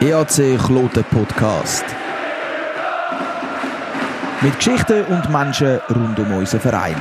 EAC 0.00 0.58
Kloten 0.58 1.04
Podcast. 1.04 1.84
Mit 4.42 4.54
Geschichten 4.56 5.04
und 5.06 5.30
Menschen 5.30 5.78
rund 5.88 6.18
um 6.18 6.32
unseren 6.36 6.60
Verein. 6.60 6.96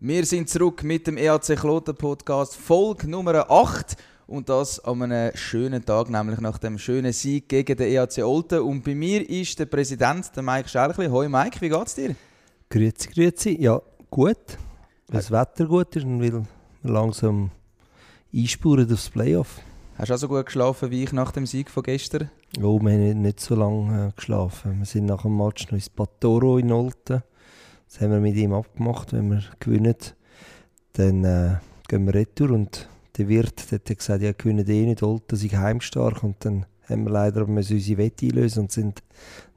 Wir 0.00 0.24
sind 0.24 0.48
zurück 0.48 0.82
mit 0.82 1.06
dem 1.06 1.18
EAC 1.18 1.56
Kloten 1.56 1.94
Podcast, 1.94 2.56
Folge 2.56 3.08
Nummer 3.08 3.50
8. 3.50 3.96
Und 4.26 4.48
das 4.48 4.84
an 4.84 5.02
einem 5.02 5.36
schönen 5.36 5.84
Tag, 5.84 6.10
nämlich 6.10 6.40
nach 6.40 6.58
dem 6.58 6.78
schönen 6.78 7.12
Sieg 7.12 7.48
gegen 7.48 7.76
den 7.76 7.88
EAC 7.88 8.24
Olten. 8.24 8.60
Und 8.60 8.82
bei 8.82 8.94
mir 8.94 9.28
ist 9.28 9.58
der 9.58 9.66
Präsident, 9.66 10.34
der 10.34 10.42
Mike 10.42 10.68
Scherchli. 10.68 11.06
Hoi 11.06 11.28
Mike, 11.28 11.60
wie 11.60 11.68
geht's 11.68 11.94
dir? 11.94 12.16
Grüezi, 12.68 13.08
grüezi. 13.10 13.56
Ja, 13.60 13.80
gut. 14.10 14.58
Weil 15.08 15.20
das 15.20 15.30
Wetter 15.30 15.66
gut 15.66 15.94
ist 15.94 16.04
weil 16.04 16.32
wir 16.32 16.46
langsam 16.88 17.50
einspuren 18.34 18.92
aufs 18.92 19.10
Playoff. 19.10 19.60
Hast 19.98 20.10
du 20.10 20.14
auch 20.14 20.18
so 20.18 20.28
gut 20.28 20.44
geschlafen 20.44 20.90
wie 20.90 21.04
ich 21.04 21.12
nach 21.12 21.32
dem 21.32 21.46
Sieg 21.46 21.70
von 21.70 21.82
gestern? 21.82 22.30
Oh, 22.60 22.78
wir 22.80 22.92
haben 22.92 23.22
nicht, 23.22 23.40
so 23.40 23.54
lange 23.54 24.08
äh, 24.08 24.12
geschlafen. 24.14 24.78
Wir 24.78 24.84
sind 24.84 25.06
nach 25.06 25.22
dem 25.22 25.36
Match 25.36 25.64
noch 25.66 25.72
ins 25.72 25.88
Patoro 25.88 26.58
in 26.58 26.70
Olten. 26.70 27.22
Das 27.88 28.00
haben 28.00 28.10
wir 28.10 28.20
mit 28.20 28.36
ihm 28.36 28.52
abgemacht. 28.52 29.14
Wenn 29.14 29.30
wir 29.30 29.42
gewinnen, 29.58 29.96
dann 30.92 31.24
äh, 31.24 31.56
gehen 31.88 32.04
wir 32.06 32.14
retour. 32.14 32.50
Und 32.50 32.88
der 33.16 33.28
Wirt 33.28 33.70
der 33.70 33.78
hat 33.78 33.98
gesagt, 33.98 34.22
ja, 34.22 34.32
gewinnen 34.32 34.68
eh 34.68 34.84
nicht, 34.84 35.02
Olten 35.02 35.36
sind 35.36 35.56
heimstark. 35.56 36.22
Und 36.22 36.44
dann 36.44 36.66
haben 36.88 37.04
wir 37.04 37.12
leider 37.12 37.48
unsere 37.48 37.96
Wette 37.96 38.26
einlösen 38.26 38.64
und 38.64 38.72
sind 38.72 39.02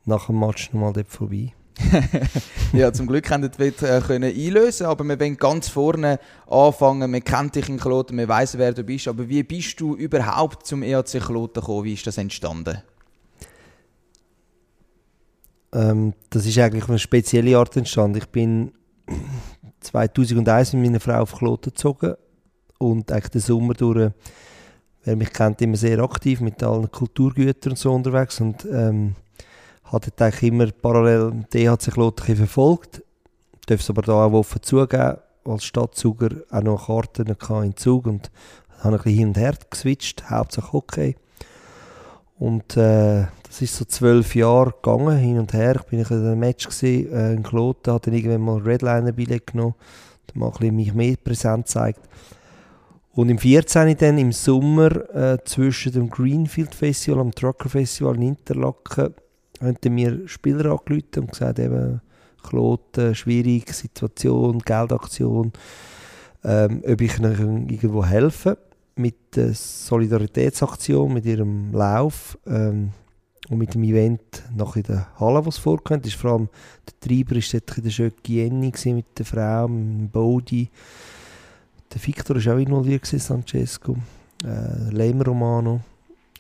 nach 0.06 0.28
dem 0.28 0.40
Match 0.40 0.72
nochmal 0.72 0.94
dort 0.94 1.10
vorbei. 1.10 1.54
ja, 2.74 2.92
zum 2.92 3.08
Glück 3.08 3.30
haben 3.30 3.50
wir 3.58 3.84
äh, 3.84 4.26
einlösen, 4.26 4.86
aber 4.86 5.04
wir 5.04 5.20
wollen 5.20 5.38
ganz 5.38 5.70
vorne 5.70 6.20
anfangen. 6.48 7.10
Man 7.12 7.24
kennt 7.24 7.56
dich 7.56 7.70
in 7.70 7.78
Kloten, 7.78 8.16
man 8.16 8.28
weiß, 8.28 8.58
wer 8.58 8.74
du 8.74 8.84
bist. 8.84 9.08
Aber 9.08 9.28
wie 9.30 9.44
bist 9.44 9.80
du 9.80 9.96
überhaupt 9.96 10.66
zum 10.66 10.84
EAC 10.84 11.22
Kloten 11.22 11.62
gekommen? 11.62 11.86
Wie 11.86 11.94
ist 11.94 12.06
das 12.08 12.18
entstanden? 12.18 12.82
Ähm, 15.72 16.14
das 16.30 16.46
ist 16.46 16.58
eigentlich 16.58 16.90
eine 16.90 17.00
spezielle 17.00 17.58
Art 17.58 17.76
entstanden. 17.78 18.18
Ich 18.18 18.28
bin 18.28 18.74
2001 19.82 20.74
mit 20.74 20.84
meiner 20.84 21.00
Frau 21.00 21.22
auf 21.22 21.36
Kloten 21.36 21.72
gezogen 21.72 22.16
und 22.78 23.12
eigentlich 23.12 23.30
den 23.30 23.42
Sommer 23.42 23.74
durch, 23.74 24.12
wer 25.04 25.16
mich 25.16 25.32
kennt, 25.32 25.62
immer 25.62 25.78
sehr 25.78 26.00
aktiv 26.00 26.42
mit 26.42 26.64
allen 26.64 26.92
Kulturgütern 26.92 27.74
und 27.74 27.78
so 27.78 27.94
unterwegs 27.94 28.42
und 28.42 28.66
ähm, 28.72 29.16
habe 29.92 30.08
eigentlich 30.20 30.44
immer 30.44 30.72
parallel 30.72 31.46
DHC 31.54 31.92
Kloten 31.92 32.36
verfolgt. 32.36 33.04
Ich 33.60 33.66
darf 33.66 33.82
es 33.82 33.90
aber 33.90 34.02
da 34.02 34.26
auch 34.26 34.34
offen 34.34 34.62
zugeben, 34.62 35.18
als 35.46 35.64
Stadtzuger 35.64 36.30
auch 36.52 36.62
noch 36.62 36.88
Karten 36.88 37.36
in 37.64 37.76
Zug 37.76 38.06
und 38.06 38.30
habe 38.80 38.96
ein 38.96 39.02
bisschen 39.04 39.18
hin 39.18 39.28
und 39.30 39.38
her 39.38 39.56
geswitcht, 39.70 40.30
hauptsächlich 40.30 40.74
Hockey. 40.74 41.16
Und 42.38 42.78
äh, 42.78 43.26
das 43.44 43.62
ist 43.62 43.76
so 43.76 43.84
zwölf 43.86 44.34
Jahre 44.36 44.72
gegangen, 44.72 45.18
hin 45.18 45.40
und 45.40 45.54
her. 45.54 45.76
Ich 45.76 45.84
bin 45.84 46.00
in 46.00 46.06
einem 46.06 46.40
Match 46.40 46.68
gewesen, 46.68 47.12
äh, 47.12 47.34
in 47.34 47.44
Kloten, 47.44 47.92
habe 47.92 48.06
dann 48.06 48.14
irgendwann 48.14 48.42
mal 48.42 48.62
Redliner-Billett 48.62 49.48
genommen, 49.48 49.76
ein 50.34 50.52
bisschen 50.52 50.76
mich 50.76 50.94
mehr 50.94 51.16
präsent 51.22 51.66
gezeigt. 51.66 52.00
Und 53.14 53.30
im 53.30 53.40
14. 53.40 53.98
dann 53.98 54.18
im 54.18 54.32
Sommer 54.32 55.14
äh, 55.14 55.38
zwischen 55.44 55.92
dem 55.92 56.10
Greenfield 56.10 56.74
Festival 56.74 57.20
und 57.20 57.36
dem 57.36 57.36
Trucker 57.36 57.68
Festival 57.68 58.16
in 58.16 58.22
Interlaken 58.22 59.16
haben 59.62 59.94
mir 59.94 60.28
Spieler 60.28 60.72
angerufen 60.72 61.20
und 61.22 61.32
gesagt, 61.32 61.60
eben, 61.60 62.02
Kloten, 62.42 63.16
schwierige 63.16 63.74
Situation, 63.74 64.60
Geldaktion, 64.60 65.52
ähm, 66.44 66.84
ob 66.88 67.02
ich 67.02 67.20
ihnen 67.20 67.70
irgendwo 67.70 68.06
helfen 68.06 68.56
kann 68.56 68.64
mit 69.00 69.36
der 69.36 69.54
Solidaritätsaktion, 69.54 71.14
mit 71.14 71.26
ihrem 71.26 71.72
Lauf 71.72 72.38
ähm, 72.46 72.92
und 73.50 73.58
mit 73.58 73.74
dem 73.74 73.84
Event 73.84 74.44
noch 74.56 74.76
in 74.76 74.84
der 74.84 75.08
Halle, 75.20 75.46
was 75.46 75.58
vorkommt. 75.58 76.06
Ist 76.06 76.16
vor 76.16 76.32
allem 76.32 76.50
der 76.86 77.00
Treiber 77.00 77.36
war 77.36 77.60
dort 77.66 77.86
der 77.86 77.90
Schöcki 77.90 78.36
Jenny 78.36 78.74
mit 78.86 79.18
der 79.18 79.26
Frau, 79.26 79.68
mit 79.68 79.80
dem 79.80 80.10
Bodi. 80.10 80.70
Der 81.94 82.06
Victor 82.06 82.36
war 82.36 82.56
auch 82.56 82.60
involviert, 82.60 83.08
Francesco. 83.08 83.96
Äh, 84.44 84.94
Lehmer 84.94 85.26
Romano. 85.26 85.82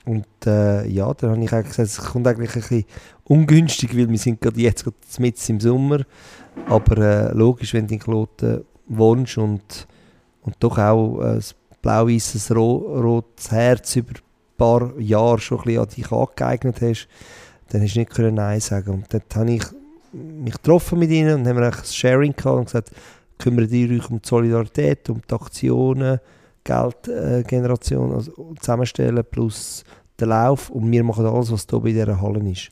Und 0.09 0.25
äh, 0.47 0.87
ja, 0.87 1.13
dann 1.13 1.29
habe 1.29 1.43
ich 1.43 1.53
eigentlich 1.53 1.75
gesagt, 1.75 1.89
es 1.89 1.97
kommt 1.99 2.25
eigentlich 2.25 2.55
ein 2.55 2.61
bisschen 2.61 2.85
ungünstig, 3.25 3.95
weil 3.95 4.09
wir 4.09 4.17
sind 4.17 4.41
gerade 4.41 4.59
jetzt 4.59 4.83
gerade 4.83 4.97
mit 5.19 5.49
im 5.49 5.59
Sommer. 5.59 5.99
Aber 6.65 6.97
äh, 6.97 7.31
logisch, 7.33 7.75
wenn 7.75 7.85
du 7.85 7.93
in 7.93 7.99
Kloten 7.99 8.63
wohnst 8.87 9.37
und, 9.37 9.87
und 10.41 10.55
doch 10.61 10.79
auch 10.79 11.21
äh, 11.21 11.39
blau-weißes, 11.83 12.49
rotes 12.55 13.51
Herz 13.51 13.97
über 13.97 14.13
ein 14.13 14.57
paar 14.57 14.99
Jahre 14.99 15.37
schon 15.37 15.59
ein 15.59 15.63
bisschen 15.65 15.81
an 15.83 15.89
dich 15.89 16.11
angeeignet 16.11 16.81
hast, 16.81 17.07
dann 17.69 17.83
hast 17.83 17.93
du 17.93 17.99
nicht 17.99 18.11
können 18.11 18.33
Nein 18.33 18.61
sagen. 18.61 18.89
Und 18.89 19.13
dann 19.13 19.21
habe 19.35 19.51
ich 19.51 19.65
mich 20.11 20.55
getroffen 20.55 20.97
mit 20.97 21.11
ihnen 21.11 21.35
und 21.35 21.47
haben 21.47 21.59
ein 21.59 21.73
Sharing 21.85 22.35
gehabt 22.35 22.57
und 22.57 22.65
gesagt, 22.65 22.89
kümmert 23.37 23.69
ihr 23.69 23.91
euch 23.91 24.09
um 24.09 24.19
die 24.19 24.27
Solidarität, 24.27 25.07
um 25.11 25.21
die 25.21 25.35
Aktionen, 25.35 26.19
Geldgeneration 26.63 28.11
äh, 28.11 28.15
also 28.15 28.53
zusammenstellen 28.59 29.23
plus 29.29 29.83
den 30.19 30.29
Lauf. 30.29 30.69
Und 30.69 30.91
wir 30.91 31.03
machen 31.03 31.25
alles, 31.25 31.51
was 31.51 31.65
hier 31.69 31.79
bei 31.79 31.91
dieser 31.91 32.21
Halle 32.21 32.49
ist 32.49 32.69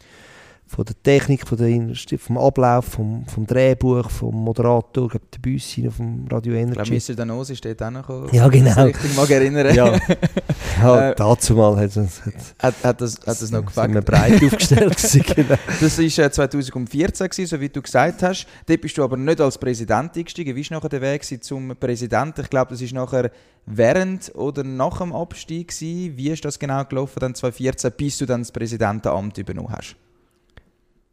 von 0.67 0.83
der 0.83 1.01
Technik, 1.01 1.47
von 1.47 1.57
der, 1.57 2.19
vom 2.19 2.37
Ablauf, 2.37 2.85
vom, 2.85 3.25
vom 3.25 3.47
Drehbuch, 3.47 4.09
vom 4.09 4.35
Moderator, 4.35 5.07
glaub, 5.07 5.31
der 5.31 5.39
Büssin 5.39 5.89
vom 5.89 6.27
Radio 6.29 6.53
Energy. 6.53 6.95
Ich 6.95 7.05
glaube, 7.05 7.13
Mr. 7.13 7.15
Danosi 7.15 7.55
steht 7.55 7.81
auch 7.81 7.89
noch. 7.89 8.33
Ja, 8.33 8.47
genau. 8.49 8.87
Ich 8.87 8.95
richtig 8.95 9.15
mag 9.15 9.29
erinnern. 9.29 9.73
Ja, 9.73 9.93
ja 10.81 11.09
äh, 11.11 11.15
dazu 11.15 11.55
mal 11.55 11.77
hat 11.77 11.95
es 11.95 12.21
hat, 12.59 12.75
hat, 12.83 13.01
das, 13.01 13.15
hat 13.15 13.41
das 13.41 13.49
noch 13.49 13.65
gefällt. 13.65 13.93
Sind 13.93 14.05
breit 14.05 14.43
aufgestellt 14.43 15.35
genau. 15.35 15.55
Das 15.79 15.97
war 15.97 16.25
äh, 16.25 16.31
2014, 16.31 17.29
gewesen, 17.29 17.47
so 17.47 17.61
wie 17.61 17.69
du 17.69 17.81
gesagt 17.81 18.21
hast. 18.23 18.45
Dort 18.65 18.81
bist 18.81 18.97
du 18.97 19.03
aber 19.03 19.15
nicht 19.15 19.39
als 19.39 19.57
Präsident 19.57 20.17
eingestiegen. 20.17 20.55
Wie 20.55 20.69
war 20.69 20.77
nachher 20.77 20.89
der 20.89 21.01
Weg 21.01 21.43
zum 21.43 21.75
Präsidenten? 21.79 22.41
Ich 22.41 22.49
glaube, 22.49 22.75
das 22.75 22.81
war 22.81 23.05
nachher 23.05 23.31
während 23.65 24.35
oder 24.35 24.63
nach 24.63 24.97
dem 24.99 25.13
Abstieg. 25.13 25.69
Gewesen. 25.69 26.17
Wie 26.17 26.29
ist 26.29 26.43
das 26.43 26.59
genau 26.59 26.83
gelaufen, 26.83 27.19
dann 27.19 27.35
2014, 27.35 27.91
bis 27.95 28.17
du 28.17 28.25
dann 28.25 28.41
das 28.41 28.51
Präsidentenamt 28.51 29.37
übernommen 29.37 29.71
hast? 29.71 29.95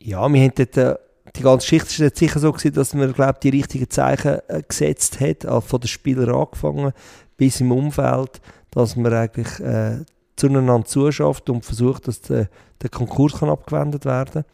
Ja, 0.06 0.31
wir 0.31 0.42
haben 0.42 0.53
dort, 0.54 0.76
äh, 0.76 0.97
die 1.34 1.42
ganze 1.42 1.65
Geschichte 1.65 2.04
ist 2.04 2.19
sicher 2.19 2.38
so 2.38 2.53
gewesen, 2.53 2.75
dass 2.75 2.92
man, 2.92 3.15
glaube 3.15 3.38
die 3.42 3.48
richtigen 3.48 3.88
Zeichen 3.88 4.38
äh, 4.48 4.62
gesetzt 4.69 5.19
hat, 5.19 5.47
also 5.47 5.62
von 5.62 5.81
den 5.81 5.88
Spielern 5.88 6.34
angefangen 6.34 6.92
bis 7.38 7.62
im 7.62 7.72
Umfeld, 7.72 8.42
dass 8.70 8.97
man 8.97 9.15
eigentlich 9.15 9.60
äh, 9.60 10.04
zueinander 10.37 10.84
zuschafft 10.84 11.48
und 11.48 11.65
versucht, 11.65 12.06
dass 12.06 12.20
der, 12.20 12.50
der 12.82 12.91
Konkurs 12.91 13.38
kann 13.38 13.48
abgewendet 13.48 14.04
werden 14.04 14.44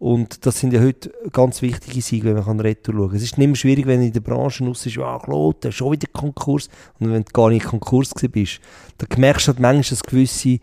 und 0.00 0.44
das 0.44 0.58
sind 0.58 0.72
ja 0.72 0.80
heute 0.80 1.12
ganz 1.30 1.62
wichtige 1.62 2.02
Siege, 2.02 2.26
wenn 2.26 2.34
man 2.34 2.44
kann 2.46 2.58
Retour 2.58 2.94
schauen 2.94 3.08
kann. 3.08 3.16
Es 3.16 3.22
ist 3.22 3.38
nicht 3.38 3.46
mehr 3.46 3.54
schwierig, 3.54 3.86
wenn 3.86 4.02
in 4.02 4.12
der 4.12 4.20
Branche 4.20 4.64
raus 4.64 4.86
ist, 4.86 4.98
ah, 4.98 5.20
Kloten, 5.22 5.70
schon 5.70 5.92
wieder 5.92 6.08
Konkurs. 6.10 6.68
Und 6.98 7.12
wenn 7.12 7.22
du 7.22 7.30
gar 7.32 7.50
nicht 7.50 7.66
Konkurs 7.66 8.10
bist, 8.14 8.60
dann 8.98 9.20
merkst 9.20 9.46
du 9.46 9.52
halt 9.52 9.60
manchmal, 9.60 9.90
dass 9.90 10.02
gewisse 10.02 10.58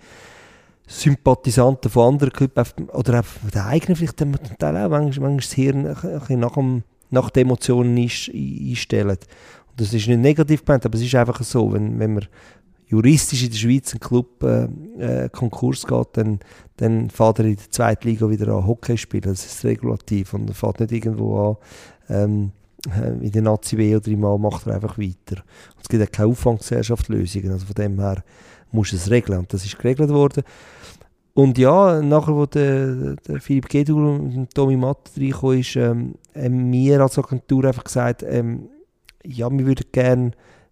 Sympathisanten 0.88 1.92
von 1.92 2.14
anderen 2.14 2.34
Clubs 2.34 2.74
oder 2.94 3.20
auch 3.20 3.26
von 3.26 3.50
den 3.52 3.62
eigenen 3.62 3.96
vielleicht 3.98 4.22
auch 4.22 4.26
manchmal, 4.26 4.90
manchmal 4.90 5.36
das 5.36 5.52
Hirn 5.52 5.86
ein 5.86 6.40
nach, 6.40 6.54
dem, 6.54 6.84
nach 7.10 7.30
den 7.30 7.48
Emotionen 7.48 7.98
einstellen. 7.98 9.10
Und 9.10 9.82
das 9.82 9.94
ist 9.94 10.08
nicht 10.08 10.20
negativ 10.20 10.64
gemeint, 10.64 10.86
aber 10.86 10.96
es 10.96 11.04
ist 11.04 11.14
einfach 11.16 11.44
so, 11.44 11.74
wenn, 11.74 12.00
wenn 12.00 12.14
man 12.14 12.28
juristisch 12.88 13.44
in 13.44 13.50
der 13.50 13.58
Schweiz 13.58 13.92
einen 13.92 14.00
Club 14.00 14.42
äh, 14.44 15.26
äh, 15.26 15.30
Konkurs 15.30 15.86
geht, 15.86 16.08
dann, 16.14 16.40
dann 16.78 17.10
fährt 17.10 17.40
er 17.40 17.46
in 17.46 17.58
der 17.58 17.70
zweiten 17.70 18.08
Liga 18.08 18.30
wieder 18.30 18.48
an 18.48 18.66
Hockey 18.66 18.98
spielen. 18.98 19.24
Das 19.24 19.46
ist 19.46 19.66
regulativ 19.66 20.34
und 20.34 20.50
er 20.50 20.56
fährt 20.56 20.80
nicht 20.80 20.94
irgendwo 20.94 21.38
an 21.38 21.58
ähm, 22.10 22.52
äh, 22.96 23.26
in 23.26 23.32
der 23.32 23.42
Nazi 23.42 23.76
B 23.76 23.96
oder 23.96 24.08
im 24.08 24.24
A 24.24 24.38
macht 24.38 24.68
er 24.68 24.76
einfach 24.76 24.98
weiter. 24.98 25.44
Und 25.76 25.82
es 25.82 25.90
gibt 25.90 26.04
auch 26.04 26.12
keine 26.12 26.30
Auffanggesellschaftslösungen, 26.30 27.52
also 27.52 27.66
von 27.66 27.76
dem 27.76 28.00
her 28.00 28.24
muss 28.72 28.94
es 28.94 29.10
regeln 29.10 29.40
und 29.40 29.54
das 29.54 29.66
ist 29.66 29.78
geregelt 29.78 30.10
worden. 30.10 30.44
Und 31.34 31.58
ja, 31.60 32.02
nachher, 32.02 32.36
wo 32.36 32.48
der, 32.48 33.16
der 33.16 33.40
Philipp 33.40 33.70
Gedul 33.70 34.08
und 34.08 34.54
Tommy 34.56 34.76
Matt 34.76 35.12
reingekommen 35.16 35.60
ist, 35.60 35.76
ähm, 35.76 36.16
haben 36.36 36.72
wir 36.72 37.02
als 37.02 37.20
Agentur 37.20 37.66
einfach 37.66 37.84
gesagt, 37.84 38.24
ähm, 38.24 38.70
ja, 39.24 39.48
wir 39.52 39.66
würden 39.66 39.86
gerne 39.92 40.32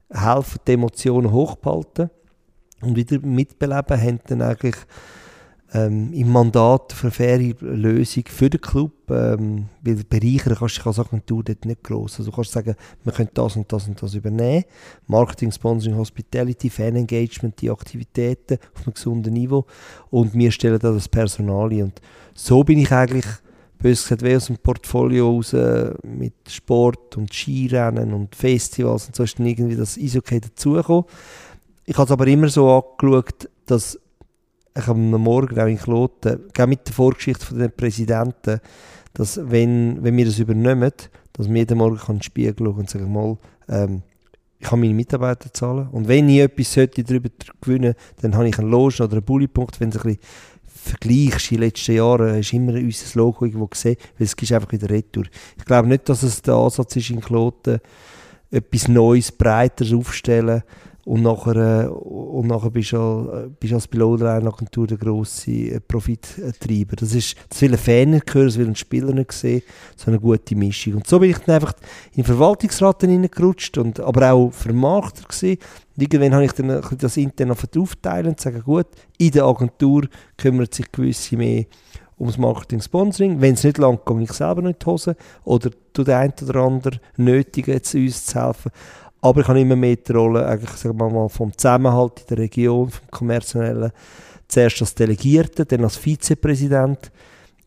helfen, 0.10 0.60
die 0.68 0.74
Emotionen 0.74 1.32
hochzuhalten 1.32 2.10
und 2.82 2.96
wieder 2.96 3.20
mitbeleben, 3.20 4.02
haben 4.02 4.20
dann 4.28 4.42
eigentlich 4.42 4.76
ähm, 5.74 6.14
im 6.14 6.32
Mandat 6.32 6.94
für 6.94 7.08
eine 7.08 7.12
faire 7.12 7.54
Lösung 7.60 8.24
für 8.28 8.50
den 8.50 8.62
Club, 8.62 8.92
ähm, 9.10 9.66
weil 9.82 9.96
bereichern 10.08 10.56
kannst 10.58 10.78
du 10.78 10.80
dich 10.80 10.86
als 10.86 11.00
Agentur 11.00 11.44
dort 11.44 11.66
nicht 11.66 11.84
gross. 11.84 12.20
Also 12.20 12.30
du 12.30 12.36
kannst 12.36 12.52
sagen, 12.52 12.76
wir 13.04 13.14
können 13.14 13.30
das 13.34 13.56
und 13.56 13.72
das 13.72 13.88
und 13.88 14.02
das 14.02 14.14
übernehmen. 14.14 14.66
Marketing, 15.08 15.52
Sponsoring, 15.52 15.98
Hospitality, 15.98 16.70
Fan-Engagement, 16.70 17.60
die 17.62 17.70
Aktivitäten 17.70 18.58
auf 18.76 18.86
einem 18.86 18.94
gesunden 18.94 19.34
Niveau 19.34 19.66
und 20.12 20.34
wir 20.34 20.52
stellen 20.52 20.80
da 20.80 20.92
das 20.92 21.10
Personal 21.10 21.72
ein. 21.72 21.84
Und 21.84 22.02
so 22.34 22.64
bin 22.64 22.80
ich 22.80 22.92
eigentlich 22.92 23.26
bös 23.80 24.04
gesagt, 24.04 24.24
wie 24.24 24.36
aus 24.36 24.48
dem 24.48 24.58
Portfolio 24.58 25.30
raus 25.30 25.56
mit 26.04 26.34
Sport 26.48 27.18
und 27.18 27.34
Skirennen 27.34 28.14
und 28.14 28.36
Festivals 28.36 29.08
und 29.08 29.16
so 29.16 29.24
ist 29.24 29.38
dann 29.40 29.46
irgendwie 29.46 29.76
das 29.76 29.98
Eishockey 29.98 30.40
dazugekommen. 30.40 31.06
Ich 31.86 31.96
habe 31.98 32.06
es 32.06 32.12
aber 32.12 32.28
immer 32.28 32.50
so 32.50 32.72
angeschaut, 32.72 33.50
dass 33.66 34.00
ich 34.78 34.88
am 34.88 35.10
Morgen 35.12 35.60
auch 35.60 35.68
in 35.68 35.78
Kloten, 35.78 36.40
mit 36.68 36.88
der 36.88 36.94
Vorgeschichte 36.94 37.46
von 37.46 37.60
den 37.60 37.72
Präsidenten, 37.72 38.60
dass 39.14 39.40
wenn, 39.42 40.04
wenn 40.04 40.18
wir 40.18 40.26
das 40.26 40.40
übernehmen, 40.40 40.92
dass 41.34 41.48
man 41.48 41.56
jeden 41.58 41.78
Morgen 41.78 42.00
in 42.08 42.16
den 42.16 42.22
Spiegel 42.22 42.56
schauen 42.58 42.76
und 42.76 42.90
sagen, 42.90 43.12
mal, 43.12 43.38
ähm, 43.70 44.04
ich 44.60 44.68
kann 44.68 44.80
meine 44.80 44.94
Mitarbeiter 44.94 45.52
zahlen. 45.54 45.88
Und 45.92 46.08
wenn 46.08 46.30
ich 46.30 46.40
etwas 46.40 46.74
sollte 46.74 47.04
darüber 47.04 47.30
gewinnen 47.62 47.94
dann 48.22 48.36
habe 48.36 48.48
ich 48.48 48.58
einen 48.58 48.70
Logen 48.72 49.02
oder 49.02 49.14
einen 49.14 49.24
Bullypunkt. 49.24 49.80
Wenn 49.80 49.92
du 49.92 50.00
ein 50.00 50.04
bisschen 50.04 50.20
vergleichst, 50.66 51.52
in 51.52 51.58
den 51.58 51.68
letzten 51.68 51.96
Jahren 51.96 52.36
hast 52.36 52.52
du 52.52 52.56
immer 52.56 52.74
unser 52.74 53.20
Logo 53.20 53.46
irgendwo 53.46 53.68
gesehen, 53.68 53.98
weil 54.18 54.26
es 54.26 54.34
ist 54.34 54.52
einfach 54.52 54.72
wieder 54.72 54.90
retour. 54.90 55.26
Ich 55.58 55.66
glaube 55.66 55.88
nicht, 55.88 56.08
dass 56.10 56.24
es 56.24 56.42
der 56.42 56.56
Ansatz 56.56 56.96
ist 56.96 57.10
in 57.10 57.22
Kloten, 57.22 57.80
etwas 58.52 58.88
Neues, 58.88 59.32
Breiteres 59.32 59.94
aufstellen 59.94 60.64
und 61.06 61.22
nachher, 61.22 61.86
äh, 61.86 61.88
und 61.88 62.48
nachher 62.48 62.72
bist 62.72 62.92
du, 62.92 63.30
äh, 63.32 63.50
bist 63.60 63.74
als 63.74 63.88
Pilotagentur 63.88 64.88
der 64.88 64.98
grosse 64.98 65.52
äh, 65.52 65.80
Profittreiber. 65.80 66.96
Das 66.96 67.14
ist, 67.14 67.36
das 67.48 67.62
will 67.62 67.74
ein 67.74 67.78
Fan 67.78 68.10
nicht 68.10 68.34
hören, 68.34 68.48
das 68.48 68.58
will 68.58 68.68
ein 68.68 68.76
Spieler 68.76 69.14
nicht 69.14 69.32
sehen, 69.32 69.62
so 69.96 70.10
eine 70.10 70.20
gute 70.20 70.56
Mischung. 70.56 70.96
Und 70.96 71.08
so 71.08 71.20
bin 71.20 71.30
ich 71.30 71.38
dann 71.38 71.56
einfach 71.56 71.74
in 72.14 72.24
den 72.24 72.26
Verwaltungsrat 72.26 73.02
hineingerutscht, 73.02 73.78
und, 73.78 74.00
aber 74.00 74.32
auch 74.32 74.52
Vermarkter 74.52 75.24
gewesen. 75.24 75.60
Und 75.96 76.02
irgendwann 76.02 76.34
habe 76.34 76.46
ich 76.46 76.52
dann 76.54 76.82
das 76.98 77.18
intern 77.18 77.52
aufteilen 77.52 78.30
und 78.30 78.40
sagen, 78.40 78.64
gut, 78.64 78.88
in 79.20 79.32
der 79.32 79.46
Agentur 79.46 80.08
kümmert 80.38 80.74
sich 80.74 80.92
gewisse 80.92 81.38
mehr 81.38 81.66
ums 82.20 82.38
Marketing-Sponsoring. 82.38 83.42
Wenn 83.42 83.54
es 83.54 83.64
nicht 83.64 83.78
langt, 83.78 84.06
gehe 84.06 84.24
ich 84.24 84.32
selber 84.32 84.64
nicht 84.64 84.76
in 84.76 84.80
die 84.80 84.86
Hose 84.86 85.16
oder 85.44 85.70
tut 85.94 86.08
der 86.08 86.20
eine 86.20 86.34
oder 86.42 86.62
andere 86.62 87.00
nötigen, 87.18 87.76
uns 87.76 88.26
zu 88.26 88.42
helfen. 88.42 88.72
Aber 89.26 89.42
ich 89.42 89.48
habe 89.48 89.60
immer 89.60 89.76
mehr 89.76 89.96
die 89.96 90.12
Rolle 90.12 90.46
eigentlich, 90.46 90.70
sagen 90.70 91.00
wir 91.00 91.10
mal, 91.10 91.28
vom 91.30 91.52
Zusammenhalt 91.58 92.20
in 92.20 92.28
der 92.28 92.38
Region, 92.38 92.92
vom 92.92 93.08
kommerziellen, 93.10 93.92
zuerst 94.48 94.82
als 94.82 94.94
Delegierter, 94.94 95.66
dann 95.66 95.84
als 95.84 95.98
Vizepräsident 95.98 97.12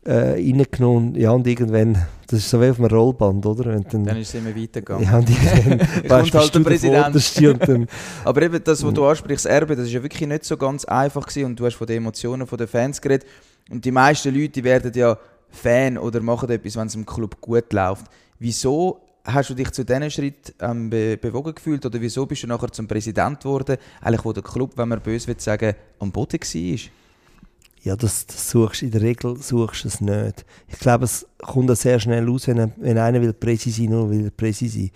äh, 0.05 0.13
reingenommen. 0.13 1.15
Ja, 1.15 1.31
und 1.31 1.45
irgendwann, 1.45 1.97
das 2.27 2.39
ist 2.39 2.49
so 2.49 2.61
wie 2.61 2.69
auf 2.69 2.79
einem 2.79 2.87
Rollband, 2.87 3.45
oder? 3.45 3.75
Und 3.75 3.93
dann, 3.93 4.05
dann 4.05 4.15
ist 4.15 4.29
es 4.29 4.35
immer 4.35 4.55
weitergegangen. 4.55 5.03
Ja, 5.03 5.17
und 5.17 5.29
irgendwann 5.57 6.09
weißt, 6.09 6.33
halt 6.33 6.55
der 6.55 6.59
Präsident. 6.61 7.67
Dann, 7.67 7.87
Aber 8.23 8.41
eben 8.41 8.63
das, 8.63 8.81
was 8.81 8.93
du 8.93 9.05
ansprichst, 9.05 9.43
das 9.43 9.51
Erbe, 9.51 9.75
das 9.75 9.87
ist 9.87 9.91
ja 9.91 10.01
wirklich 10.01 10.29
nicht 10.29 10.45
so 10.45 10.55
ganz 10.55 10.85
einfach 10.85 11.27
gewesen 11.27 11.47
und 11.47 11.59
du 11.59 11.65
hast 11.65 11.75
von 11.75 11.87
den 11.87 11.97
Emotionen 11.97 12.47
der 12.49 12.67
Fans 12.69 13.01
geredet. 13.01 13.27
Und 13.69 13.83
die 13.83 13.91
meisten 13.91 14.33
Leute 14.33 14.63
werden 14.63 14.93
ja 14.95 15.17
Fan 15.49 15.97
oder 15.97 16.21
machen 16.21 16.49
etwas, 16.51 16.77
wenn 16.77 16.87
es 16.87 16.95
im 16.95 17.05
Club 17.05 17.41
gut 17.41 17.73
läuft. 17.73 18.05
Wieso 18.39 19.01
hast 19.33 19.49
du 19.49 19.53
dich 19.53 19.71
zu 19.71 19.83
diesem 19.83 20.09
Schritt 20.09 20.53
ähm, 20.59 20.89
be 20.89 21.17
bewogen 21.17 21.55
gefühlt 21.55 21.85
oder 21.85 21.99
wieso 22.01 22.25
bist 22.25 22.43
du 22.43 22.47
nachher 22.47 22.71
zum 22.71 22.87
Präsident 22.87 23.39
geworden, 23.39 23.77
eigentlich 24.01 24.25
wo 24.25 24.33
der 24.33 24.43
Club, 24.43 24.73
wenn 24.75 24.89
man 24.89 25.01
böse 25.01 25.27
will 25.27 25.39
sagen, 25.39 25.75
am 25.99 26.11
Boden 26.11 26.39
war? 26.39 26.79
Ja, 27.81 27.95
das, 27.95 28.25
das 28.25 28.49
suchst 28.49 28.83
in 28.83 28.91
der 28.91 29.01
Regel 29.01 29.37
suchst 29.37 29.85
es 29.85 30.01
nicht. 30.01 30.45
Ich 30.67 30.79
glaube, 30.79 31.05
es 31.05 31.25
kommt 31.37 31.75
sehr 31.77 31.99
schnell 31.99 32.27
raus, 32.27 32.47
wenn, 32.47 32.73
wenn 32.77 32.97
einer 32.97 33.21
will 33.21 33.33
Präsi 33.33 33.71
sein, 33.71 33.85
nur 33.85 34.09
will 34.09 34.31
Präsi 34.31 34.67
sein. 34.67 34.91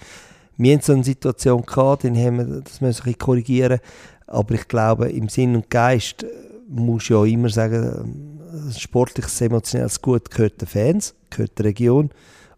Wir 0.58 0.74
hatten 0.74 0.84
so 0.84 0.94
eine 0.94 1.04
Situation 1.04 1.66
gehabt, 1.66 2.04
dann 2.04 2.18
haben 2.18 2.38
wir, 2.38 2.62
das 2.62 2.82
müssen 2.82 3.06
wir 3.06 3.14
korrigieren, 3.16 3.80
aber 4.28 4.56
ich 4.56 4.68
glaube, 4.68 5.10
im 5.10 5.30
Sinn 5.30 5.56
und 5.56 5.70
Geist 5.70 6.26
muss 6.68 7.08
ja 7.10 7.24
immer 7.24 7.50
sagen, 7.50 8.40
ähm, 8.54 8.72
sportliches, 8.78 9.42
emotionelles 9.42 10.02
Gut 10.02 10.30
gehört 10.30 10.62
den 10.62 10.68
Fans, 10.68 11.16
gehört 11.30 11.58
der 11.58 11.66
Region 11.66 12.10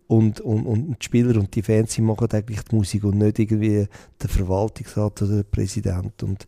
und, 0.08 0.40
und, 0.42 0.66
und 0.66 0.90
die 1.02 1.06
Spieler 1.06 1.40
und 1.40 1.56
die 1.56 1.64
Fans 1.64 1.96
die 1.96 2.02
machen 2.02 2.28
eigentlich 2.32 2.62
die 2.64 2.76
Musik 2.76 3.04
und 3.04 3.18
nicht 3.18 3.40
irgendwie 3.40 3.88
der 4.22 4.30
Verwaltungsrat 4.30 5.22
oder 5.24 5.38
der 5.38 5.44
Präsident. 5.44 6.22
Und 6.22 6.48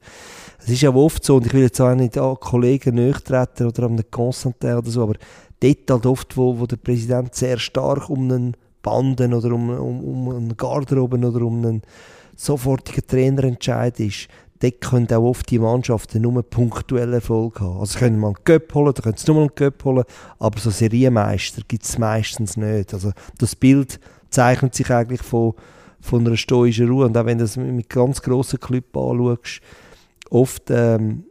es 0.60 0.70
ist 0.70 0.82
ja 0.82 0.94
oft 0.94 1.24
so, 1.24 1.38
und 1.38 1.48
ich 1.48 1.54
will 1.54 1.64
jetzt 1.64 1.82
auch 1.82 1.96
nicht 1.96 2.18
an 2.18 2.36
Kollegen 2.40 3.14
treten 3.24 3.68
oder 3.68 3.84
an 3.84 3.94
einen 3.94 4.12
Constantin 4.12 4.76
oder 4.76 4.90
so, 4.90 5.04
aber 5.04 5.16
dort 5.60 5.90
halt 5.90 6.06
oft, 6.06 6.38
wo, 6.38 6.60
wo 6.60 6.66
der 6.68 6.78
Präsident 6.78 7.34
sehr 7.34 7.58
stark 7.58 8.10
um 8.10 8.32
einen 8.32 8.58
Banden 8.84 9.34
oder 9.34 9.52
um, 9.52 9.70
um, 9.70 10.04
um 10.04 10.36
einen 10.36 10.58
Garderoben 10.58 11.26
oder 11.26 11.42
um 11.44 11.66
einen 11.66 11.82
sofortigen 12.36 13.08
Trainerentscheid 13.08 14.00
ist, 14.00 14.28
dort 14.60 14.82
können 14.82 15.12
auch 15.12 15.24
oft 15.24 15.50
die 15.50 15.60
Mannschaften 15.60 16.22
nur 16.22 16.42
punktuell 16.44 17.14
Erfolg 17.14 17.60
haben. 17.60 17.80
Also 17.80 18.00
können 18.00 18.20
mal 18.20 18.28
einen 18.28 18.44
Cup 18.44 18.74
holen, 18.74 18.94
dann 18.94 19.04
können 19.04 19.18
sie 19.18 19.32
nur 19.32 19.42
einen 19.42 19.56
Cup 19.56 19.84
holen, 19.84 20.04
aber 20.40 20.60
so 20.60 20.70
Serienmeister 20.70 21.62
gibt 21.68 21.84
es 21.84 21.98
meistens 21.98 22.58
nicht. 22.58 22.94
Also 22.94 23.12
das 23.38 23.56
Bild 23.56 24.00
zeichnet 24.30 24.76
sich 24.76 24.90
eigentlich 24.90 25.22
von, 25.22 25.54
von 26.02 26.26
einer 26.26 26.38
stoischen 26.38 26.90
Ruhe. 26.90 27.06
Und 27.06 27.18
auch 27.18 27.26
wenn 27.26 27.38
du 27.38 27.44
das 27.44 27.58
mit 27.58 27.90
ganz 27.90 28.22
grossen 28.22 28.60
Clubs 28.60 28.96
anschaust, 28.96 29.62
oft 30.30 30.64
ähm, 30.70 31.24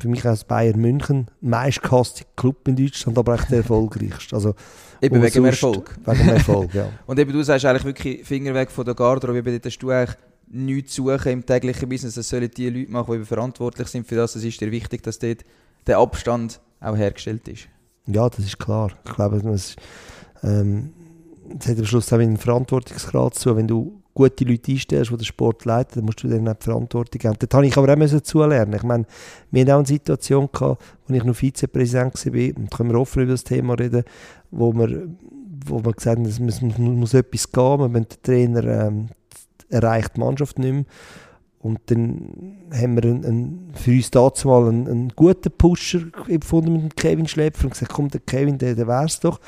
für 0.00 0.08
mich 0.08 0.24
als 0.24 0.44
Bayern 0.44 0.80
München 0.80 1.28
meistgehasste 1.40 2.24
Club 2.36 2.66
in 2.68 2.76
Deutschland, 2.76 3.18
aber 3.18 3.34
echt 3.34 3.50
der 3.50 3.58
erfolgreichste. 3.58 4.34
Also, 4.34 4.54
eben 5.00 5.22
wegen 5.22 5.32
dem 5.32 5.44
Erfolg. 5.46 5.96
Wegen 6.04 6.18
dem 6.18 6.28
Erfolg, 6.28 6.74
ja. 6.74 6.88
Und 7.06 7.18
eben 7.18 7.32
du 7.32 7.42
sagst 7.42 7.64
eigentlich 7.64 7.84
wirklich 7.84 8.26
Finger 8.26 8.54
weg 8.54 8.70
von 8.70 8.84
der 8.84 8.94
Garderobe, 8.94 9.42
dort 9.42 9.64
hast 9.64 9.78
du 9.78 9.90
eigentlich 9.90 10.16
nichts 10.50 10.94
suchen 10.94 11.32
im 11.32 11.46
täglichen 11.46 11.88
Business. 11.88 12.14
Das 12.14 12.28
sollen 12.28 12.50
die 12.50 12.70
Leute 12.70 12.90
machen, 12.90 13.18
die 13.18 13.24
verantwortlich 13.24 13.88
sind 13.88 14.06
für 14.06 14.16
das. 14.16 14.34
Es 14.36 14.44
ist 14.44 14.60
dir 14.60 14.70
wichtig, 14.70 15.02
dass 15.02 15.18
dort 15.18 15.44
der 15.86 15.98
Abstand 15.98 16.60
auch 16.80 16.96
hergestellt 16.96 17.46
ist. 17.48 17.68
Ja, 18.06 18.28
das 18.28 18.40
ist 18.40 18.58
klar. 18.58 18.92
Ich 19.04 19.14
glaube, 19.14 19.40
das, 19.42 19.76
ähm, 20.42 20.92
hat 21.66 21.78
am 21.78 21.84
Schluss 21.84 22.12
auch 22.12 22.18
einen 22.18 22.36
Verantwortungsgrad 22.36 23.34
zu. 23.34 23.56
Wenn 23.56 23.68
du 23.68 24.00
gute 24.14 24.44
Leute 24.44 24.72
einstellst, 24.72 25.10
die 25.10 25.16
den 25.16 25.24
Sport 25.24 25.64
leiten, 25.64 25.92
dann 25.96 26.04
musst 26.04 26.22
du 26.22 26.28
denen 26.28 26.48
auch 26.48 26.54
die 26.54 26.64
Verantwortung 26.64 27.18
geben. 27.18 27.36
Das 27.38 27.56
habe 27.56 27.66
ich 27.66 27.76
aber 27.76 27.92
auch 27.92 28.20
zulernen. 28.22 28.74
Ich 28.74 28.82
meine, 28.82 29.06
wir 29.50 29.62
hatten 29.62 29.70
auch 29.70 29.78
eine 29.78 29.86
Situation 29.86 30.48
gehabt, 30.52 30.82
wo 31.06 31.14
ich 31.14 31.24
noch 31.24 31.36
Vizepräsident 31.36 32.14
war, 32.14 32.56
und 32.56 32.70
können 32.70 32.90
wir 32.90 32.98
offen 32.98 33.22
über 33.22 33.32
das 33.32 33.44
Thema 33.44 33.74
reden, 33.74 34.04
wo 34.50 34.72
wir, 34.72 35.08
wo 35.66 35.84
wir 35.84 35.92
gesagt 35.92 36.18
haben, 36.18 36.26
es 36.26 36.40
muss, 36.40 36.60
muss, 36.60 36.78
muss 36.78 37.14
etwas 37.14 37.50
gehen, 37.52 37.78
wir 37.78 37.88
müssen 37.88 38.08
den 38.08 38.22
Trainer 38.22 38.64
ähm, 38.64 39.08
erreicht 39.68 40.16
die 40.16 40.20
Mannschaft 40.20 40.58
nicht 40.58 40.72
mehr. 40.72 40.84
Und 41.60 41.80
dann 41.86 42.58
haben 42.72 42.96
wir 42.96 43.04
einen, 43.04 43.24
einen, 43.24 43.70
für 43.74 43.90
uns 43.90 44.10
dazu 44.10 44.48
mal 44.48 44.68
einen, 44.68 44.86
einen, 44.86 45.12
guten 45.16 45.50
Pusher 45.50 46.00
gefunden 46.26 46.72
mit 46.72 46.82
dem 46.82 46.94
Kevin 46.94 47.26
Schläpfer 47.26 47.64
und 47.64 47.70
gesagt, 47.70 47.92
komm, 47.92 48.08
der 48.08 48.20
Kevin, 48.20 48.58
der, 48.58 48.76
der 48.76 48.86
wär's 48.86 49.18
doch. 49.18 49.40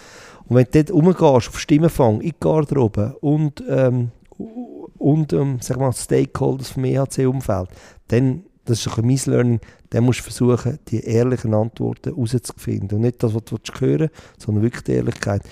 Und 0.46 0.56
wenn 0.56 0.64
du 0.64 0.82
dort 0.82 0.92
rumgehst, 0.92 1.48
auf 1.48 1.60
Stimmenfang, 1.60 2.20
in 2.20 2.30
die 2.30 2.34
Garderobe 2.40 3.16
und, 3.20 3.62
ähm, 3.68 4.10
und 4.98 5.32
ähm, 5.32 5.58
sag 5.60 5.78
mal, 5.78 5.92
Stakeholders 5.92 6.70
vom 6.70 6.84
EHC-Umfeld, 6.84 7.68
dann, 8.08 8.42
das 8.64 8.84
ist 8.84 8.98
ein 8.98 9.06
mein 9.06 9.20
Learning, 9.26 9.60
dann 9.90 10.04
musst 10.04 10.20
du 10.20 10.24
versuchen, 10.24 10.80
die 10.88 11.04
ehrlichen 11.04 11.54
Antworten 11.54 12.12
rauszufinden. 12.12 12.96
Und 12.96 13.02
nicht 13.02 13.22
das, 13.22 13.34
was 13.34 13.44
du 13.44 13.56
hören 13.56 14.00
willst, 14.00 14.14
sondern 14.38 14.64
wirklich 14.64 14.84
die 14.84 14.92
Ehrlichkeit. 14.92 15.42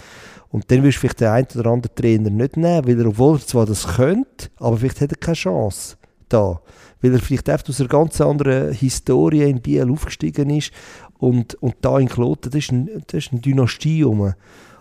Und 0.51 0.71
dann 0.71 0.83
wirst 0.83 0.97
du 0.97 1.01
vielleicht 1.01 1.21
den 1.21 1.29
einen 1.29 1.47
oder 1.55 1.71
anderen 1.71 1.95
Trainer 1.95 2.31
nicht 2.31 2.57
nehmen, 2.57 2.87
weil 2.87 3.01
er, 3.01 3.07
obwohl 3.07 3.37
er 3.37 3.47
zwar 3.47 3.67
das 3.67 3.87
könnte, 3.97 4.49
aber 4.57 4.79
vielleicht 4.79 5.01
hat 5.01 5.13
er 5.13 5.19
keine 5.19 5.35
Chance 5.35 5.97
da. 6.29 6.61
Weil 7.01 7.13
er 7.13 7.21
vielleicht 7.21 7.49
einfach 7.49 7.69
aus 7.69 7.81
einer 7.81 7.89
ganz 7.89 8.21
anderen 8.21 8.73
Historie 8.73 9.49
in 9.49 9.61
Biel 9.61 9.91
aufgestiegen 9.91 10.51
ist 10.51 10.73
und, 11.19 11.55
und 11.57 11.77
da 11.83 11.99
in 11.99 12.09
Kloten, 12.09 12.51
das 12.51 12.65
ist, 12.65 12.73
ein, 12.73 12.89
das 13.07 13.27
ist 13.27 13.33
eine 13.33 13.41
Dynastie 13.41 14.03
rum. 14.03 14.33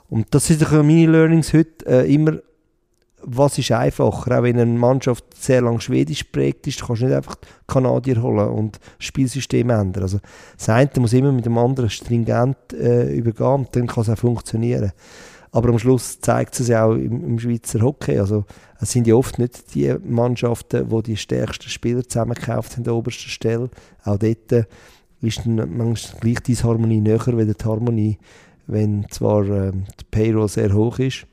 Und 0.10 0.28
das 0.32 0.48
sind 0.48 0.62
meine 0.72 1.06
Learnings 1.06 1.54
heute 1.54 1.86
äh, 1.86 2.14
immer, 2.14 2.40
was 3.24 3.58
ist 3.58 3.72
einfacher, 3.72 4.40
auch 4.40 4.44
wenn 4.44 4.60
eine 4.60 4.80
Mannschaft 4.80 5.26
sehr 5.36 5.62
lang 5.62 5.80
schwedisch 5.80 6.24
prägt 6.24 6.66
ist, 6.68 6.86
kannst 6.86 7.02
du 7.02 7.08
nicht 7.08 7.16
einfach 7.16 7.36
Kanadier 7.68 8.22
holen 8.22 8.48
und 8.50 8.78
das 8.78 9.06
Spielsystem 9.06 9.70
ändern. 9.70 10.04
Also 10.04 10.20
das 10.58 10.70
eine 10.70 10.90
muss 11.00 11.14
immer 11.14 11.32
mit 11.32 11.46
dem 11.46 11.58
anderen 11.58 11.90
stringent 11.90 12.74
äh, 12.74 13.12
übergehen 13.14 13.68
dann 13.72 13.88
kann 13.88 14.04
es 14.04 14.10
auch 14.10 14.18
funktionieren. 14.18 14.92
Aber 15.52 15.70
am 15.70 15.80
Schluss 15.80 16.20
zeigt 16.20 16.60
es 16.60 16.68
ja 16.68 16.86
auch 16.86 16.94
im, 16.94 17.24
im, 17.24 17.40
Schweizer 17.40 17.82
Hockey. 17.82 18.20
Also, 18.20 18.46
es 18.80 18.92
sind 18.92 19.08
ja 19.08 19.16
oft 19.16 19.40
nicht 19.40 19.74
die 19.74 19.94
Mannschaften, 20.04 20.90
die 20.90 21.04
die 21.04 21.18
stärksten 21.18 21.70
Spieler 21.70 22.04
zusammengekauft 22.04 22.72
haben 22.72 22.80
an 22.80 22.84
der 22.84 22.96
obersten 22.96 23.30
Stelle. 23.30 23.70
Auch 24.04 24.18
dort 24.18 24.52
äh, 24.52 24.66
ist 25.22 25.46
manchmal 25.46 26.20
gleich 26.20 26.40
die 26.42 26.56
Harmonie 26.56 27.02
näher 27.02 27.26
wie 27.26 27.46
die 27.46 27.66
Harmonie, 27.66 28.18
wenn 28.68 29.06
zwar 29.10 29.44
äh, 29.50 29.72
die 29.72 30.06
Payroll 30.12 30.50
sehr 30.50 30.74
hoch 30.74 31.00
ist. 31.00 31.26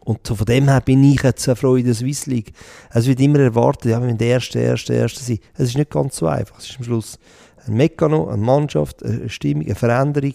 Und 0.00 0.26
so 0.26 0.34
von 0.34 0.46
dem 0.46 0.68
her 0.68 0.80
bin 0.80 1.04
ich 1.04 1.22
jetzt 1.22 1.46
eine 1.48 1.56
Freude 1.56 1.84
der 1.84 1.94
Swiss 1.94 2.24
League. 2.26 2.52
Es 2.90 3.06
wird 3.06 3.20
immer 3.20 3.40
erwartet, 3.40 3.90
ja, 3.90 4.00
wir 4.00 4.06
müssen 4.06 4.16
der 4.16 4.28
Erste, 4.28 4.58
Erste, 4.58 4.94
Erste 4.94 5.22
sein. 5.22 5.38
Es 5.54 5.68
ist 5.68 5.76
nicht 5.76 5.90
ganz 5.90 6.16
so 6.16 6.26
einfach. 6.26 6.58
Es 6.58 6.70
ist 6.70 6.78
am 6.78 6.84
Schluss 6.84 7.18
ein 7.66 7.76
Mekano, 7.76 8.28
eine 8.28 8.38
Mannschaft, 8.38 9.04
eine 9.04 9.28
Stimmung, 9.28 9.66
eine 9.66 9.74
Veränderung 9.74 10.32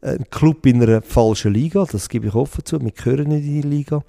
ein 0.00 0.24
Club 0.30 0.66
in 0.66 0.82
einer 0.82 1.02
falschen 1.02 1.52
Liga, 1.52 1.84
das 1.90 2.08
gebe 2.08 2.28
ich 2.28 2.34
offen 2.34 2.64
zu, 2.64 2.80
wir 2.80 2.90
gehören 2.90 3.28
nicht 3.28 3.44
in 3.44 3.62
die 3.62 3.68
Liga. 3.68 4.02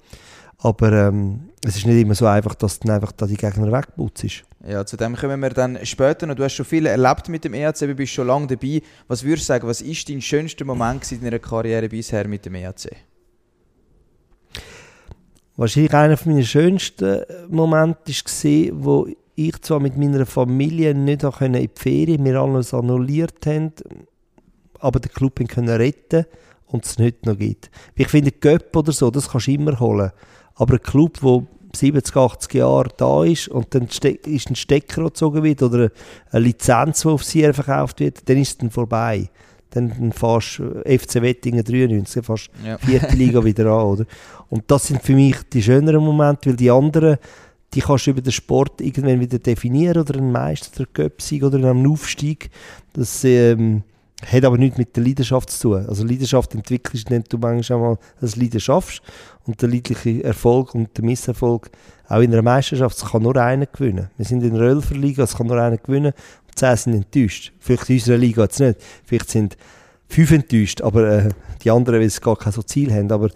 Aber 0.58 0.92
ähm, 0.92 1.48
es 1.64 1.76
ist 1.76 1.86
nicht 1.86 2.00
immer 2.00 2.14
so 2.14 2.26
einfach, 2.26 2.54
dass 2.54 2.78
dann 2.80 2.94
einfach 2.94 3.12
da 3.12 3.26
die 3.26 3.36
Gegner 3.36 3.72
wegputzt 3.72 4.24
ist. 4.24 4.44
Ja, 4.66 4.84
zu 4.84 4.96
dem 4.98 5.16
kommen 5.16 5.40
wir 5.40 5.50
dann 5.50 5.78
später 5.84 6.26
noch. 6.26 6.34
Du 6.34 6.44
hast 6.44 6.54
schon 6.54 6.66
viel 6.66 6.84
erlebt 6.84 7.30
mit 7.30 7.44
dem 7.44 7.54
EAC, 7.54 7.78
du 7.78 7.94
bist 7.94 8.12
schon 8.12 8.26
lange 8.26 8.46
dabei. 8.46 8.82
Was 9.08 9.24
würdest 9.24 9.44
du 9.44 9.54
sagen, 9.54 9.66
was 9.66 9.80
ist 9.80 10.08
dein 10.08 10.20
schönster 10.20 10.66
Moment 10.66 11.10
in 11.12 11.22
deiner 11.22 11.38
Karriere 11.38 11.88
bisher 11.88 12.28
mit 12.28 12.44
dem 12.44 12.56
EAC? 12.56 12.90
Wahrscheinlich 15.56 15.94
einer 15.94 16.18
meiner 16.24 16.42
schönsten 16.42 17.22
Momente 17.48 18.12
war, 18.12 18.84
wo 18.84 19.08
ich 19.34 19.62
zwar 19.62 19.80
mit 19.80 19.96
meiner 19.96 20.26
Familie 20.26 20.94
nicht 20.94 21.22
in 21.22 21.52
die 21.54 21.70
Ferien, 21.74 22.24
wir 22.24 22.38
alles 22.38 22.74
annulliert 22.74 23.46
haben, 23.46 23.72
aber 24.80 25.00
den 25.00 25.12
Club 25.12 25.40
können 25.48 25.68
retten 25.68 26.26
und 26.66 26.84
es 26.84 26.98
nicht 26.98 27.26
noch 27.26 27.38
gibt. 27.38 27.70
Ich 27.94 28.08
finde, 28.08 28.32
Göpp 28.32 28.74
oder 28.76 28.92
so, 28.92 29.10
das 29.10 29.28
kannst 29.28 29.46
du 29.46 29.52
immer 29.52 29.78
holen. 29.80 30.10
Aber 30.54 30.74
ein 30.74 30.82
Club, 30.82 31.20
der 31.20 31.42
70, 31.74 32.16
80 32.16 32.54
Jahre 32.54 32.88
da 32.96 33.24
ist 33.24 33.48
und 33.48 33.74
dann 33.74 33.86
ist 33.86 34.50
ein 34.50 34.56
Stecker 34.56 35.04
gezogen 35.04 35.42
wird 35.42 35.62
oder 35.62 35.90
eine 36.30 36.44
Lizenz, 36.44 37.02
die 37.02 37.08
auf 37.08 37.24
sie 37.24 37.52
verkauft 37.52 38.00
wird, 38.00 38.28
dann 38.28 38.38
ist 38.38 38.48
es 38.48 38.58
dann 38.58 38.70
vorbei. 38.70 39.28
Dann 39.70 40.12
fährst 40.12 40.58
du 40.58 40.82
FC 40.84 41.22
Wettingen 41.22 41.64
93, 41.64 42.24
fast 42.24 42.50
ja. 42.64 42.76
vierte 42.78 43.14
Liga 43.14 43.44
wieder 43.44 43.66
an. 43.66 43.86
Oder? 43.86 44.06
Und 44.48 44.64
das 44.66 44.88
sind 44.88 45.02
für 45.02 45.14
mich 45.14 45.36
die 45.52 45.62
schöneren 45.62 46.02
Momente, 46.04 46.50
weil 46.50 46.56
die 46.56 46.70
anderen, 46.70 47.18
die 47.72 47.80
kannst 47.80 48.06
du 48.06 48.10
über 48.10 48.20
den 48.20 48.32
Sport 48.32 48.80
irgendwann 48.80 49.20
wieder 49.20 49.38
definieren 49.38 50.02
oder 50.02 50.16
einen 50.16 50.32
Meister, 50.32 50.80
oder 50.80 50.90
Göpsig 50.92 51.44
oder 51.44 51.58
einen 51.58 51.86
Aufstieg. 51.86 52.50
Das, 52.94 53.22
ähm, 53.22 53.84
hat 54.26 54.44
aber 54.44 54.58
nichts 54.58 54.78
mit 54.78 54.96
der 54.96 55.04
Leidenschaft 55.04 55.50
zu 55.50 55.68
tun. 55.68 55.86
Also 55.86 56.04
Leidenschaft 56.04 56.54
entwickelst, 56.54 57.10
indem 57.10 57.24
du 57.28 57.38
manchmal 57.38 57.78
einmal 57.78 57.98
das 58.20 58.36
Leiden 58.36 58.60
schaffst 58.60 59.02
und 59.46 59.60
der 59.62 59.68
leidliche 59.68 60.22
Erfolg 60.24 60.74
und 60.74 60.96
der 60.96 61.04
Misserfolg 61.04 61.70
auch 62.08 62.20
in 62.20 62.32
einer 62.32 62.42
Meisterschaft, 62.42 62.96
es 62.96 63.04
kann 63.04 63.22
nur 63.22 63.36
einer 63.36 63.66
gewinnen. 63.66 64.10
Wir 64.16 64.26
sind 64.26 64.42
in 64.42 64.54
der 64.54 64.62
Ölferliga, 64.62 65.22
es 65.22 65.36
kann 65.36 65.46
nur 65.46 65.60
einer 65.60 65.78
gewinnen 65.78 66.12
und 66.46 66.58
zehn 66.58 66.76
sind 66.76 66.94
enttäuscht. 66.94 67.52
Vielleicht 67.60 67.88
in 67.88 67.96
unserer 67.96 68.18
Liga 68.18 68.42
jetzt 68.42 68.60
nicht. 68.60 68.80
Vielleicht 69.04 69.30
sind 69.30 69.56
fünf 70.08 70.32
enttäuscht, 70.32 70.82
aber 70.82 71.08
äh, 71.08 71.28
die 71.62 71.70
anderen, 71.70 72.00
weil 72.00 72.10
sie 72.10 72.20
gar 72.20 72.36
kein 72.36 72.52
so 72.52 72.62
Ziel 72.62 72.92
haben. 72.92 73.10
Aber 73.12 73.30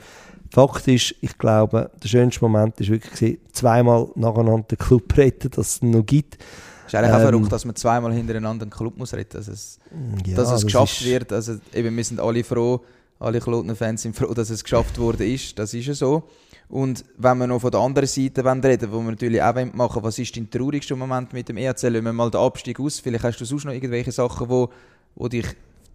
Fakt 0.50 0.86
ist, 0.88 1.14
ich 1.20 1.36
glaube, 1.38 1.90
der 2.02 2.08
schönste 2.08 2.40
Moment 2.42 2.78
war 2.78 2.86
wirklich, 2.86 3.38
zweimal 3.52 4.08
nacheinander 4.14 4.66
den 4.68 4.78
Club 4.78 5.16
retten, 5.16 5.50
dass 5.50 5.76
es 5.76 5.82
noch 5.82 6.04
gibt. 6.04 6.38
Es 6.86 6.92
ist 6.92 6.94
eigentlich 6.94 7.10
ähm, 7.10 7.16
auch 7.16 7.30
verrückt, 7.30 7.52
dass 7.52 7.64
man 7.64 7.74
zweimal 7.76 8.12
hintereinander 8.12 8.64
einen 8.64 8.70
Club 8.70 8.96
muss 8.96 9.14
retten 9.14 9.38
muss. 9.38 9.46
Dass 9.46 9.54
es, 9.54 9.78
ja, 10.26 10.36
dass 10.36 10.50
es 10.52 10.64
geschafft 10.64 11.04
wird. 11.04 11.32
Also, 11.32 11.56
eben, 11.72 11.96
wir 11.96 12.04
sind 12.04 12.20
alle 12.20 12.44
froh, 12.44 12.84
alle 13.18 13.40
Kloten-Fans 13.40 14.02
sind 14.02 14.14
froh, 14.14 14.34
dass 14.34 14.50
es 14.50 14.62
geschafft 14.62 14.98
wurde. 14.98 15.26
Ist. 15.26 15.58
Das 15.58 15.72
ist 15.72 15.86
ja 15.86 15.94
so. 15.94 16.28
Und 16.68 17.04
wenn 17.18 17.38
wir 17.38 17.46
noch 17.46 17.60
von 17.60 17.70
der 17.70 17.80
anderen 17.80 18.08
Seite 18.08 18.44
reden 18.44 18.90
wo 18.90 19.00
wir 19.00 19.10
natürlich 19.10 19.42
auch 19.42 19.54
machen 19.54 19.76
wollen, 19.76 20.04
was 20.04 20.18
ist 20.18 20.36
dein 20.36 20.50
traurigster 20.50 20.96
Moment 20.96 21.32
mit 21.32 21.48
dem 21.48 21.56
ERC? 21.56 21.82
Lassen 21.82 22.04
wir 22.04 22.12
mal 22.12 22.30
den 22.30 22.40
Abstieg 22.40 22.80
aus. 22.80 23.00
Vielleicht 23.00 23.24
hast 23.24 23.40
du 23.40 23.44
sonst 23.44 23.64
noch 23.64 23.72
irgendwelche 23.72 24.12
Sachen, 24.12 24.48
wo, 24.48 24.70
wo 25.14 25.28
dich 25.28 25.46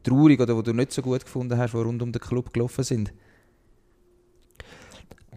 traurig 0.03 0.39
oder 0.39 0.55
wo 0.55 0.62
du 0.62 0.74
nicht 0.74 0.91
so 0.91 1.01
gut 1.01 1.24
gefunden 1.25 1.58
hast, 1.58 1.74
die 1.74 1.77
rund 1.77 2.01
um 2.01 2.12
den 2.12 2.22
Club 2.22 2.53
gelaufen 2.53 2.84
sind. 2.84 3.12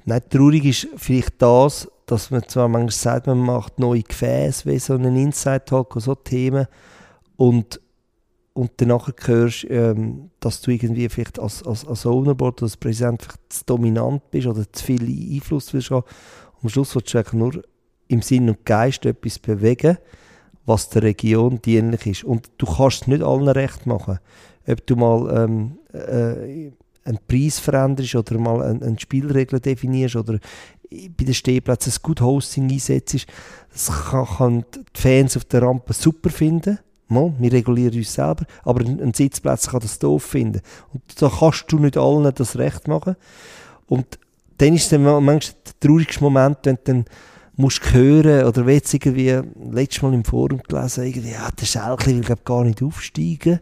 Nein, 0.04 0.21
traurig 0.28 0.64
ist 0.64 0.88
vielleicht 0.97 1.40
das, 1.40 1.88
dass 2.12 2.31
man 2.31 2.47
zwar 2.47 2.69
manchmal 2.69 2.90
sagt, 2.90 3.26
man 3.26 3.38
macht 3.38 3.78
neue 3.78 4.02
Gefäße, 4.02 4.71
wie 4.71 4.78
so 4.78 4.92
einen 4.92 5.16
Inside-Talk 5.16 5.97
und 5.97 6.02
so 6.02 6.14
Themen 6.14 6.66
und, 7.37 7.81
und 8.52 8.71
danach 8.76 9.09
hörst, 9.25 9.66
ähm, 9.71 10.31
dass 10.38 10.61
du 10.61 10.73
irgendwie 10.73 11.09
vielleicht 11.09 11.38
als, 11.38 11.62
als, 11.62 11.87
als 11.87 12.04
Ownerboard 12.04 12.61
oder 12.61 12.66
als 12.66 12.76
Präsident 12.76 13.23
vielleicht 13.23 13.40
zu 13.49 13.64
dominant 13.64 14.31
bist 14.31 14.47
oder 14.47 14.71
zu 14.71 14.85
viel 14.85 15.02
Einfluss 15.35 15.73
willst 15.73 15.90
haben. 15.90 16.04
Am 16.62 16.69
Schluss 16.69 16.95
willst 16.95 17.14
du 17.14 17.19
eigentlich 17.19 17.33
nur 17.33 17.62
im 18.09 18.21
Sinn 18.21 18.50
und 18.50 18.66
Geist 18.66 19.07
etwas 19.07 19.38
bewegen, 19.38 19.97
was 20.66 20.90
der 20.90 21.04
Region 21.04 21.62
dienlich 21.62 22.07
ist. 22.07 22.25
Und 22.25 22.50
du 22.59 22.66
kannst 22.66 23.02
es 23.02 23.09
nicht 23.09 23.23
allen 23.23 23.49
recht 23.49 23.87
machen. 23.87 24.19
Ob 24.69 24.87
du 24.87 24.97
mal 24.97 25.45
ähm, 25.45 25.78
äh, 25.95 26.73
einen 27.04 27.18
Preis 27.26 27.59
veränderst 27.59 28.14
oder 28.14 28.38
mal 28.38 28.62
eine, 28.62 28.85
eine 28.85 29.00
Spielregel 29.00 29.61
definierst 29.61 30.16
oder 30.16 30.38
bei 31.16 31.25
den 31.25 31.35
Stehplätzen 31.35 31.92
ein 31.92 32.02
Good 32.02 32.21
Hosting 32.21 32.71
einsetzt, 32.71 33.26
das 33.73 33.90
kann, 34.11 34.26
kann 34.26 34.64
die 34.75 35.00
Fans 35.00 35.37
auf 35.37 35.44
der 35.47 35.62
Rampe 35.62 35.92
super 35.92 36.30
finden. 36.30 36.78
Wir 37.09 37.52
regulieren 37.52 37.99
uns 37.99 38.14
selber, 38.14 38.47
aber 38.64 38.85
ein 38.87 39.12
Sitzplatz 39.12 39.68
kann 39.68 39.80
das 39.80 39.99
doof 39.99 40.23
finden. 40.23 40.62
Und 40.94 41.02
da 41.21 41.28
kannst 41.28 41.71
du 41.71 41.78
nicht 41.78 41.99
allen 41.99 42.32
das 42.35 42.56
Recht 42.56 42.88
machen. 42.88 43.16
Und 43.87 44.18
dann 44.56 44.75
ist 44.75 44.90
es 44.90 44.99
manchmal 44.99 45.38
der 45.38 45.80
traurigste 45.80 46.23
Moment, 46.23 46.59
wenn 46.62 46.76
du 46.76 46.82
dann 46.85 47.04
musst 47.56 47.92
hören 47.92 48.47
oder 48.47 48.66
jetzt 48.68 48.94
irgendwie 48.94 49.40
letztes 49.71 50.02
Mal 50.02 50.14
im 50.14 50.25
Forum 50.25 50.62
gelesen, 50.62 51.04
irgendwie, 51.04 51.32
ja, 51.32 51.50
der 51.50 51.66
Schelkli 51.66 52.26
will 52.26 52.37
gar 52.44 52.64
nicht 52.64 52.82
aufsteigen. 52.82 53.61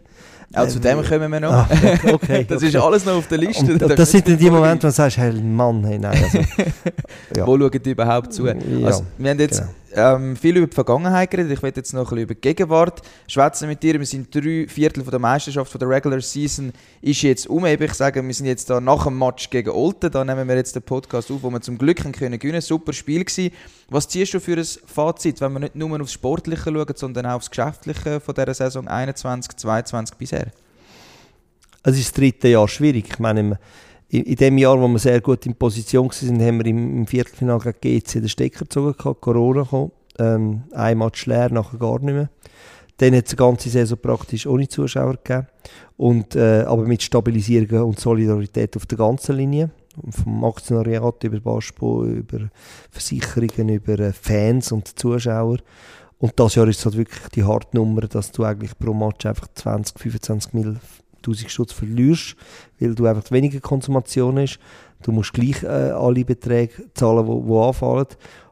Auch 0.52 0.66
zu 0.66 0.80
dem 0.80 1.02
kommen 1.04 1.30
wir 1.30 1.40
noch. 1.40 1.52
Ah, 1.52 1.68
okay, 2.12 2.44
das 2.48 2.56
okay. 2.56 2.68
ist 2.68 2.76
alles 2.76 3.04
noch 3.04 3.14
auf 3.14 3.28
der 3.28 3.38
Liste. 3.38 3.72
Und, 3.72 3.80
das 3.80 4.10
sind 4.10 4.26
dann 4.26 4.36
die 4.36 4.50
Momente, 4.50 4.84
wo 4.84 4.88
du 4.88 4.92
sagst, 4.92 5.16
hey 5.16 5.32
Mann, 5.32 5.84
hey, 5.84 5.98
nein. 5.98 6.20
Also, 6.22 6.38
ja. 7.36 7.46
Wo 7.46 7.56
schauen 7.56 7.82
die 7.82 7.90
überhaupt 7.90 8.32
zu? 8.32 8.46
Ja, 8.46 8.54
also, 8.84 9.04
wir 9.16 9.30
haben 9.30 9.38
jetzt 9.38 9.60
genau. 9.60 9.70
Ähm, 9.94 10.36
viel 10.36 10.56
über 10.56 10.66
die 10.66 10.74
Vergangenheit 10.74 11.30
geredet. 11.30 11.52
Ich 11.52 11.62
werde 11.62 11.80
jetzt 11.80 11.92
noch 11.92 12.02
ein 12.02 12.04
bisschen 12.04 12.22
über 12.22 12.34
die 12.34 12.40
Gegenwart 12.40 13.02
schwätzen 13.26 13.68
mit 13.68 13.82
dir. 13.82 13.98
Wir 13.98 14.06
sind 14.06 14.34
drei 14.34 14.66
Viertel 14.68 15.02
von 15.02 15.10
der 15.10 15.20
Meisterschaft 15.20 15.70
von 15.70 15.78
der 15.78 15.88
Regular 15.88 16.20
Season 16.20 16.72
ist 17.00 17.22
jetzt 17.22 17.46
um. 17.48 17.64
Ich 17.66 17.94
sage, 17.94 18.24
wir 18.24 18.34
sind 18.34 18.46
jetzt 18.46 18.70
da 18.70 18.80
nach 18.80 19.04
dem 19.04 19.18
Match 19.18 19.50
gegen 19.50 19.70
Olten. 19.70 20.10
Da 20.10 20.24
nehmen 20.24 20.48
wir 20.48 20.56
jetzt 20.56 20.74
den 20.74 20.82
Podcast 20.82 21.30
auf, 21.30 21.42
wo 21.42 21.50
wir 21.50 21.60
zum 21.60 21.78
Glück 21.78 21.98
können 22.12 22.38
gewinnen. 22.38 22.60
Super 22.60 22.92
Spiel 22.92 23.24
gewesen. 23.24 23.52
Was 23.88 24.08
ziehst 24.08 24.34
du 24.34 24.40
für 24.40 24.56
ein 24.56 24.66
Fazit, 24.86 25.40
wenn 25.40 25.52
wir 25.52 25.60
nicht 25.60 25.74
nur 25.74 26.00
aufs 26.00 26.12
Sportliche 26.12 26.64
schauen, 26.64 26.94
sondern 26.94 27.26
auch 27.26 27.34
aufs 27.34 27.50
Geschäftliche 27.50 28.20
von 28.20 28.34
dieser 28.34 28.54
Saison 28.54 28.86
21, 28.86 29.56
22 29.56 30.16
bisher? 30.16 30.46
Es 31.82 31.96
ist 31.96 32.08
das 32.08 32.12
dritte 32.12 32.48
Jahr 32.48 32.68
schwierig. 32.68 33.06
Ich 33.08 33.18
meine, 33.18 33.58
in, 34.10 34.24
in 34.24 34.36
dem 34.36 34.58
Jahr, 34.58 34.80
wo 34.80 34.88
wir 34.88 34.98
sehr 34.98 35.20
gut 35.20 35.46
in 35.46 35.54
Position 35.54 36.08
waren, 36.08 36.42
haben 36.42 36.58
wir 36.58 36.66
im, 36.66 36.98
im 36.98 37.06
Viertelfinale 37.06 37.74
gegen 37.80 38.00
GC 38.00 38.12
den 38.14 38.28
Stecker 38.28 38.60
gezogen, 38.60 38.94
Corona 39.20 39.64
kam. 39.64 39.92
Ähm, 40.18 40.64
ein 40.72 40.98
Match 40.98 41.26
leer, 41.26 41.50
nachher 41.50 41.78
gar 41.78 42.00
nicht 42.00 42.14
mehr. 42.14 42.28
Dann 42.98 43.14
hat 43.14 43.24
es 43.24 43.30
die 43.30 43.36
ganze 43.36 43.70
Saison 43.70 43.98
praktisch 44.00 44.46
ohne 44.46 44.68
Zuschauer 44.68 45.16
gegeben. 45.22 45.46
Und, 45.96 46.34
äh, 46.34 46.64
aber 46.66 46.82
mit 46.82 47.02
Stabilisierung 47.02 47.88
und 47.88 48.00
Solidarität 48.00 48.76
auf 48.76 48.86
der 48.86 48.98
ganzen 48.98 49.36
Linie. 49.36 49.70
Vom 50.10 50.44
Aktionariat 50.44 51.24
über 51.24 51.40
Baspo, 51.40 52.04
über 52.04 52.50
Versicherungen, 52.90 53.68
über 53.68 53.98
äh, 53.98 54.12
Fans 54.12 54.72
und 54.72 54.98
Zuschauer. 54.98 55.58
Und 56.18 56.38
das 56.38 56.54
Jahr 56.56 56.68
ist 56.68 56.80
es 56.80 56.84
halt 56.84 56.98
wirklich 56.98 57.28
die 57.34 57.44
Hartnummer, 57.44 58.02
dass 58.02 58.32
du 58.32 58.44
eigentlich 58.44 58.78
pro 58.78 58.92
Match 58.92 59.24
einfach 59.24 59.48
20, 59.54 59.98
25 59.98 60.52
Mil 60.52 60.76
1000 61.20 61.50
Stutz 61.50 61.72
verlierst, 61.72 62.36
weil 62.78 62.94
du 62.94 63.06
einfach 63.06 63.30
weniger 63.30 63.60
Konsumation 63.60 64.38
hast. 64.38 64.58
Du 65.02 65.12
musst 65.12 65.32
gleich 65.32 65.62
äh, 65.62 65.66
alle 65.66 66.24
Beträge 66.24 66.90
zahlen, 66.94 67.26
die 67.26 67.54
anfallen. 67.54 68.06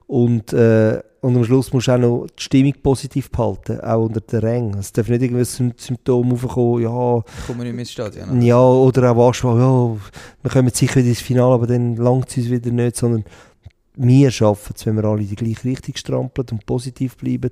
Und, 0.07 0.53
äh, 0.55 1.03
und 1.21 1.37
am 1.37 1.45
Schluss 1.45 1.73
musst 1.73 1.89
du 1.89 1.93
auch 1.93 1.99
noch 1.99 2.27
die 2.39 2.43
Stimmung 2.43 2.73
positiv 2.83 3.31
behalten, 3.31 3.81
auch 3.81 4.05
unter 4.05 4.21
den 4.21 4.41
Rängen. 4.41 4.79
Es 4.79 4.93
darf 4.93 5.09
nicht 5.09 5.23
irgendwie 5.23 5.43
ein 5.43 5.75
Symptom 5.77 6.33
aufkommen, 6.33 6.83
ja... 6.83 7.23
Kommen 7.47 7.59
wir 7.59 7.65
nicht 7.65 7.79
ins 7.79 7.93
Stadion. 7.93 8.41
Ja, 8.41 8.61
oder 8.61 9.11
auch 9.11 9.27
Anspruch, 9.29 9.59
ja, 9.59 9.97
wir 10.43 10.51
kommen 10.51 10.71
sicher 10.71 11.01
ins 11.01 11.21
Finale, 11.21 11.55
aber 11.55 11.67
dann 11.67 11.97
langt 11.97 12.31
es 12.31 12.39
uns 12.39 12.51
wieder 12.51 12.71
nicht, 12.71 12.97
sondern 12.97 13.25
wir 13.97 14.31
schaffen 14.31 14.75
es, 14.77 14.87
wenn 14.87 14.97
wir 14.97 15.05
alle 15.05 15.25
die 15.25 15.37
gleiche 15.37 15.65
Richtung 15.65 15.97
strampeln 15.97 16.47
und 16.53 16.65
positiv 16.65 17.17
bleiben 17.17 17.51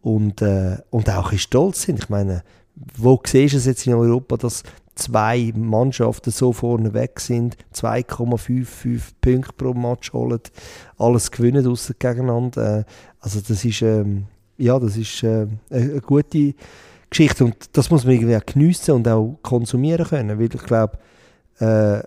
und, 0.00 0.40
äh, 0.40 0.78
und 0.90 1.10
auch 1.10 1.32
ein 1.32 1.38
stolz 1.38 1.82
sind. 1.82 1.98
Ich 1.98 2.08
meine, 2.08 2.42
wo 2.74 3.20
siehst 3.24 3.54
du 3.54 3.58
es 3.58 3.66
jetzt 3.66 3.86
in 3.86 3.94
Europa, 3.94 4.36
dass 4.36 4.62
zwei 4.94 5.52
Mannschaften 5.54 6.30
so 6.30 6.52
vorne 6.52 6.92
weg 6.94 7.20
sind, 7.20 7.56
2,55 7.74 9.00
Punkte 9.20 9.52
pro 9.56 9.72
Match 9.72 10.12
holen, 10.12 10.40
alles 10.98 11.30
gewinnen 11.30 11.66
außer 11.66 11.94
gegeneinander. 11.98 12.80
Äh, 12.80 12.84
also 13.20 13.40
das 13.40 13.64
ist, 13.64 13.82
ähm, 13.82 14.26
ja, 14.58 14.78
das 14.78 14.96
ist 14.96 15.22
äh, 15.22 15.46
eine 15.70 16.00
gute 16.00 16.54
Geschichte 17.08 17.44
und 17.44 17.76
das 17.76 17.90
muss 17.90 18.04
man 18.04 18.14
irgendwie 18.14 18.36
auch 18.36 18.46
geniessen 18.46 18.92
und 18.92 19.08
auch 19.08 19.38
konsumieren 19.42 20.06
können, 20.06 20.38
weil 20.38 20.54
ich 20.54 20.62
glaube, 20.62 20.98
äh, 21.58 22.00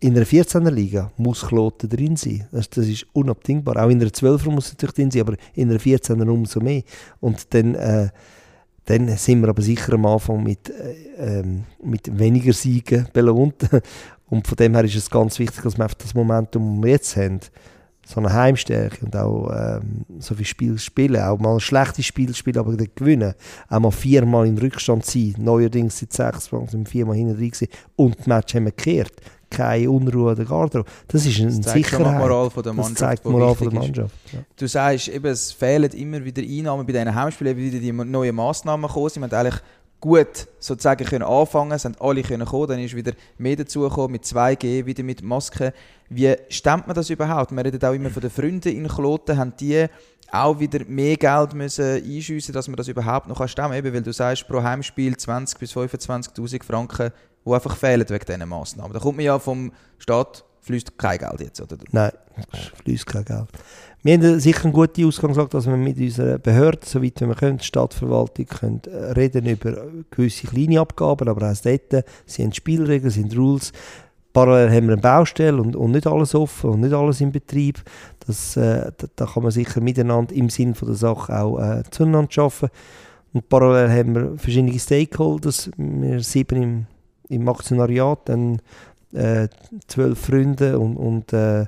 in 0.00 0.16
einer 0.16 0.26
14er 0.26 0.70
Liga 0.70 1.12
muss 1.16 1.46
Kloten 1.46 1.88
drin 1.88 2.16
sein. 2.16 2.48
Das, 2.50 2.68
das, 2.70 2.88
ist 2.88 3.06
unabdingbar. 3.12 3.76
Auch 3.76 3.88
in 3.88 4.00
einer 4.00 4.10
12er 4.10 4.50
muss 4.50 4.66
es 4.66 4.72
natürlich 4.72 4.96
drin 4.96 5.10
sein, 5.12 5.22
aber 5.22 5.36
in 5.54 5.70
einer 5.70 5.78
14er 5.78 6.28
umso 6.28 6.58
mehr. 6.58 6.82
Und 7.20 7.54
dann 7.54 7.76
äh, 7.76 8.08
dann 8.86 9.08
sind 9.16 9.40
wir 9.40 9.48
aber 9.48 9.62
sicher 9.62 9.92
am 9.94 10.06
Anfang 10.06 10.42
mit, 10.42 10.70
äh, 10.70 11.40
ähm, 11.40 11.64
mit 11.82 12.18
weniger 12.18 12.52
Siegen 12.52 13.08
belohnt. 13.12 13.68
Und 14.28 14.46
von 14.46 14.56
dem 14.56 14.74
her 14.74 14.84
ist 14.84 14.96
es 14.96 15.10
ganz 15.10 15.38
wichtig, 15.38 15.62
dass 15.62 15.76
wir 15.76 15.84
einfach 15.84 15.98
das 15.98 16.14
Momentum, 16.14 16.76
das 16.76 16.84
wir 16.84 16.90
jetzt 16.90 17.16
haben, 17.16 17.40
so 18.04 18.18
eine 18.20 18.32
Heimstärke 18.32 19.04
und 19.04 19.14
auch 19.14 19.50
ähm, 19.54 20.04
so 20.18 20.34
viel 20.34 20.46
Spiel 20.46 20.78
spielen, 20.78 21.22
auch 21.22 21.38
mal 21.38 21.54
ein 21.54 21.60
schlechtes 21.60 22.06
Spiel 22.06 22.34
spielen, 22.34 22.58
aber 22.58 22.76
dann 22.76 22.88
gewinnen. 22.94 23.34
Auch 23.68 23.78
mal 23.78 23.90
viermal 23.90 24.46
im 24.46 24.58
Rückstand 24.58 25.04
sein, 25.04 25.34
neuerdings 25.38 25.98
seit 25.98 26.12
sechs 26.12 26.50
Mal 26.50 26.68
sind 26.68 26.86
wir 26.86 26.90
viermal 26.90 27.16
hinten 27.16 27.36
drin 27.36 27.50
gewesen 27.50 27.68
und 27.96 28.18
das 28.18 28.26
Match 28.26 28.54
haben 28.54 28.64
wir 28.64 28.72
gekehrt 28.72 29.12
keine 29.52 29.90
Unruhe 29.90 30.34
der 30.34 30.44
Garderobe. 30.46 30.88
Das 31.08 31.24
ist 31.26 31.40
eine 31.40 31.60
Das 31.60 31.72
Sicherheit. 31.72 32.18
Moral 32.18 32.50
von 32.50 32.62
der 32.62 32.72
Das 32.72 32.76
Mannschaft. 32.76 32.98
zeigt 32.98 33.24
die 33.24 33.28
Moral 33.28 33.54
von 33.54 33.70
der. 33.70 33.78
Mannschaft. 33.80 34.14
Ja. 34.32 34.38
Du 34.56 34.66
sagst, 34.66 35.08
eben, 35.08 35.26
es 35.26 35.52
fehlen 35.52 35.90
immer 35.92 36.24
wieder 36.24 36.42
Einnahmen 36.42 36.86
bei 36.86 36.92
diesen 36.92 37.14
Heimspielen, 37.14 37.56
eben 37.58 37.72
wieder 37.72 37.78
die 37.78 37.92
neuen 37.92 38.34
Massnahmen 38.34 38.86
gekommen 38.88 39.08
sind. 39.10 39.22
Wir 39.30 39.38
haben 39.38 39.46
eigentlich 39.46 39.62
gut 40.00 40.48
sozusagen 40.58 41.04
können 41.06 41.22
anfangen, 41.22 41.72
es 41.72 41.84
haben 41.84 41.94
alle 42.00 42.22
können 42.22 42.44
kommen, 42.44 42.66
dann 42.66 42.80
ist 42.80 42.96
wieder 42.96 43.12
mehr 43.38 43.54
dazugekommen 43.54 44.10
mit 44.10 44.24
2G, 44.24 44.84
wieder 44.84 45.04
mit 45.04 45.22
Masken. 45.22 45.70
Wie 46.08 46.34
stemmt 46.48 46.88
man 46.88 46.96
das 46.96 47.08
überhaupt? 47.08 47.52
Wir 47.52 47.64
reden 47.64 47.84
auch 47.84 47.92
immer 47.92 48.10
von 48.10 48.20
den 48.20 48.30
Freunden 48.30 48.68
in 48.76 48.88
Kloten, 48.88 49.36
haben 49.38 49.52
die 49.60 49.86
auch 50.32 50.58
wieder 50.58 50.80
mehr 50.86 51.16
Geld 51.16 51.54
müssen 51.54 52.02
einschiessen, 52.02 52.52
dass 52.54 52.66
man 52.66 52.76
das 52.76 52.88
überhaupt 52.88 53.28
noch 53.28 53.46
stemmen 53.46 53.68
kann? 53.70 53.78
Eben, 53.78 53.94
weil 53.94 54.02
du 54.02 54.12
sagst, 54.12 54.48
pro 54.48 54.62
Heimspiel 54.62 55.16
20 55.16 55.58
bis 55.58 55.76
25'000 55.76 56.64
Franken, 56.64 57.12
die 57.44 57.52
einfach 57.52 57.76
fehlen 57.76 58.08
wegen 58.08 58.24
diesen 58.24 58.48
Massnahmen. 58.48 58.92
Da 58.92 58.98
kommt 58.98 59.16
man 59.16 59.26
ja 59.26 59.38
vom 59.38 59.72
Staat, 59.98 60.44
fließt 60.60 60.96
kein 60.96 61.18
Geld 61.18 61.40
jetzt, 61.40 61.60
oder? 61.60 61.76
Nein, 61.90 62.12
es 62.52 62.80
fließt 62.82 63.06
kein 63.06 63.24
Geld. 63.24 63.48
Wir 64.04 64.14
haben 64.14 64.40
sicher 64.40 64.64
eine 64.64 64.72
gute 64.72 65.06
Ausgangslage, 65.06 65.50
dass 65.50 65.66
wir 65.66 65.76
mit 65.76 65.96
unserer 65.98 66.38
Behörde, 66.38 66.80
soweit 66.84 67.20
wir 67.20 67.34
können, 67.34 67.58
die 67.58 67.64
Stadtverwaltung, 67.64 68.46
können 68.46 68.80
äh, 68.86 69.12
reden 69.12 69.46
über 69.46 69.86
gewisse 70.10 70.48
kleine 70.48 70.80
Abgaben, 70.80 71.28
aber 71.28 71.50
auch 71.50 71.56
dort 71.56 72.04
sind 72.26 72.56
Spielregeln, 72.56 73.10
sind 73.10 73.36
Rules. 73.36 73.72
Parallel 74.32 74.70
haben 74.70 74.86
wir 74.86 74.94
eine 74.94 75.02
Baustelle 75.02 75.60
und, 75.60 75.76
und 75.76 75.92
nicht 75.92 76.06
alles 76.06 76.34
offen 76.34 76.70
und 76.70 76.80
nicht 76.80 76.94
alles 76.94 77.20
in 77.20 77.32
Betrieb. 77.32 77.82
Das, 78.26 78.56
äh, 78.56 78.90
da, 78.96 79.06
da 79.14 79.26
kann 79.26 79.42
man 79.42 79.52
sicher 79.52 79.80
miteinander 79.80 80.34
im 80.34 80.48
Sinn 80.48 80.74
von 80.74 80.88
der 80.88 80.96
Sache 80.96 81.38
auch 81.40 81.58
äh, 81.60 81.82
zueinander 81.90 82.42
arbeiten. 82.42 82.70
Und 83.34 83.48
parallel 83.48 83.90
haben 83.90 84.14
wir 84.14 84.38
verschiedene 84.38 84.78
Stakeholders. 84.78 85.70
Wir 85.76 86.20
sieben 86.20 86.62
im, 86.62 86.86
im 87.32 87.48
Aktionariat, 87.48 88.28
dann 88.28 88.60
äh, 89.12 89.48
zwölf 89.86 90.18
Freunde 90.18 90.78
und, 90.78 90.96
und 90.96 91.32
äh, 91.32 91.66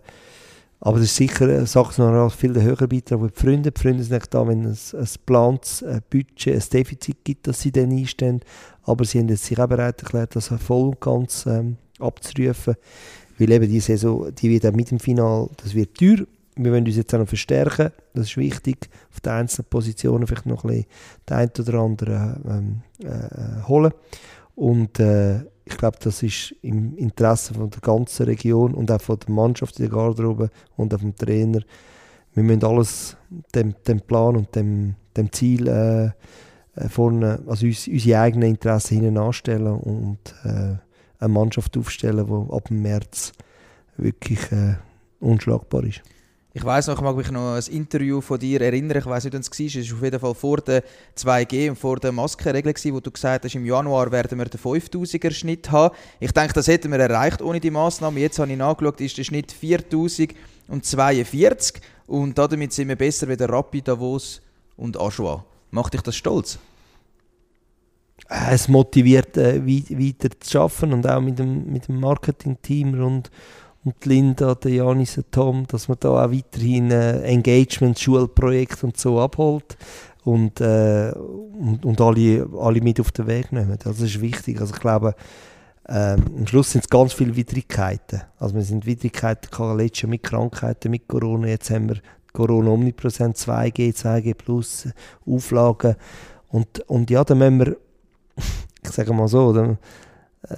aber 0.85 0.99
das 0.99 1.07
ist 1.07 1.17
sicher 1.17 1.65
Sache, 1.65 2.03
noch 2.03 2.31
viel 2.31 2.53
der 2.53 2.63
höhere 2.63 2.87
Beitrag 2.87 3.19
für 3.19 3.29
die 3.29 3.41
Freunde. 3.41 3.73
Die 3.73 3.81
Freunde 3.81 4.03
sind 4.03 4.13
nicht 4.13 4.35
da, 4.35 4.47
wenn 4.47 4.67
es 4.67 4.95
ein 4.95 5.09
geplantes 5.11 5.83
ein 5.83 6.03
Budget, 6.11 6.55
ein 6.55 6.63
Defizit 6.71 7.25
gibt, 7.25 7.47
das 7.47 7.63
sie 7.63 7.73
dann 7.73 7.91
einstellen. 7.91 8.41
Aber 8.83 9.07
sie 9.07 9.19
haben 9.19 9.31
jetzt 9.31 9.47
sich 9.47 9.59
auch 9.59 9.67
bereit 9.67 10.03
erklärt, 10.03 10.37
das 10.37 10.49
voll 10.49 10.89
und 10.89 11.01
ganz 11.01 11.47
ähm, 11.47 11.79
abzurufen. 11.99 12.75
Weil 13.39 13.53
eben 13.53 13.67
die 13.67 13.81
Saison, 13.81 14.31
die 14.35 14.51
wird 14.51 14.77
mit 14.77 14.91
dem 14.91 15.01
Final, 15.01 15.49
das 15.57 15.75
wird 15.75 15.97
teuer. 15.97 16.27
Wir 16.57 16.71
wollen 16.71 16.85
uns 16.85 16.97
jetzt 16.97 17.15
auch 17.15 17.19
noch 17.19 17.29
verstärken. 17.29 17.91
Das 18.13 18.27
ist 18.27 18.37
wichtig. 18.37 18.91
Auf 19.11 19.21
den 19.21 19.33
einzelnen 19.33 19.69
Positionen 19.71 20.27
vielleicht 20.27 20.45
noch 20.45 20.65
ein 20.65 20.69
bisschen 20.69 20.87
den 21.31 21.37
einen 21.37 21.51
oder 21.59 21.79
anderen 21.79 22.83
ähm, 23.01 23.09
äh, 23.09 23.67
holen. 23.67 23.93
Und 24.55 25.01
äh, 25.01 25.41
ich 25.65 25.77
glaube, 25.79 25.97
das 26.01 26.23
ist 26.23 26.55
im 26.63 26.97
Interesse 26.97 27.55
von 27.55 27.71
der 27.71 27.81
ganzen 27.81 28.27
Region 28.27 28.75
und 28.75 28.91
auch 28.91 29.01
von 29.01 29.19
der 29.19 29.31
Mannschaft 29.31 29.79
in 29.79 29.87
der 29.87 29.95
Garderobe 29.95 30.51
und 30.77 30.93
auch 30.95 31.01
vom 31.01 31.17
Trainer. 31.17 31.61
Wir 32.35 32.43
müssen 32.43 32.65
alles 32.65 33.17
dem, 33.55 33.75
dem 33.87 34.01
Plan 34.01 34.37
und 34.37 34.55
dem, 34.55 34.95
dem 35.17 35.33
Ziel 35.33 35.69
äh, 35.69 36.11
äh, 36.77 36.89
vorne, 36.89 37.41
also 37.47 37.67
uns, 37.67 37.89
unsere 37.89 38.21
eigenen 38.21 38.51
Interessen 38.51 39.01
hinten 39.01 39.19
anstellen 39.19 39.75
und 39.75 40.35
äh, 40.45 40.77
eine 41.19 41.29
Mannschaft 41.29 41.77
aufstellen, 41.79 42.27
die 42.27 42.53
ab 42.53 42.69
dem 42.69 42.83
März 42.83 43.33
wirklich 43.97 44.53
äh, 44.53 44.75
unschlagbar 45.21 45.85
ist. 45.85 46.03
Ich 46.57 46.65
weiß 46.65 46.87
noch, 46.87 46.95
ich 46.95 47.01
mag 47.03 47.17
mich 47.17 47.33
noch 47.33 47.57
ein 47.57 47.63
Interview 47.73 48.21
von 48.21 48.39
dir 48.39 48.61
erinnern. 48.61 48.99
Ich 48.99 49.07
weiß 49.07 49.25
nicht, 49.25 49.35
wann 49.35 49.41
es 49.41 49.51
war. 49.51 49.67
Es 49.67 49.91
war 49.91 49.97
auf 49.99 50.05
jeden 50.05 50.21
Fall 50.21 50.35
vor 50.37 50.59
der 50.59 50.85
2G 51.17 51.71
und 51.71 51.77
vor 51.77 51.97
der 51.97 52.13
Maskenregel, 52.13 52.73
wo 52.95 53.01
du 53.01 53.11
gesagt 53.11 53.45
hast, 53.45 53.57
im 53.57 53.67
Januar 53.67 54.13
werden 54.13 54.39
wir 54.39 54.45
den 54.45 54.61
5000er 54.61 55.33
Schnitt 55.33 55.73
haben. 55.73 55.93
Ich 56.21 56.31
denke, 56.31 56.53
das 56.53 56.69
hätten 56.69 56.93
wir 56.93 57.01
erreicht 57.01 57.43
ohne 57.43 57.59
die 57.59 57.73
Massnahmen. 57.73 58.21
Jetzt 58.21 58.39
habe 58.39 58.53
ich 58.53 58.57
nachgeschaut, 58.57 59.01
ist 59.01 59.19
der 59.19 59.25
Schnitt 59.25 59.51
4042 59.51 61.81
und 62.07 62.39
damit 62.39 62.73
sind 62.73 62.87
wir 62.87 62.97
besser 62.97 63.29
wie 63.29 63.37
der 63.37 63.49
Rapid, 63.49 63.89
Davos 63.89 64.41
und 64.77 64.97
Aschua. 64.97 65.45
Macht 65.73 65.95
dich 65.95 66.03
das 66.03 66.15
stolz? 66.15 66.61
Es 68.29 68.69
motiviert, 68.69 69.37
äh, 69.37 69.61
wei- 69.67 69.99
weiter 69.99 70.29
zu 70.39 70.61
arbeiten 70.61 70.93
und 70.93 71.09
auch 71.09 71.21
mit 71.21 71.37
dem, 71.39 71.67
mit 71.71 71.89
dem 71.89 71.99
Marketing-Team 71.99 73.03
und, 73.03 73.31
und 73.85 74.05
Linda, 74.07 74.55
der 74.55 74.73
Janis, 74.73 75.15
der 75.15 75.31
Tom, 75.31 75.67
dass 75.67 75.89
man 75.89 75.99
da 76.01 76.25
auch 76.25 76.31
weiterhin 76.33 76.91
äh, 76.91 77.21
Engagement, 77.23 77.99
Schulprojekte 77.99 78.87
und 78.87 78.97
so 78.97 79.21
abholt 79.21 79.77
und, 80.25 80.61
äh, 80.61 81.13
und, 81.13 81.85
und 81.85 82.01
alle, 82.01 82.49
alle 82.59 82.81
mit 82.81 82.99
auf 83.01 83.13
den 83.13 83.27
Weg 83.27 83.53
nehmen. 83.53 83.79
Das 83.83 84.01
ist 84.01 84.21
wichtig. 84.21 84.61
Also 84.61 84.75
ich 84.75 84.81
glaube, 84.81 85.15
ähm, 85.87 86.25
am 86.39 86.47
Schluss 86.47 86.73
sind 86.73 86.85
es 86.85 86.91
ganz 86.91 87.13
viele 87.13 87.37
Widrigkeiten. 87.37 88.23
Also 88.39 88.55
wir 88.55 88.63
sind 88.63 88.87
Widrigkeiten 88.87 89.51
gehabt, 89.51 89.79
letztes 89.79 90.03
Jahr 90.03 90.11
mit 90.11 90.23
Krankheiten, 90.23 90.91
mit 90.91 91.07
Corona, 91.07 91.49
jetzt 91.49 91.71
haben 91.71 91.91
wir 91.91 92.01
Corona 92.33 92.71
omnipräsent, 92.71 93.37
2G, 93.37 93.95
2G+, 93.95 94.35
Plus, 94.35 94.89
Auflagen 95.27 95.95
und, 96.49 96.81
und 96.89 97.11
ja, 97.11 97.23
dann 97.23 97.39
müssen 97.39 97.59
wir 97.61 97.77
ich 98.83 98.91
sage 98.91 99.13
mal 99.13 99.29
so, 99.29 99.53
dann, 99.53 99.73
äh, 99.73 99.77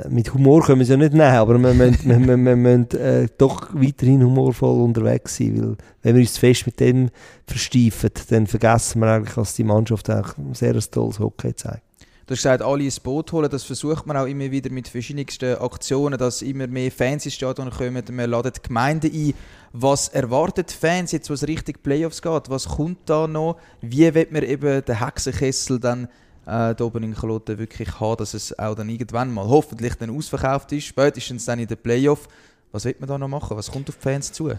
mit 0.08 0.34
Humor 0.34 0.62
können 0.64 0.80
wir 0.80 0.84
es 0.84 0.88
ja 0.88 0.96
nicht 0.96 1.12
nehmen, 1.12 1.36
aber 1.36 1.58
wir 1.58 1.74
müssen, 1.74 2.08
wir, 2.08 2.18
wir, 2.18 2.36
wir 2.36 2.56
müssen 2.56 2.90
äh, 2.98 3.28
doch 3.38 3.68
weiterhin 3.72 4.24
humorvoll 4.24 4.82
unterwegs 4.82 5.36
sein, 5.36 5.60
weil 5.60 5.76
wenn 6.02 6.16
wir 6.16 6.22
uns 6.22 6.34
zu 6.34 6.40
fest 6.40 6.66
mit 6.66 6.80
dem 6.80 7.10
versteifen, 7.46 8.10
dann 8.30 8.46
vergessen 8.46 9.00
wir 9.00 9.08
eigentlich, 9.08 9.34
dass 9.34 9.54
die 9.54 9.64
Mannschaft 9.64 10.10
auch 10.10 10.34
sehr 10.52 10.74
ein 10.74 10.84
tolles 10.90 11.20
Hockey 11.20 11.54
zeigt. 11.54 11.82
Du 12.26 12.32
hast 12.32 12.38
gesagt, 12.38 12.62
alle 12.62 12.82
ins 12.82 12.98
Boot 12.98 13.30
holen. 13.30 13.48
Das 13.48 13.62
versucht 13.62 14.04
man 14.04 14.16
auch 14.16 14.26
immer 14.26 14.50
wieder 14.50 14.68
mit 14.68 14.88
verschiedensten 14.88 15.58
Aktionen, 15.58 16.18
dass 16.18 16.42
immer 16.42 16.66
mehr 16.66 16.90
Fans 16.90 17.24
ins 17.24 17.36
Stadion 17.36 17.70
kommen. 17.70 18.02
Man 18.10 18.28
ladet 18.28 18.56
die 18.56 18.62
Gemeinden 18.66 19.12
ein. 19.14 19.34
Was 19.72 20.08
erwartet 20.08 20.72
Fans 20.72 21.12
jetzt, 21.12 21.30
was 21.30 21.46
Richtung 21.46 21.76
Playoffs 21.84 22.20
geht? 22.20 22.50
Was 22.50 22.66
kommt 22.66 22.98
da 23.06 23.28
noch? 23.28 23.58
Wie 23.80 24.12
wird 24.12 24.32
man 24.32 24.42
eben 24.42 24.84
den 24.84 24.98
Hexenkessel 24.98 25.78
dann 25.78 26.08
äh, 26.46 26.74
da 26.74 26.84
oben 26.84 27.02
in 27.02 27.14
Kloten 27.14 27.58
wirklich 27.58 28.00
haben, 28.00 28.16
dass 28.18 28.34
es 28.34 28.56
auch 28.58 28.74
dann 28.74 28.88
irgendwann 28.88 29.32
mal 29.32 29.46
hoffentlich 29.46 29.94
dann 29.96 30.16
ausverkauft 30.16 30.72
ist, 30.72 30.84
spätestens 30.84 31.44
dann 31.44 31.58
in 31.58 31.66
den 31.66 31.76
Playoff. 31.76 32.28
Was 32.72 32.84
wird 32.84 33.00
man 33.00 33.08
da 33.08 33.18
noch 33.18 33.28
machen? 33.28 33.56
Was 33.56 33.70
kommt 33.70 33.88
auf 33.88 33.96
die 33.96 34.02
Fans 34.02 34.32
zu? 34.32 34.52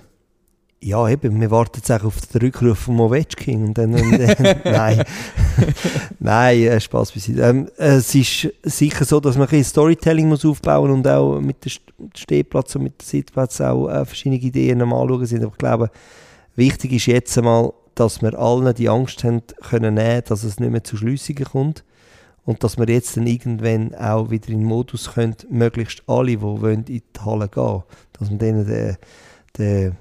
Ja, 0.80 1.10
eben, 1.10 1.42
wir 1.42 1.50
warten 1.50 1.78
jetzt 1.78 1.92
auch 1.92 2.04
auf 2.04 2.22
den 2.22 2.42
Rückruf 2.42 2.78
von 2.78 3.00
Ovechkin 3.00 3.66
und 3.66 3.78
dann, 3.78 3.96
und 3.96 4.20
dann 4.20 4.60
nein, 4.64 5.04
nein, 6.20 6.62
äh, 6.62 6.80
Spaß 6.80 7.14
beiseite. 7.14 7.42
Ähm, 7.42 7.68
es 7.78 8.14
ist 8.14 8.54
sicher 8.62 9.04
so, 9.04 9.20
dass 9.20 9.38
man 9.38 9.48
ein 9.48 9.64
Storytelling 9.64 10.28
muss 10.28 10.46
aufbauen 10.46 10.92
und 10.92 11.08
auch 11.08 11.40
mit 11.40 11.66
dem 11.66 11.72
Stehplatz 12.16 12.76
und 12.76 12.84
mit 12.84 13.02
dem 13.02 13.06
Sitzplatz 13.06 13.60
auch 13.60 13.90
äh, 13.90 14.06
verschiedene 14.06 14.40
Ideen 14.40 14.82
am 14.84 14.94
anschauen 14.94 15.26
sind. 15.26 15.44
Aber 15.44 15.54
ich 15.54 15.58
glaube, 15.58 15.92
wichtig 16.56 16.92
ist 16.92 17.08
jetzt 17.08 17.36
einmal, 17.40 17.74
dass 18.00 18.22
wir 18.22 18.38
allen 18.38 18.74
die 18.76 18.90
Angst 18.90 19.24
haben 19.24 19.42
können 19.62 19.96
nehmen, 19.96 20.24
dass 20.26 20.44
es 20.44 20.60
nicht 20.60 20.72
mehr 20.72 20.84
zu 20.84 20.98
Schliessungen 20.98 21.46
kommt. 21.46 21.84
Und 22.46 22.64
dass 22.64 22.78
wir 22.78 22.88
jetzt 22.88 23.18
dann 23.18 23.28
irgendwann 23.28 23.94
auch 23.96 24.30
wieder 24.30 24.50
in 24.50 24.60
den 24.60 24.68
Modus 24.68 25.14
können, 25.14 25.36
möglichst 25.50 26.04
alle, 26.08 26.28
die 26.28 26.42
wollen, 26.42 26.86
in 26.86 26.86
die 26.86 27.04
Halle 27.20 27.50
gehen, 27.50 27.84
dass 28.14 28.30
wir 28.30 28.38
denen 28.38 28.66
den, 28.66 28.98
den 29.58 29.98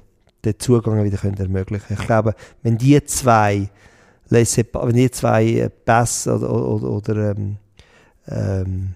den 0.47 0.59
Zugang 0.59 1.05
wieder 1.05 1.19
können 1.19 1.37
ermöglichen 1.37 1.97
Ich 1.99 2.07
glaube, 2.07 2.35
wenn 2.63 2.79
die 2.79 3.03
zwei, 3.05 3.69
wenn 4.29 4.95
die 4.95 5.11
zwei 5.11 5.45
äh, 5.45 5.69
Pässe 5.69 6.37
oder, 6.37 6.51
oder, 6.51 6.91
oder 6.91 7.31
ähm, 7.31 7.57
ähm, 8.29 8.95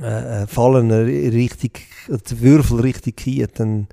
äh, 0.00 0.42
äh, 0.42 0.46
Fallen 0.46 0.90
richtig, 0.90 1.82
die 2.08 2.40
Würfel 2.40 2.80
richtig 2.80 3.16
kiehen, 3.18 3.48
dann, 3.54 3.88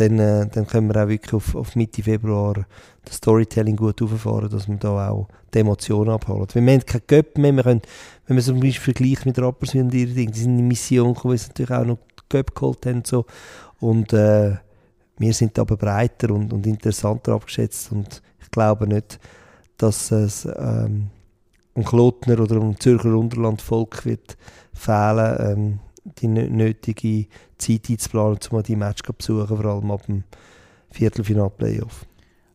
dann, 0.00 0.18
äh, 0.18 0.48
dann 0.48 0.66
können 0.66 0.88
wir 0.88 1.02
auch 1.04 1.08
wirklich 1.08 1.34
auf, 1.34 1.54
auf 1.54 1.76
Mitte 1.76 2.02
Februar 2.02 2.66
das 3.04 3.16
Storytelling 3.16 3.76
gut 3.76 4.00
auffahren, 4.02 4.48
dass 4.48 4.68
wir 4.68 4.76
da 4.76 5.10
auch 5.10 5.28
die 5.52 5.58
Emotionen 5.58 6.10
abholen. 6.10 6.46
Wir 6.52 6.72
haben 6.72 6.86
keine 6.86 7.02
Göppe 7.06 7.40
mehr, 7.40 7.52
wir 7.52 7.62
können, 7.62 7.82
wenn 8.26 8.36
man 8.36 8.44
zum 8.44 8.60
Beispiel 8.60 8.94
vergleicht 8.94 9.26
mit 9.26 9.38
Rapperswil 9.38 9.82
und 9.82 9.94
ihre 9.94 10.12
Dinge, 10.12 10.32
die 10.32 10.40
sind 10.40 10.52
in 10.52 10.58
die 10.58 10.62
Mission 10.62 11.14
gekommen, 11.14 11.32
weil 11.32 11.38
sie 11.38 11.48
natürlich 11.48 11.70
auch 11.70 11.84
noch 11.84 11.98
Göppe 12.28 12.52
geholt 12.54 12.86
haben 12.86 12.96
und 12.96 13.06
so. 13.06 13.26
Und 13.80 14.12
äh, 14.12 14.56
wir 15.18 15.34
sind 15.34 15.58
aber 15.58 15.76
breiter 15.76 16.30
und, 16.30 16.52
und 16.52 16.66
interessanter 16.66 17.32
abgeschätzt 17.32 17.92
und 17.92 18.22
ich 18.40 18.50
glaube 18.50 18.86
nicht, 18.86 19.18
dass 19.76 20.10
es 20.10 20.46
ähm, 20.46 21.08
ein 21.74 21.84
Klotner 21.84 22.40
oder 22.40 22.60
ein 22.60 22.78
Zürcher 22.78 23.14
Unterlandvolk 23.14 24.04
wird 24.04 24.36
fehlen, 24.72 25.36
ähm, 25.40 25.78
die 26.18 26.28
nö- 26.28 26.48
nötige 26.48 27.26
Zeit 27.60 27.88
einzuplanen, 27.88 28.38
um 28.50 28.62
die 28.62 28.76
Match 28.76 29.02
zu 29.02 29.12
besuchen, 29.12 29.56
vor 29.56 29.64
allem 29.64 29.90
ab 29.90 30.06
dem 30.06 30.24
Viertelfinal-Playoff. 30.90 32.06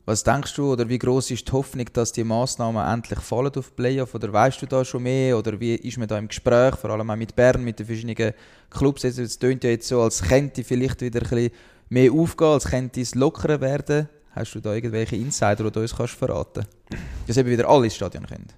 Was 0.07 0.23
denkst 0.23 0.53
du 0.53 0.71
oder 0.71 0.87
wie 0.87 0.99
groß 0.99 1.31
ist 1.31 1.47
die 1.47 1.51
Hoffnung, 1.51 1.87
dass 1.91 2.11
die 2.11 2.23
Massnahmen 2.23 2.85
endlich 2.85 3.19
fallen 3.19 3.51
auf 3.55 3.69
die 3.69 3.75
Playoff? 3.75 4.13
Oder 4.13 4.31
weißt 4.31 4.61
du 4.61 4.67
da 4.67 4.85
schon 4.85 5.01
mehr? 5.01 5.35
Oder 5.35 5.59
wie 5.59 5.73
ist 5.73 5.97
man 5.97 6.07
da 6.07 6.19
im 6.19 6.27
Gespräch, 6.27 6.75
vor 6.75 6.91
allem 6.91 7.09
auch 7.09 7.15
mit 7.15 7.35
Bern, 7.35 7.63
mit 7.63 7.79
den 7.79 7.87
verschiedenen 7.87 8.33
Clubs? 8.69 9.03
Es 9.03 9.39
tönt 9.39 9.63
ja 9.63 9.71
jetzt 9.71 9.87
so, 9.87 10.01
als 10.01 10.21
könnte 10.21 10.63
vielleicht 10.63 11.01
wieder 11.01 11.21
ein 11.21 11.29
bisschen 11.29 11.51
mehr 11.89 12.11
aufgehen, 12.11 12.47
als 12.47 12.65
könnte 12.65 13.01
es 13.01 13.15
lockerer 13.15 13.59
werden. 13.61 14.07
Hast 14.29 14.53
du 14.53 14.59
da 14.59 14.75
irgendwelche 14.75 15.15
Insider, 15.15 15.63
die 15.63 15.71
du 15.71 15.79
uns 15.79 15.95
kannst 15.95 16.13
verraten 16.13 16.65
Dass 17.25 17.37
eben 17.37 17.49
wieder 17.49 17.67
alle 17.67 17.85
ins 17.85 17.95
Stadion 17.95 18.27
können. 18.27 18.49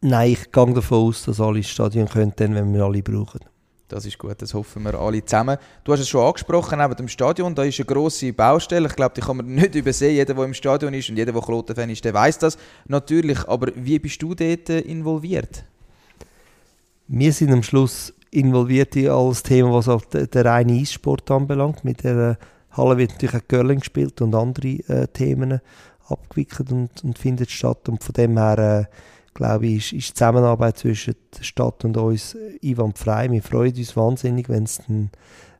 Nein, 0.00 0.32
ich 0.32 0.50
gehe 0.50 0.72
davon 0.72 1.08
aus, 1.08 1.24
dass 1.24 1.38
alle 1.38 1.58
ins 1.58 1.68
Stadion 1.68 2.08
können, 2.08 2.32
wenn 2.38 2.72
wir 2.72 2.82
alle 2.82 3.02
brauchen. 3.02 3.40
Das 3.92 4.06
ist 4.06 4.16
gut, 4.16 4.40
das 4.40 4.54
hoffen 4.54 4.84
wir 4.84 4.94
alle 4.94 5.22
zusammen. 5.22 5.58
Du 5.84 5.92
hast 5.92 6.00
es 6.00 6.08
schon 6.08 6.24
angesprochen, 6.24 6.78
neben 6.78 6.96
dem 6.96 7.08
Stadion, 7.08 7.54
da 7.54 7.62
ist 7.62 7.78
eine 7.78 7.84
grosse 7.84 8.32
Baustelle. 8.32 8.88
Ich 8.88 8.96
glaube, 8.96 9.14
die 9.14 9.20
kann 9.20 9.36
man 9.36 9.46
nicht 9.54 9.74
übersehen. 9.74 10.14
Jeder, 10.14 10.32
der 10.32 10.44
im 10.44 10.54
Stadion 10.54 10.94
ist 10.94 11.10
und 11.10 11.16
jeder, 11.18 11.30
der 11.30 11.42
Kloten-Fan 11.42 11.90
ist, 11.90 12.02
der 12.02 12.14
weiß 12.14 12.38
das 12.38 12.56
natürlich. 12.88 13.46
Aber 13.46 13.70
wie 13.74 13.98
bist 13.98 14.22
du 14.22 14.34
dort 14.34 14.70
äh, 14.70 14.80
involviert? 14.80 15.64
Wir 17.06 17.34
sind 17.34 17.52
am 17.52 17.62
Schluss 17.62 18.14
involviert 18.30 18.96
in 18.96 19.10
alles 19.10 19.42
Thema, 19.42 19.74
was 19.74 19.90
auch 19.90 20.06
den, 20.06 20.30
den 20.30 20.46
reinen 20.46 20.80
Eissport 20.80 21.30
anbelangt. 21.30 21.84
Mit 21.84 22.02
der 22.02 22.38
äh, 22.40 22.44
Halle 22.74 22.96
wird 22.96 23.10
natürlich 23.10 23.34
auch 23.34 23.46
Curling 23.46 23.80
gespielt 23.80 24.22
und 24.22 24.34
andere 24.34 24.68
äh, 24.88 25.06
Themen 25.08 25.60
abgewickelt 26.08 26.72
und, 26.72 27.04
und 27.04 27.18
findet 27.18 27.50
statt. 27.50 27.90
Und 27.90 28.02
von 28.02 28.14
dem 28.14 28.38
her 28.38 28.88
äh, 28.88 28.96
glaube 29.34 29.66
ich, 29.66 29.76
ist, 29.76 29.92
ist 29.92 30.08
die 30.10 30.14
Zusammenarbeit 30.14 30.78
zwischen 30.78 31.14
der 31.38 31.42
Stadt 31.42 31.84
und 31.84 31.96
uns 31.96 32.36
einwandfrei. 32.62 33.30
Wir 33.30 33.42
freuen 33.42 33.74
uns 33.76 33.96
wahnsinnig, 33.96 34.48
wenn 34.48 34.64
es 34.64 34.78
dann 34.86 35.10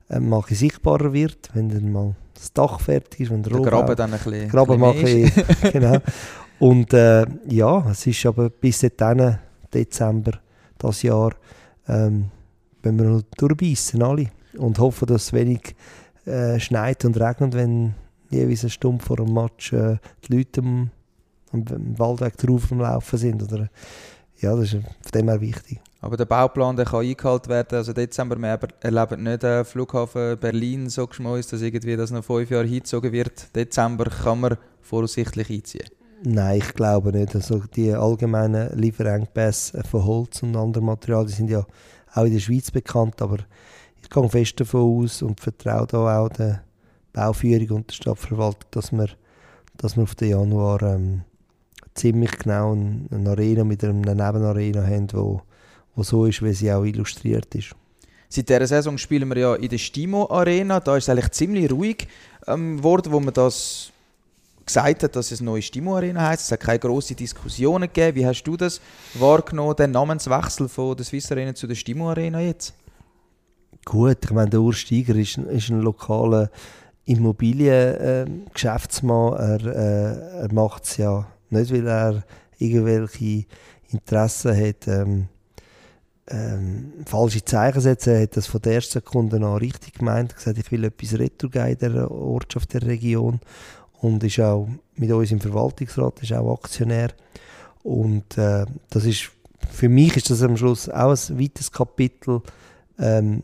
äh, 0.09 0.21
mal 0.21 0.43
sichtbarer 0.49 1.13
wird, 1.13 1.51
wenn 1.55 1.69
dann 1.69 1.91
mal 1.91 2.15
das 2.35 2.53
Dach 2.53 2.81
fertig 2.81 3.21
ist, 3.21 3.31
wenn 3.31 3.43
der, 3.43 3.53
der 3.53 3.63
Graben 3.63 3.97
dann 3.97 4.13
ein 4.13 4.19
bisschen, 4.19 4.49
Graben 4.49 4.83
ein 4.83 5.03
bisschen 5.03 5.45
genau. 5.73 5.99
Und 6.59 6.93
äh, 6.93 7.27
ja, 7.49 7.91
es 7.91 8.07
ist 8.07 8.25
aber 8.27 8.51
bis 8.51 8.87
dann, 8.97 9.39
Dezember 9.73 10.33
das 10.79 11.03
Jahr, 11.03 11.33
ähm, 11.89 12.27
wenn 12.83 12.99
wir 12.99 13.07
noch 13.07 13.23
durchbeissen 13.37 14.03
alle 14.03 14.27
und 14.59 14.79
hoffen, 14.79 15.07
dass 15.07 15.25
es 15.25 15.33
wenig 15.33 15.75
äh, 16.27 16.61
schneit 16.61 17.05
und 17.05 17.19
regnet, 17.19 17.55
wenn 17.55 17.95
jeweils 18.31 18.63
eine 18.63 18.71
Stunde 18.71 19.05
vor 19.05 19.17
dem 19.17 19.33
Match 19.33 19.73
äh, 19.73 19.97
die 20.25 20.37
Leute 20.37 20.63
am 21.53 21.65
am 21.71 21.99
Waldweg 21.99 22.37
drauf 22.37 22.71
am 22.71 22.81
Laufen 22.81 23.19
sind. 23.19 23.43
Oder, 23.43 23.69
ja, 24.41 24.55
das 24.55 24.73
ist 24.73 24.83
von 24.83 25.13
dem 25.15 25.29
her 25.29 25.41
wichtig. 25.41 25.81
Aber 26.01 26.17
der 26.17 26.25
Bauplan 26.25 26.75
der 26.75 26.85
kann 26.85 27.01
eingehalten 27.01 27.49
werden. 27.49 27.79
Also 27.79 27.93
Dezember, 27.93 28.37
wir 28.37 28.59
erleben 28.81 29.23
nicht 29.23 29.43
den 29.45 29.65
Flughafen 29.65 30.37
Berlin 30.39 30.89
so 30.89 31.07
geschmeißt, 31.07 31.53
dass 31.53 31.63
irgendwie 31.63 31.97
das 31.97 32.11
noch 32.11 32.25
fünf 32.25 32.51
Jahre 32.51 32.67
hingezogen 32.67 33.13
wird. 33.13 33.55
Dezember 33.55 34.07
kann 34.07 34.41
man 34.41 34.57
voraussichtlich 34.81 35.49
einziehen. 35.49 35.87
Nein, 36.25 36.59
ich 36.59 36.75
glaube 36.75 37.13
nicht. 37.13 37.35
Also 37.35 37.63
die 37.75 37.93
allgemeinen 37.93 38.77
Lieferengpässe 38.77 39.83
von 39.85 40.05
Holz 40.05 40.43
und 40.43 40.57
anderen 40.57 40.87
Materialien 40.87 41.29
die 41.29 41.35
sind 41.35 41.51
ja 41.51 41.65
auch 42.15 42.25
in 42.25 42.33
der 42.33 42.41
Schweiz 42.41 42.71
bekannt, 42.71 43.23
aber 43.23 43.39
ich 44.03 44.11
gehe 44.11 44.29
fest 44.29 44.61
davon 44.61 45.05
aus 45.05 45.23
und 45.23 45.41
vertraue 45.41 45.87
da 45.87 46.19
auch 46.19 46.29
der 46.29 46.63
Bauführung 47.13 47.79
und 47.79 47.91
der 47.91 47.95
Stadtverwaltung, 47.95 48.69
dass 48.71 48.93
wir, 48.93 49.09
dass 49.77 49.97
wir 49.97 50.03
auf 50.03 50.15
den 50.15 50.31
Januar 50.31 50.83
ähm, 50.83 51.23
ziemlich 51.95 52.39
genau 52.39 52.73
eine 52.73 53.31
Arena 53.31 53.65
mit 53.65 53.85
einer 53.85 54.15
Nebenarena 54.15 54.87
haben, 54.87 55.09
wo, 55.13 55.43
wo 55.95 56.03
so 56.03 56.27
ist, 56.27 56.43
wie 56.43 56.53
sie 56.53 56.73
auch 56.73 56.85
illustriert 56.85 57.55
ist. 57.55 57.75
Seit 58.29 58.49
dieser 58.49 58.67
Saison 58.67 58.97
spielen 58.97 59.29
wir 59.29 59.37
ja 59.37 59.55
in 59.57 59.69
der 59.69 59.79
Stimo 59.79 60.31
Arena. 60.31 60.81
Da 60.81 60.97
ist 60.97 61.05
es 61.05 61.11
eigentlich 61.11 61.31
ziemlich 61.33 61.71
ruhig 61.71 62.09
ähm, 62.47 62.79
geworden, 62.79 63.13
wo 63.13 63.21
man 63.21 63.35
das 63.35 63.93
gesagt 64.65 65.03
hat, 65.03 65.17
dass 65.17 65.33
es 65.33 65.41
eine 65.41 65.51
neue 65.51 65.61
Stimo 65.61 65.97
Arena 65.97 66.29
heißt. 66.29 66.47
Es 66.47 66.53
hat 66.53 66.61
keine 66.61 66.79
grossen 66.79 67.17
Diskussionen 67.17 67.93
gegeben. 67.93 68.17
Wie 68.17 68.27
hast 68.27 68.45
du 68.45 68.57
das 68.57 68.81
wahrgenommen, 69.15 69.77
den 69.77 69.91
Namenswechsel 69.91 70.71
von 70.71 70.97
der 70.97 71.05
Swiss 71.05 71.31
Arena 71.31 71.55
zu 71.55 71.67
der 71.67 71.75
Stimo 71.75 72.09
Arena 72.09 72.41
jetzt? 72.41 72.73
Gut, 73.85 74.19
ich 74.25 74.31
meine, 74.31 74.49
der 74.49 74.61
Urs 74.61 74.79
Steiger 74.79 75.17
ist, 75.17 75.37
ist 75.37 75.69
ein 75.69 75.81
lokaler 75.81 76.51
Immobiliengeschäftsmann. 77.05 79.33
Äh, 79.35 79.37
er, 79.37 79.67
äh, 79.67 80.41
er 80.43 80.53
macht 80.55 80.85
es 80.85 80.97
ja 80.97 81.27
nicht, 81.53 81.73
weil 81.73 81.87
er 81.87 82.25
irgendwelche 82.59 83.47
Interessen 83.91 84.57
hat, 84.57 84.89
ähm, 84.89 85.29
ähm, 86.29 86.93
falsche 87.05 87.45
Zeichen 87.45 87.81
setzen. 87.81 88.15
Er 88.15 88.23
hat 88.23 88.37
das 88.37 88.47
von 88.47 88.63
der 88.63 88.75
ersten 88.75 88.95
Sekunde 88.95 89.37
an 89.37 89.57
richtig 89.57 89.95
gemeint. 89.95 90.31
Er 90.31 90.35
hat 90.35 90.37
gesagt, 90.37 90.59
ich 90.59 90.73
will 90.73 90.85
etwas 90.85 91.19
retour 91.19 91.55
in 91.55 91.79
der 91.79 92.11
Ortschaft, 92.11 92.73
der 92.75 92.83
Region. 92.83 93.41
Und 94.01 94.25
ist 94.25 94.41
auch 94.41 94.69
mit 94.97 95.11
uns 95.13 95.31
im 95.31 95.41
Verwaltungsrat, 95.41 96.23
ist 96.23 96.33
auch 96.33 96.55
Aktionär. 96.55 97.11
Und 97.83 98.37
äh, 98.39 98.67
das 98.91 99.05
ist, 99.05 99.31
für 99.71 99.89
mich 99.89 100.17
ist 100.17 100.31
das 100.31 100.43
am 100.43 100.57
Schluss 100.57 100.89
auch 100.89 101.11
ein 101.11 101.41
weiteres 101.41 101.71
Kapitel 101.71 102.41
ähm, 102.99 103.43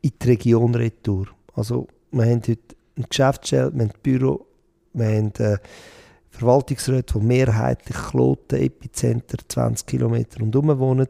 in 0.00 0.12
die 0.20 0.28
Region 0.28 0.74
Retour. 0.74 1.28
Also 1.54 1.88
wir 2.10 2.24
haben 2.24 2.42
heute 2.46 2.76
ein 2.96 3.06
Geschäftsstelle, 3.08 3.72
wir 3.72 3.84
haben 3.84 3.90
ein 3.90 4.02
Büro, 4.02 4.46
wir 4.92 5.06
haben 5.06 5.32
äh, 5.38 5.58
Verwaltungsräte, 6.32 7.18
die 7.18 7.24
mehrheitlich 7.24 7.96
Kloten, 7.96 8.58
Epizenter 8.58 9.36
20 9.46 9.86
Kilometer 9.86 10.40
rundherum 10.40 10.78
wohnen. 10.78 11.08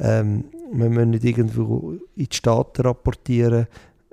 Ähm, 0.00 0.44
wir 0.72 0.90
müssen 0.90 1.10
nicht 1.10 1.24
irgendwo 1.24 1.92
in 2.16 2.26
die 2.28 2.34
Staaten 2.34 2.82
rapportieren, 2.82 3.66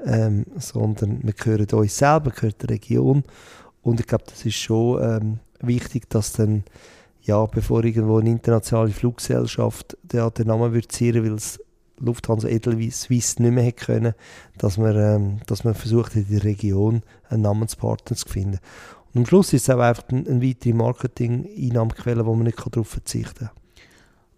ähm, 0.05 0.45
sondern 0.57 1.23
wir 1.23 1.33
gehören 1.33 1.65
uns 1.71 1.97
selber, 1.97 2.31
gehören 2.31 2.53
der 2.61 2.69
Region. 2.69 3.23
Und 3.81 3.99
ich 3.99 4.07
glaube, 4.07 4.25
das 4.27 4.45
ist 4.45 4.55
schon 4.55 5.01
ähm, 5.01 5.39
wichtig, 5.61 6.09
dass 6.09 6.33
dann, 6.33 6.63
ja, 7.23 7.43
bevor 7.45 7.83
irgendwo 7.83 8.19
eine 8.19 8.29
internationale 8.29 8.91
Fluggesellschaft 8.91 9.97
den, 10.03 10.29
den 10.33 10.47
Namen 10.47 10.73
wird 10.73 10.91
zieren, 10.91 11.23
weil 11.23 11.33
es 11.33 11.59
Lufthansa 11.97 12.47
Edelweiss 12.47 13.09
nicht 13.09 13.39
mehr 13.39 13.63
hätte 13.63 13.85
können, 13.85 14.13
dass 14.57 14.77
man, 14.77 14.95
ähm, 14.95 15.37
dass 15.45 15.63
man 15.63 15.75
versucht 15.75 16.15
in 16.15 16.27
der 16.29 16.43
Region 16.43 17.03
einen 17.29 17.43
Namenspartner 17.43 18.17
zu 18.17 18.27
finden. 18.27 18.59
Und 19.13 19.21
am 19.21 19.25
Schluss 19.25 19.51
ist 19.53 19.63
es 19.63 19.69
auch 19.69 19.79
einfach 19.79 20.03
eine, 20.09 20.41
weitere 20.41 20.73
Marketing-Einnahmequelle, 20.73 22.25
wo 22.25 22.33
man 22.33 22.45
nicht 22.45 22.57
darauf 22.57 22.87
verzichten 22.87 23.47
kann. 23.47 23.49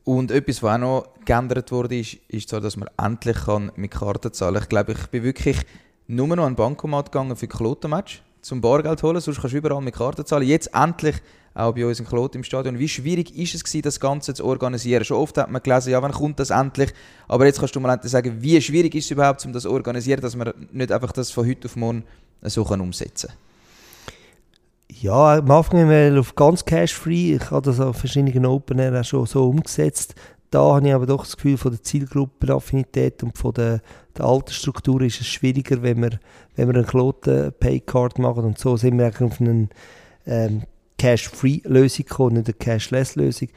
Und 0.04 0.32
etwas, 0.32 0.64
was 0.64 0.76
auch 0.76 0.80
noch 0.80 1.08
geändert 1.26 1.72
wurde, 1.72 2.00
ist, 2.00 2.18
ist 2.28 2.50
so, 2.50 2.60
dass 2.60 2.76
man 2.76 2.90
endlich 2.98 3.38
kann 3.46 3.72
mit 3.76 3.92
Karten 3.92 4.34
zahlen 4.34 4.56
kann. 4.56 4.64
Ich 4.64 4.70
glaube, 4.70 4.92
ich 4.94 5.08
bin 5.08 5.24
wirklich 5.24 5.58
nur 6.08 6.28
noch 6.28 6.44
an 6.44 6.54
den 6.54 6.56
Bankomat 6.56 7.12
gegangen 7.12 7.36
für 7.36 7.48
Klotenmatch 7.48 8.22
zum 8.42 8.60
Bargeld 8.60 9.02
holen, 9.04 9.22
sonst 9.22 9.40
kannst 9.40 9.54
du 9.54 9.58
überall 9.58 9.82
mit 9.82 9.96
Karten 9.96 10.26
zahlen. 10.26 10.46
Jetzt 10.46 10.74
endlich 10.74 11.16
auch 11.54 11.74
bei 11.74 11.86
uns 11.86 12.00
in 12.00 12.06
Klot 12.06 12.36
im 12.36 12.44
Stadion. 12.44 12.80
Wie 12.80 12.90
schwierig 12.90 13.38
ist 13.38 13.54
es 13.54 13.64
gewesen, 13.64 13.84
das 13.84 14.00
Ganze 14.00 14.34
zu 14.34 14.44
organisieren? 14.44 15.06
Schon 15.06 15.18
oft 15.18 15.38
hat 15.38 15.52
man 15.52 15.62
gelesen, 15.62 15.92
ja, 15.92 16.02
wann 16.02 16.12
kommt 16.12 16.40
das 16.40 16.50
endlich? 16.50 16.92
Aber 17.28 17.46
jetzt 17.46 17.60
kannst 17.60 17.76
du 17.76 17.80
mal 17.80 18.00
sagen, 18.04 18.42
wie 18.42 18.60
schwierig 18.60 18.96
ist 18.96 19.06
es 19.06 19.12
überhaupt, 19.12 19.46
um 19.46 19.54
das 19.54 19.64
zu 19.64 19.72
organisieren, 19.72 20.20
dass 20.20 20.36
man 20.36 20.52
nicht 20.72 20.92
einfach 20.92 21.12
das 21.12 21.32
von 21.32 21.48
heute 21.48 21.68
auf 21.68 21.76
morgen 21.76 22.04
so 22.42 22.64
umsetzen 22.66 23.30
kann? 23.30 23.38
Ja, 25.02 25.38
am 25.38 25.50
Anfang 25.50 25.90
wir 25.90 26.20
auf 26.20 26.36
ganz 26.36 26.64
cash-free. 26.66 27.36
Ich 27.36 27.52
habe 27.52 27.64
das 27.64 27.80
auf 27.80 27.98
verschiedenen 27.98 28.46
Open 28.46 28.80
Air 28.80 29.00
auch 29.00 29.04
schon 29.04 29.26
so 29.26 29.50
umgesetzt. 29.50 30.14
Da 30.52 30.76
habe 30.76 30.88
ich 30.88 30.94
aber 30.94 31.08
doch 31.08 31.24
das 31.24 31.36
Gefühl, 31.36 31.58
von 31.58 31.72
der 31.72 31.82
Zielgruppenaffinität 31.82 33.24
und 33.24 33.38
von 33.38 33.54
der, 33.54 33.82
der 34.16 34.26
Altersstruktur 34.26 35.02
ist 35.02 35.20
es 35.20 35.28
schwieriger, 35.28 35.82
wenn 35.82 36.02
wir, 36.02 36.20
wenn 36.56 36.68
wir 36.68 36.76
eine 36.76 36.84
Kloten-Paycard 36.84 38.20
machen. 38.20 38.44
Und 38.44 38.60
so 38.60 38.78
sind 38.78 38.98
wir 38.98 39.08
eigentlich 39.08 39.32
auf 39.32 39.42
eine 39.42 39.70
ähm, 40.28 40.64
Cash-Free-Lösung 41.00 42.06
gekommen, 42.06 42.36
nicht 42.36 42.48
eine 42.48 42.54
Cashless-Lösung. 42.54 43.50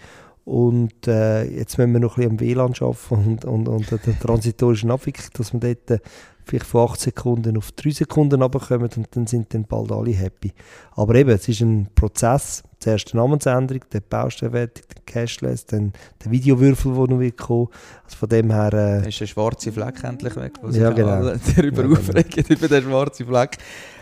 Und 0.47 1.09
äh, 1.09 1.43
jetzt 1.43 1.77
müssen 1.77 1.93
wir 1.93 1.99
noch 1.99 2.19
ein 2.19 2.37
bisschen 2.37 2.61
am 2.63 2.71
WLAN 2.71 2.75
arbeiten 2.81 3.45
und, 3.45 3.45
und, 3.45 3.69
und 3.69 3.91
der 3.91 4.19
transitorischen 4.21 4.93
Abwicklung, 4.93 5.29
dass 5.33 5.53
wir 5.53 5.59
dort 5.59 5.91
äh, 5.91 5.99
vielleicht 6.45 6.67
von 6.67 6.89
8 6.89 7.01
Sekunden 7.01 7.59
auf 7.59 7.73
3 7.73 7.91
Sekunden 7.91 8.41
runterkommen 8.41 8.89
und 8.97 9.09
dann 9.11 9.27
sind 9.27 9.53
dann 9.53 9.65
bald 9.65 9.91
alle 9.91 10.13
happy. 10.13 10.53
Aber 10.93 11.17
eben, 11.17 11.31
es 11.31 11.49
ist 11.49 11.63
ein 11.63 11.89
Prozess. 11.97 12.63
Zuerst 12.79 13.13
die 13.13 13.17
Namensänderung, 13.17 13.83
dann 13.91 14.01
die 14.01 14.09
Baustellenwertung, 14.09 14.85
dann 14.95 15.05
Cashless, 15.05 15.67
dann 15.67 15.93
der 16.25 16.31
Videowürfel, 16.31 16.95
der 16.95 17.09
noch 17.09 17.19
wird 17.19 17.39
kommen. 17.39 17.67
Also 18.05 18.17
von 18.17 18.29
dem 18.29 18.53
her... 18.53 18.73
Äh, 18.73 19.09
ist 19.09 19.21
der 19.21 19.27
schwarze 19.27 19.73
Fleck 19.73 20.05
endlich 20.05 20.37
weg, 20.37 20.53
wo 20.63 20.71
sich 20.71 20.81
ja, 20.81 20.91
genau. 20.91 21.09
alle 21.09 21.41
darüber 21.57 21.83
ja, 21.83 21.89
genau. 21.89 21.99
aufregen, 21.99 22.45
über 22.49 22.69
den 22.69 22.85
schwarzen 22.85 23.27
Fleck. 23.27 23.59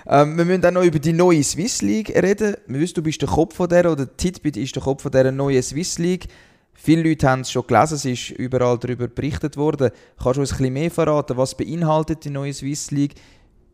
Ähm, 0.06 0.36
wir 0.36 0.44
müssen 0.44 0.64
auch 0.66 0.70
noch 0.70 0.84
über 0.84 0.98
die 0.98 1.12
neue 1.12 1.42
Swiss 1.42 1.82
League 1.82 2.10
reden. 2.10 2.56
Wir 2.66 2.80
wissen, 2.80 2.94
du 2.94 3.02
bist 3.02 3.22
der 3.22 3.28
Kopf 3.28 3.54
von 3.54 3.68
der, 3.68 3.90
oder 3.90 4.16
Titbit 4.16 4.56
ist 4.56 4.74
der 4.76 4.82
Kopf 4.82 5.02
von 5.02 5.12
dieser 5.12 5.32
neuen 5.32 5.62
Swiss 5.62 5.98
League. 5.98 6.28
Viele 6.74 7.08
Leute 7.08 7.28
haben 7.28 7.40
es 7.42 7.52
schon 7.52 7.66
gelesen, 7.66 7.94
es 7.94 8.04
ist 8.04 8.30
überall 8.30 8.78
darüber 8.78 9.08
berichtet 9.08 9.56
worden. 9.56 9.90
Kannst 10.20 10.36
du 10.36 10.40
uns 10.40 10.52
ein 10.52 10.58
bisschen 10.58 10.72
mehr 10.72 10.90
verraten, 10.90 11.36
was 11.36 11.56
beinhaltet 11.56 12.24
die 12.24 12.30
neue 12.30 12.52
Swiss 12.52 12.90
League? 12.90 13.14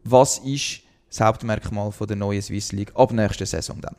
Was 0.05 0.39
ist 0.39 0.83
das 1.09 1.21
Hauptmerkmal 1.21 1.91
von 1.93 2.07
der 2.07 2.17
neuen 2.17 2.43
Swiss 2.43 2.73
League 2.73 2.93
ab 2.95 3.13
nächster 3.13 3.47
Saison 3.47 3.81
dann? 3.81 3.97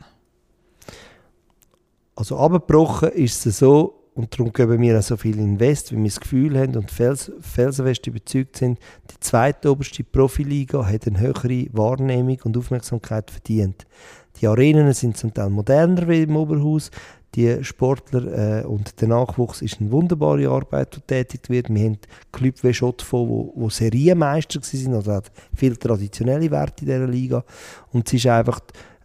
Also 2.16 2.38
abgebrochen 2.38 3.10
ist 3.10 3.46
es 3.46 3.60
so, 3.60 4.01
und 4.14 4.34
darum 4.34 4.52
geben 4.52 4.82
wir 4.82 5.00
auch 5.00 5.04
so 5.04 5.16
viel 5.16 5.40
Invest, 5.40 5.92
wie 5.92 5.98
wir 5.98 6.04
das 6.04 6.20
Gefühl 6.20 6.60
haben 6.60 6.76
und 6.76 6.92
fels 6.92 7.32
felsenfest 7.40 8.08
überzeugt 8.08 8.58
sind, 8.58 8.78
die 9.10 9.20
zweite 9.20 9.72
oberste 9.72 10.04
Profiliga 10.04 10.86
hat 10.86 11.08
eine 11.08 11.20
höhere 11.20 11.68
Wahrnehmung 11.72 12.40
und 12.44 12.58
Aufmerksamkeit 12.58 13.32
verdient. 13.32 13.86
Die 14.40 14.48
Arenen 14.48 14.94
sind 14.94 15.18
zum 15.18 15.34
Teil 15.34 15.50
moderner 15.50 16.08
wie 16.08 16.24
im 16.24 16.36
Oberhaus, 16.36 16.92
die 17.36 17.64
Sportler 17.64 18.62
äh, 18.62 18.66
und 18.66 19.00
der 19.00 19.08
Nachwuchs 19.08 19.62
ist 19.62 19.80
eine 19.80 19.92
wunderbare 19.92 20.50
Arbeit, 20.50 20.98
die 20.98 21.02
tätig 21.02 21.50
wird. 21.50 21.74
Wir 21.74 21.86
haben 21.86 21.98
Club 22.34 22.56
wie 22.62 22.74
Schottfond, 22.74 23.30
wo, 23.30 23.54
wo 23.56 23.70
Serienmeister 23.70 24.60
waren, 24.60 24.94
also 24.96 25.14
hat 25.14 25.32
viele 25.56 25.80
traditionelle 25.80 26.52
Werte 26.52 26.84
in 26.84 26.92
dieser 26.92 27.08
Liga 27.08 27.46
und 27.94 28.10
sie 28.10 28.18
ist 28.18 28.28
einfach 28.28 28.60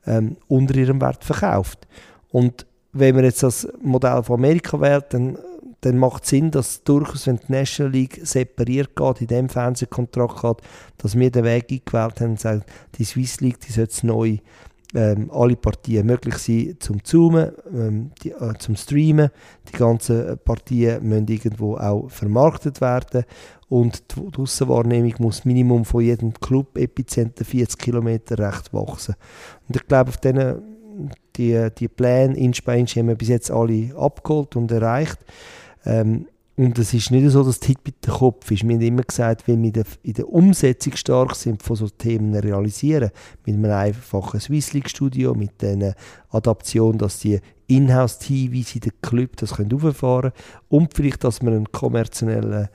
ähm, 0.07 0.37
unter 0.49 0.75
ihrem 0.75 1.01
Wert 1.01 1.23
verkauft. 1.23 1.87
Und 2.33 2.67
wenn 2.99 3.15
man 3.15 3.25
jetzt 3.25 3.43
das 3.43 3.69
Modell 3.83 4.23
von 4.23 4.39
Amerika 4.39 4.81
wählt, 4.81 5.07
dann, 5.11 5.39
dann 5.81 5.99
macht 5.99 6.25
es 6.25 6.31
Sinn, 6.31 6.51
dass 6.51 6.83
durchaus, 6.85 7.27
wenn 7.27 7.39
die 7.39 7.53
National 7.53 7.93
League 7.93 8.21
separiert 8.23 8.97
geht, 8.97 9.21
in 9.21 9.27
dem 9.27 9.49
Fernsehkontrakt 9.49 10.43
geht, 10.43 10.57
dass 10.99 11.19
wir 11.19 11.31
den 11.31 11.45
Weg 11.45 11.71
eingewählt 11.71 12.21
haben 12.21 12.31
und 12.31 12.41
sagen, 12.41 12.65
die 12.97 13.05
Swiss 13.05 13.41
League, 13.41 13.61
die 13.61 13.73
sollte 13.73 14.07
neu 14.07 14.39
ähm, 14.95 15.31
alle 15.33 15.57
Partien 15.57 16.07
möglich 16.07 16.37
sein 16.39 16.77
zum 16.79 17.05
Zoomen, 17.05 17.53
ähm, 17.73 18.11
die, 18.23 18.31
äh, 18.31 18.55
zum 18.59 18.77
Streamen. 18.77 19.31
Die 19.69 19.77
ganzen 19.77 20.39
Partien 20.45 21.07
müssen 21.07 21.29
irgendwo 21.29 21.77
auch 21.77 22.09
vermarktet 22.09 22.81
werden 22.81 23.25
und 23.69 24.05
die 24.15 24.39
Aussenwahrnehmung 24.41 25.15
muss 25.19 25.45
Minimum 25.45 25.85
von 25.85 26.03
jedem 26.03 26.33
Club 26.35 26.79
Epizenter 26.79 27.45
40 27.45 27.79
Kilometer 27.79 28.39
recht 28.39 28.73
wachsen. 28.73 29.17
Und 29.69 29.77
ich 29.77 29.87
glaube, 29.87 30.11
auf 30.11 30.19
diesen 30.19 30.76
die, 31.37 31.69
die 31.79 31.89
Pläne 31.89 32.37
in 32.37 32.55
Spanien 32.55 32.87
haben 32.87 33.09
wir 33.09 33.15
bis 33.15 33.29
jetzt 33.29 33.51
alle 33.51 33.95
abgeholt 33.97 34.57
und 34.57 34.71
erreicht. 34.71 35.19
Ähm, 35.85 36.27
und 36.59 36.79
es 36.79 36.95
ist 36.95 37.11
nicht 37.11 37.31
so, 37.31 37.43
dass 37.43 37.61
die 37.61 37.69
Hit 37.69 37.81
mit 37.85 38.07
dem 38.07 38.15
Kopf 38.15 38.51
ist. 38.51 38.67
Wir 38.67 38.75
haben 38.75 38.81
immer 38.81 39.03
gesagt, 39.03 39.47
wenn 39.47 39.63
wir 39.63 39.85
in 40.03 40.15
der, 40.15 40.29
Umsetzung 40.29 40.97
stark 40.97 41.37
sind, 41.37 41.63
von 41.63 41.77
so 41.77 41.87
Themen 41.89 42.35
realisieren, 42.35 43.11
mit 43.45 43.57
einem 43.57 43.71
einfachen 43.71 44.41
Swiss 44.41 44.73
League 44.73 44.89
Studio, 44.89 45.35
mit 45.35 45.63
einer 45.63 45.95
Adaption, 46.31 46.97
dass 46.97 47.19
die 47.19 47.41
Inhouse-TVs 47.67 48.75
in 48.77 48.81
den 48.81 48.93
Club 49.03 49.37
das 49.37 49.57
können 49.57 49.69
können 49.69 50.33
und 50.69 50.95
vielleicht, 50.95 51.25
dass 51.25 51.43
man 51.43 51.53
einen 51.53 51.73
kommerziellen 51.73 52.69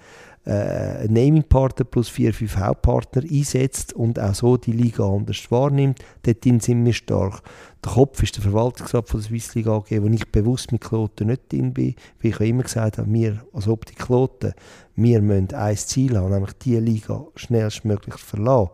äh, 0.45 1.07
Naming-Partner 1.07 1.85
plus 1.85 2.09
vier, 2.09 2.33
fünf 2.33 2.57
Hauptpartner 2.57 3.23
einsetzt 3.29 3.93
und 3.93 4.19
auch 4.19 4.33
so 4.33 4.57
die 4.57 4.71
Liga 4.71 5.07
anders 5.07 5.51
wahrnimmt, 5.51 5.99
dort 6.23 6.43
sind 6.43 6.85
wir 6.85 6.93
stark. 6.93 7.41
Der 7.83 7.91
Kopf 7.91 8.21
ist 8.23 8.35
der 8.35 8.43
Verwaltungsrat 8.43 9.07
von 9.07 9.19
der 9.19 9.27
Swiss 9.27 9.55
League 9.55 9.67
AG, 9.67 9.85
wo 10.01 10.07
ich 10.07 10.31
bewusst 10.31 10.71
mit 10.71 10.81
Kloten 10.81 11.27
nicht 11.27 11.51
drin 11.51 11.73
bin, 11.73 11.95
wie 12.19 12.29
ich 12.29 12.39
immer 12.39 12.63
gesagt 12.63 12.97
habe, 12.97 13.11
wir 13.11 13.43
als 13.53 13.67
Optik 13.67 13.99
Kloten, 13.99 14.53
wir 14.95 15.21
müssen 15.21 15.53
ein 15.53 15.77
Ziel 15.77 16.17
haben, 16.17 16.31
nämlich 16.31 16.53
die 16.53 16.77
Liga 16.77 17.25
schnellstmöglich 17.35 18.15
verlassen 18.15 18.71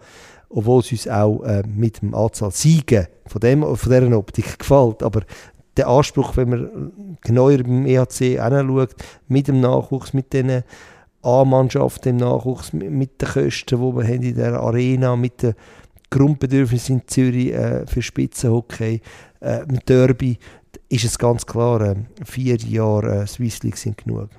obwohl 0.49 0.79
es 0.79 0.91
uns 0.91 1.07
auch 1.07 1.43
äh, 1.43 1.63
mit 1.67 2.01
dem 2.01 2.15
Anzahl 2.15 2.51
Siegen 2.51 3.07
von, 3.25 3.41
dem, 3.41 3.63
von 3.63 3.91
dieser 3.91 4.17
Optik 4.17 4.59
gefällt. 4.59 5.03
Aber 5.03 5.21
der 5.75 5.87
Anspruch, 5.87 6.37
wenn 6.37 6.49
man 6.49 7.17
genauer 7.21 7.57
beim 7.57 7.85
EHC 7.85 8.41
hinschaut, 8.41 8.95
mit 9.27 9.47
dem 9.47 9.59
Nachwuchs, 9.59 10.13
mit 10.13 10.33
diesen 10.33 10.63
A-Mannschaft 11.21 12.05
im 12.05 12.17
Nachwuchs 12.17 12.73
mit 12.73 13.21
den 13.21 13.27
Kosten, 13.27 13.79
die 13.79 13.95
wir 13.95 14.03
haben 14.03 14.23
in 14.23 14.35
der 14.35 14.59
Arena, 14.59 15.15
mit 15.15 15.43
den 15.43 15.55
Grundbedürfnissen 16.09 16.99
in 16.99 17.07
Zürich 17.07 17.53
äh, 17.53 17.85
für 17.85 18.01
Spitzenhockey, 18.01 19.01
äh, 19.41 19.65
mit 19.65 19.89
Derby, 19.89 20.37
ist 20.89 21.05
es 21.05 21.17
ganz 21.17 21.45
klar, 21.45 21.81
äh, 21.81 21.95
vier 22.25 22.57
Jahre 22.57 23.23
äh, 23.23 23.27
Swiss 23.27 23.63
League 23.63 23.77
sind 23.77 23.97
genug. 23.97 24.29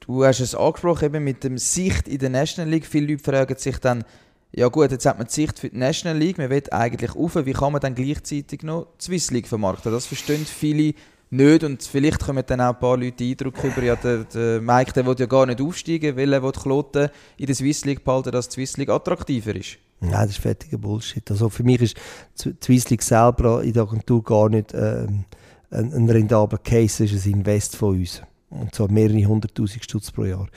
Du 0.00 0.24
hast 0.24 0.40
es 0.40 0.54
angesprochen, 0.54 1.06
eben 1.06 1.24
mit 1.24 1.44
dem 1.44 1.58
Sicht 1.58 2.08
in 2.08 2.18
der 2.18 2.30
National 2.30 2.70
League. 2.70 2.86
Viele 2.86 3.12
Leute 3.12 3.24
fragen 3.24 3.56
sich 3.56 3.78
dann, 3.78 4.04
ja 4.52 4.68
gut, 4.68 4.90
jetzt 4.90 5.04
hat 5.04 5.18
man 5.18 5.26
die 5.26 5.32
Sicht 5.32 5.58
für 5.58 5.68
die 5.68 5.76
National 5.76 6.16
League, 6.16 6.38
man 6.38 6.50
will 6.50 6.62
eigentlich 6.70 7.14
auf, 7.14 7.34
wie 7.44 7.52
kann 7.52 7.72
man 7.72 7.80
dann 7.80 7.94
gleichzeitig 7.94 8.62
noch 8.62 8.86
die 9.00 9.04
Swiss 9.04 9.30
League 9.30 9.48
vermarkten? 9.48 9.92
Das 9.92 10.06
verstehen 10.06 10.46
viele 10.46 10.94
nicht 11.30 11.64
und 11.64 11.82
vielleicht 11.82 12.20
kommen 12.20 12.44
dann 12.46 12.60
auch 12.60 12.74
ein 12.74 12.78
paar 12.78 12.96
Leute 12.96 13.24
Eindruck 13.24 13.62
über, 13.64 13.82
ja, 13.82 13.96
der, 13.96 14.24
der 14.24 14.60
Mike 14.60 14.92
der 14.92 15.06
will 15.06 15.16
ja 15.18 15.26
gar 15.26 15.46
nicht 15.46 15.60
aufsteigen, 15.60 16.16
weil 16.16 16.32
er 16.32 16.42
will 16.42 16.52
Kloten 16.52 17.08
in 17.36 17.46
der 17.46 17.54
Swiss 17.54 17.84
League 17.84 18.04
behalten, 18.04 18.30
dass 18.30 18.48
die 18.48 18.54
Swiss 18.54 18.76
League 18.76 18.90
attraktiver 18.90 19.54
ist. 19.54 19.78
Nein, 20.00 20.12
das 20.12 20.30
ist 20.30 20.38
fertiger 20.38 20.78
Bullshit. 20.78 21.28
Also 21.30 21.48
für 21.48 21.64
mich 21.64 21.80
ist 21.80 21.96
die 22.44 22.54
Swiss 22.62 22.90
League 22.90 23.02
selber 23.02 23.62
in 23.62 23.72
der 23.72 23.82
Agentur 23.82 24.22
gar 24.22 24.48
nicht 24.48 24.72
ähm, 24.74 25.24
ein, 25.70 25.92
ein 25.92 26.08
rentabler 26.08 26.58
Case, 26.58 27.04
es 27.04 27.12
ist 27.12 27.26
ein 27.26 27.32
Invest 27.32 27.76
von 27.76 27.98
uns. 27.98 28.22
Und 28.50 28.74
zwar 28.74 28.90
mehrere 28.90 29.24
hunderttausend 29.24 29.82
Stutz 29.82 30.12
pro 30.12 30.24
Jahr. 30.24 30.48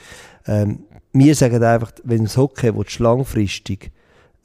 Ähm, 0.46 0.84
wir 1.12 1.34
sagen 1.34 1.62
einfach, 1.62 1.92
wenn 2.04 2.24
das 2.24 2.36
Hockey 2.36 2.72
langfristig 2.98 3.90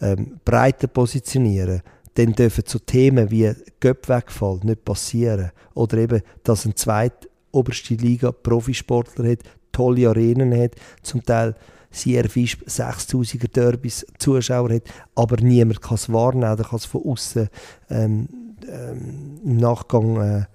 ähm, 0.01 0.39
breiter 0.43 0.87
positionieren 0.87 1.81
dann 2.15 2.33
dürfen 2.33 2.63
so 2.65 2.79
Themen 2.79 3.29
wie 3.29 3.53
Göppwegfall 3.79 4.59
nicht 4.63 4.83
passieren. 4.83 5.51
Oder 5.73 5.97
eben, 5.97 6.21
dass 6.43 6.65
ein 6.65 6.75
zweit 6.75 7.29
oberste 7.51 7.95
Liga 7.95 8.31
Profisportler 8.31 9.31
hat, 9.31 9.39
tolle 9.71 10.09
Arenen 10.09 10.57
hat, 10.57 10.75
zum 11.03 11.23
Teil 11.23 11.55
sehr 11.91 12.27
Fisch 12.29 12.57
6000er 12.67 13.51
Derbys 13.51 14.05
Zuschauer 14.17 14.73
hat, 14.73 14.83
aber 15.15 15.37
niemand 15.41 15.81
kann 15.81 15.95
es 15.95 16.11
wahrnehmen 16.11 16.51
oder 16.51 16.63
kann 16.63 16.77
es 16.77 16.85
von 16.85 17.03
außen 17.03 17.49
ähm, 17.89 18.27
ähm, 18.67 19.39
im 19.43 19.57
Nachgang 19.57 20.17
äh, 20.21 20.45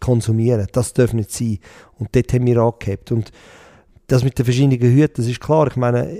konsumieren. 0.00 0.66
Das 0.72 0.92
darf 0.92 1.12
nicht 1.12 1.30
sein. 1.30 1.58
Und 1.98 2.14
dort 2.14 2.32
haben 2.32 2.46
wir 2.46 2.58
angehabt. 2.58 3.12
Und 3.12 3.30
das 4.06 4.24
mit 4.24 4.38
den 4.38 4.44
verschiedenen 4.44 4.80
Hüten, 4.80 5.14
das 5.16 5.26
ist 5.26 5.40
klar. 5.40 5.68
Ich 5.68 5.76
meine, 5.76 6.16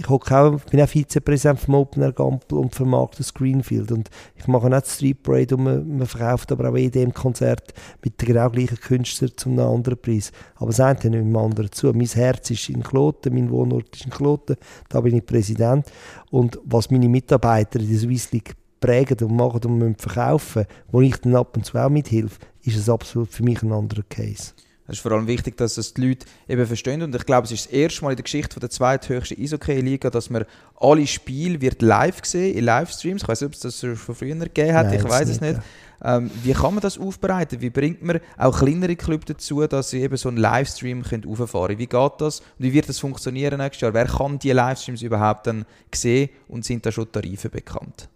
ich 0.00 0.08
auch, 0.08 0.60
bin 0.70 0.80
auch 0.80 0.88
Vizepräsident 0.88 1.60
vom 1.60 1.74
Open 1.74 2.14
Gampel 2.14 2.58
und 2.58 2.74
vermarkte 2.74 3.18
das 3.18 3.34
Greenfield. 3.34 3.92
Und 3.92 4.08
ich 4.34 4.46
mache 4.46 4.70
nicht 4.70 4.86
Street 4.86 5.22
Parade 5.22 5.56
und 5.56 5.64
man, 5.64 5.98
man 5.98 6.06
verkauft 6.06 6.50
aber 6.52 6.70
auch 6.70 6.76
EDM-Konzert 6.76 7.74
mit 8.02 8.20
den 8.20 8.28
genau 8.28 8.48
gleichen 8.48 8.80
Künstlern 8.80 9.32
zu 9.36 9.50
einem 9.50 9.60
anderen 9.60 10.00
Preis. 10.00 10.32
Aber 10.56 10.68
das 10.68 10.80
eine 10.80 10.94
nicht 10.94 11.12
mit 11.12 11.20
dem 11.22 11.36
anderen 11.36 11.70
zu. 11.70 11.92
Mein 11.92 12.06
Herz 12.06 12.50
ist 12.50 12.70
in 12.70 12.82
Kloten, 12.82 13.34
mein 13.34 13.50
Wohnort 13.50 13.94
ist 13.94 14.06
in 14.06 14.10
Kloten, 14.10 14.56
da 14.88 15.02
bin 15.02 15.16
ich 15.16 15.26
Präsident. 15.26 15.86
Und 16.30 16.58
was 16.64 16.90
meine 16.90 17.08
Mitarbeiter 17.08 17.78
in 17.78 17.90
der 17.90 17.98
Swiss 17.98 18.32
League 18.32 18.56
prägen 18.80 19.18
und 19.28 19.36
machen 19.36 19.82
und 19.82 20.00
verkaufen, 20.00 20.64
wo 20.90 21.02
ich 21.02 21.16
dann 21.18 21.36
ab 21.36 21.54
und 21.56 21.66
zu 21.66 21.76
auch 21.76 21.90
mithilfe, 21.90 22.38
ist 22.62 22.76
es 22.76 22.88
absolut 22.88 23.28
für 23.28 23.42
mich 23.42 23.62
ein 23.62 23.72
anderer 23.72 24.04
Case. 24.08 24.54
Es 24.90 24.96
ist 24.96 25.02
vor 25.02 25.12
allem 25.12 25.28
wichtig, 25.28 25.56
dass 25.56 25.76
es 25.78 25.94
die 25.94 26.08
Leute 26.08 26.26
eben 26.48 26.66
verstehen. 26.66 27.00
Und 27.02 27.14
ich 27.14 27.24
glaube, 27.24 27.44
es 27.44 27.52
ist 27.52 27.66
das 27.66 27.72
erste 27.72 28.02
Mal 28.02 28.10
in 28.10 28.16
der 28.16 28.24
Geschichte 28.24 28.54
von 28.54 28.60
der 28.60 28.70
zweithöchsten 28.70 29.40
Eishockey-Liga, 29.40 30.10
dass 30.10 30.30
man 30.30 30.44
alle 30.80 31.06
Spiele 31.06 31.60
wird 31.60 31.80
live 31.80 32.22
gesehen 32.22 32.56
in 32.56 32.64
Livestreams. 32.64 33.22
Ich 33.22 33.28
weiß 33.28 33.42
nicht, 33.42 33.46
ob 33.46 33.54
es 33.54 33.60
das 33.60 33.78
schon 33.78 33.94
früher 33.94 34.34
gegeben 34.34 34.74
hat, 34.74 34.86
Nein, 34.86 34.98
ich 34.98 35.04
weiß 35.04 35.28
es 35.28 35.40
nicht. 35.40 35.58
nicht. 35.58 35.66
Ähm, 36.02 36.28
wie 36.42 36.54
kann 36.54 36.74
man 36.74 36.80
das 36.80 36.98
aufbereiten? 36.98 37.60
Wie 37.60 37.70
bringt 37.70 38.02
man 38.02 38.18
auch 38.36 38.58
kleinere 38.58 38.96
Clubs 38.96 39.26
dazu, 39.26 39.64
dass 39.64 39.90
sie 39.90 40.00
eben 40.00 40.16
so 40.16 40.28
einen 40.28 40.38
Livestream 40.38 41.04
können 41.04 41.24
auffahren 41.28 41.68
können? 41.68 41.78
Wie 41.78 41.86
geht 41.86 42.12
das? 42.18 42.40
Und 42.40 42.46
wie 42.58 42.72
wird 42.72 42.88
das 42.88 42.98
funktionieren 42.98 43.58
nächstes 43.58 43.82
Jahr? 43.82 43.94
Wer 43.94 44.06
kann 44.06 44.40
diese 44.40 44.54
Livestreams 44.54 45.02
überhaupt 45.02 45.46
dann 45.46 45.66
sehen 45.94 46.30
und 46.48 46.64
sind 46.64 46.84
da 46.84 46.90
schon 46.90 47.12
Tarife 47.12 47.48
bekannt? 47.48 48.08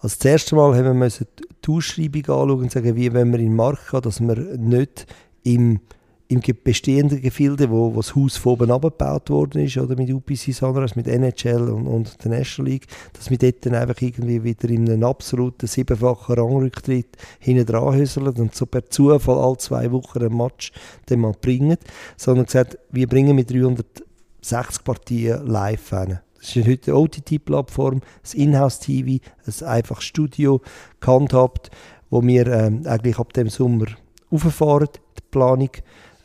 Also 0.00 0.16
das 0.16 0.24
erste 0.24 0.54
Mal 0.54 0.76
haben 0.76 0.98
wir 1.00 1.08
die 1.08 1.70
Ausschreibung 1.72 2.20
anschauen 2.20 2.50
und 2.50 2.70
sagen, 2.70 2.94
wie 2.94 3.12
wenn 3.12 3.32
wir 3.32 3.40
in 3.40 3.46
den 3.46 3.56
Markt 3.56 3.90
gehen, 3.90 4.02
dass 4.02 4.20
wir 4.20 4.36
nicht 4.58 5.06
im 5.42 5.80
im 6.28 6.40
bestehenden 6.62 7.20
Gefilde, 7.20 7.70
wo, 7.70 7.94
wo 7.94 7.98
das 7.98 8.14
Haus 8.14 8.36
von 8.36 8.54
oben 8.54 8.70
abgebaut 8.70 9.28
worden 9.30 9.64
ist, 9.64 9.76
oder 9.76 9.94
mit 9.96 10.10
UPC 10.10 10.54
Sunrise, 10.54 10.94
mit 10.96 11.06
NHL 11.06 11.68
und, 11.68 11.86
und 11.86 12.24
der 12.24 12.30
National 12.30 12.72
League, 12.72 12.86
dass 13.12 13.30
wir 13.30 13.38
dort 13.38 13.66
dann 13.66 13.74
einfach 13.74 14.00
irgendwie 14.00 14.42
wieder 14.42 14.68
in 14.70 14.88
einen 14.88 15.04
absoluten 15.04 15.66
siebenfachen 15.66 16.36
Rangrücktritt 16.36 17.16
hinten 17.38 17.66
dran 17.66 17.94
häuseln 17.94 18.28
und 18.28 18.54
so 18.54 18.66
per 18.66 18.88
Zufall 18.88 19.38
alle 19.38 19.58
zwei 19.58 19.92
Wochen 19.92 20.22
ein 20.24 20.36
Match 20.36 20.72
den 21.10 21.20
mal 21.20 21.34
bringen, 21.38 21.76
sondern 22.16 22.46
gesagt, 22.46 22.78
wir 22.90 23.06
bringen 23.06 23.36
mit 23.36 23.50
360 23.50 24.82
Partien 24.84 25.46
live 25.46 25.90
hin. 25.90 26.20
Das 26.38 26.56
ist 26.56 26.66
heute 26.66 26.90
eine 26.90 27.00
OTT-Plattform, 27.00 28.00
das 28.22 28.34
Inhouse-TV, 28.34 29.24
ein 29.46 29.66
einfaches 29.66 30.04
Studio, 30.04 30.60
gehandhabt, 31.00 31.70
wo 32.10 32.22
wir 32.22 32.46
ähm, 32.46 32.82
eigentlich 32.86 33.18
ab 33.18 33.32
dem 33.32 33.48
Sommer 33.48 33.86
auffahren, 34.30 34.88
die 35.16 35.22
Planung. 35.30 35.70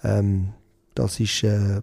Ähm, 0.03 0.53
das 0.95 1.19
ist 1.19 1.43
äh, 1.43 1.81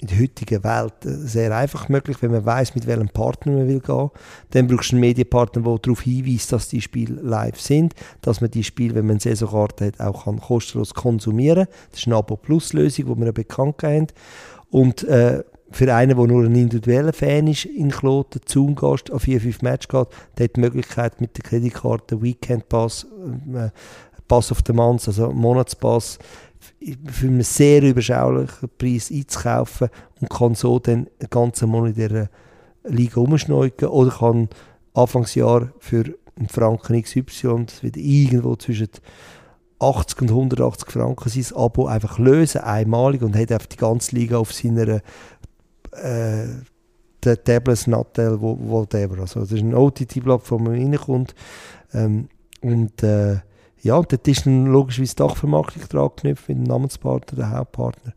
in 0.00 0.08
der 0.08 0.20
heutigen 0.20 0.64
Welt 0.64 1.04
äh, 1.04 1.10
sehr 1.26 1.56
einfach 1.56 1.88
möglich, 1.88 2.18
wenn 2.20 2.32
man 2.32 2.44
weiß, 2.44 2.74
mit 2.74 2.86
welchem 2.86 3.08
Partner 3.08 3.52
man 3.52 3.68
will 3.68 3.80
gehen. 3.80 4.10
Dann 4.50 4.66
brauchst 4.66 4.92
du 4.92 4.96
einen 4.96 5.00
Medienpartner, 5.00 5.62
der 5.62 5.78
darauf 5.78 6.02
hinweist, 6.02 6.52
dass 6.52 6.68
die 6.68 6.80
Spiele 6.80 7.20
live 7.22 7.60
sind, 7.60 7.94
dass 8.20 8.40
man 8.40 8.50
die 8.50 8.64
Spiele, 8.64 8.94
wenn 8.94 9.06
man 9.06 9.14
eine 9.14 9.20
Saisonkarte 9.20 9.86
hat, 9.86 10.00
auch 10.00 10.24
kann 10.24 10.40
kostenlos 10.40 10.94
konsumieren 10.94 11.66
kann. 11.66 11.74
Das 11.90 12.00
ist 12.00 12.06
eine 12.06 12.16
Abo-Plus-Lösung, 12.16 13.06
die 13.06 13.24
wir 13.24 13.32
bekannt 13.32 13.82
haben. 13.82 14.08
Und 14.70 15.04
äh, 15.04 15.42
für 15.70 15.94
einen, 15.94 16.16
der 16.16 16.26
nur 16.26 16.44
ein 16.44 16.54
individueller 16.54 17.12
Fan 17.12 17.46
ist, 17.46 17.64
in 17.64 17.90
Kloten, 17.90 18.40
Zoom-Gast, 18.46 19.10
an 19.10 19.20
vier, 19.20 19.40
fünf 19.40 19.62
Match 19.62 19.88
geht, 19.88 20.08
der 20.38 20.44
hat 20.44 20.56
die 20.56 20.60
Möglichkeit 20.60 21.20
mit 21.20 21.36
der 21.36 21.44
Kreditkarte 21.44 22.22
Weekend 22.22 22.68
Pass, 22.68 23.06
äh, 23.54 23.70
Pass 24.28 24.50
of 24.50 24.60
the 24.66 24.72
Month, 24.72 25.06
also 25.08 25.32
Monatspass, 25.32 26.18
für 27.06 27.26
einen 27.26 27.42
sehr 27.42 27.82
überschaulichen 27.82 28.68
Preis 28.78 29.10
einzukaufen 29.10 29.88
und 30.20 30.30
kann 30.30 30.54
so 30.54 30.78
dann 30.78 31.06
den 31.20 31.30
ganzen 31.30 31.70
Monat 31.70 31.96
in 31.96 32.08
dieser 32.08 32.28
Liga 32.84 33.20
umschneuken 33.20 33.88
oder 33.88 34.10
kann 34.10 34.48
Anfangsjahr 34.92 35.72
für 35.78 36.14
einen 36.36 36.48
Franken 36.48 37.00
XY, 37.02 37.66
das 37.66 37.82
wird 37.82 37.96
irgendwo 37.96 38.56
zwischen 38.56 38.88
80 39.78 40.22
und 40.22 40.30
180 40.30 40.90
Franken 40.90 41.28
sein 41.28 41.56
Abo 41.56 41.86
einfach 41.86 42.18
lösen, 42.18 42.60
einmalig 42.60 43.22
und 43.22 43.36
hat 43.36 43.52
einfach 43.52 43.66
die 43.66 43.76
ganze 43.76 44.16
Liga 44.16 44.38
auf 44.38 44.52
seiner 44.52 45.00
äh, 45.92 46.46
Tablets, 47.20 47.86
Nattel, 47.86 48.40
whatever. 48.40 49.20
Also 49.20 49.40
das 49.40 49.52
ist 49.52 49.60
eine 49.60 49.78
OTT-Plattform, 49.78 50.72
die 50.72 50.82
reinkommt 50.82 51.34
ähm, 51.92 52.28
und 52.60 53.02
äh, 53.02 53.38
ja, 53.84 54.00
dort 54.00 54.26
ist 54.26 54.46
dann 54.46 54.66
logischerweise 54.66 55.14
die 55.14 55.22
Dachvermarktung 55.22 55.82
dran 55.88 56.08
geknüpft 56.16 56.48
mit 56.48 56.58
dem 56.58 56.64
Namenspartner, 56.64 57.36
dem 57.36 57.50
Hauptpartner. 57.50 58.14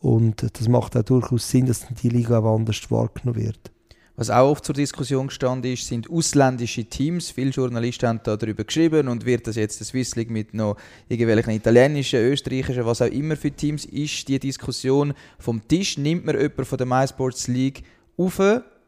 Und 0.00 0.46
das 0.58 0.66
macht 0.66 0.96
auch 0.96 1.02
durchaus 1.02 1.50
Sinn, 1.50 1.66
dass 1.66 1.86
die 2.02 2.08
Liga 2.08 2.38
auch 2.38 2.56
anders 2.56 2.90
wahrgenommen 2.90 3.38
wird. 3.38 3.70
Was 4.16 4.30
auch 4.30 4.50
oft 4.50 4.64
zur 4.64 4.74
Diskussion 4.74 5.26
gestanden 5.26 5.72
ist, 5.72 5.86
sind 5.86 6.10
ausländische 6.10 6.84
Teams. 6.84 7.30
Viele 7.30 7.50
Journalisten 7.50 8.08
haben 8.08 8.20
darüber 8.24 8.64
geschrieben 8.64 9.08
und 9.08 9.26
wird 9.26 9.46
das 9.46 9.56
jetzt 9.56 9.80
der 9.80 9.86
Swiss 9.86 10.16
League 10.16 10.30
mit 10.30 10.54
noch 10.54 10.76
irgendwelchen 11.08 11.52
italienischen, 11.52 12.20
österreichischen, 12.20 12.86
was 12.86 13.02
auch 13.02 13.06
immer 13.06 13.36
für 13.36 13.50
Teams 13.50 13.84
ist, 13.84 14.26
die 14.26 14.38
Diskussion 14.38 15.12
vom 15.38 15.66
Tisch. 15.68 15.98
Nimmt 15.98 16.24
man 16.24 16.34
jemanden 16.34 16.64
von 16.64 16.78
der 16.78 16.86
MySports 16.86 17.46
League 17.48 17.82
auf 18.16 18.40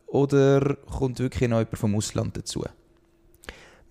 oder 0.06 0.76
kommt 0.90 1.18
wirklich 1.18 1.48
noch 1.48 1.58
jemand 1.58 1.78
vom 1.78 1.94
Ausland 1.94 2.36
dazu? 2.38 2.64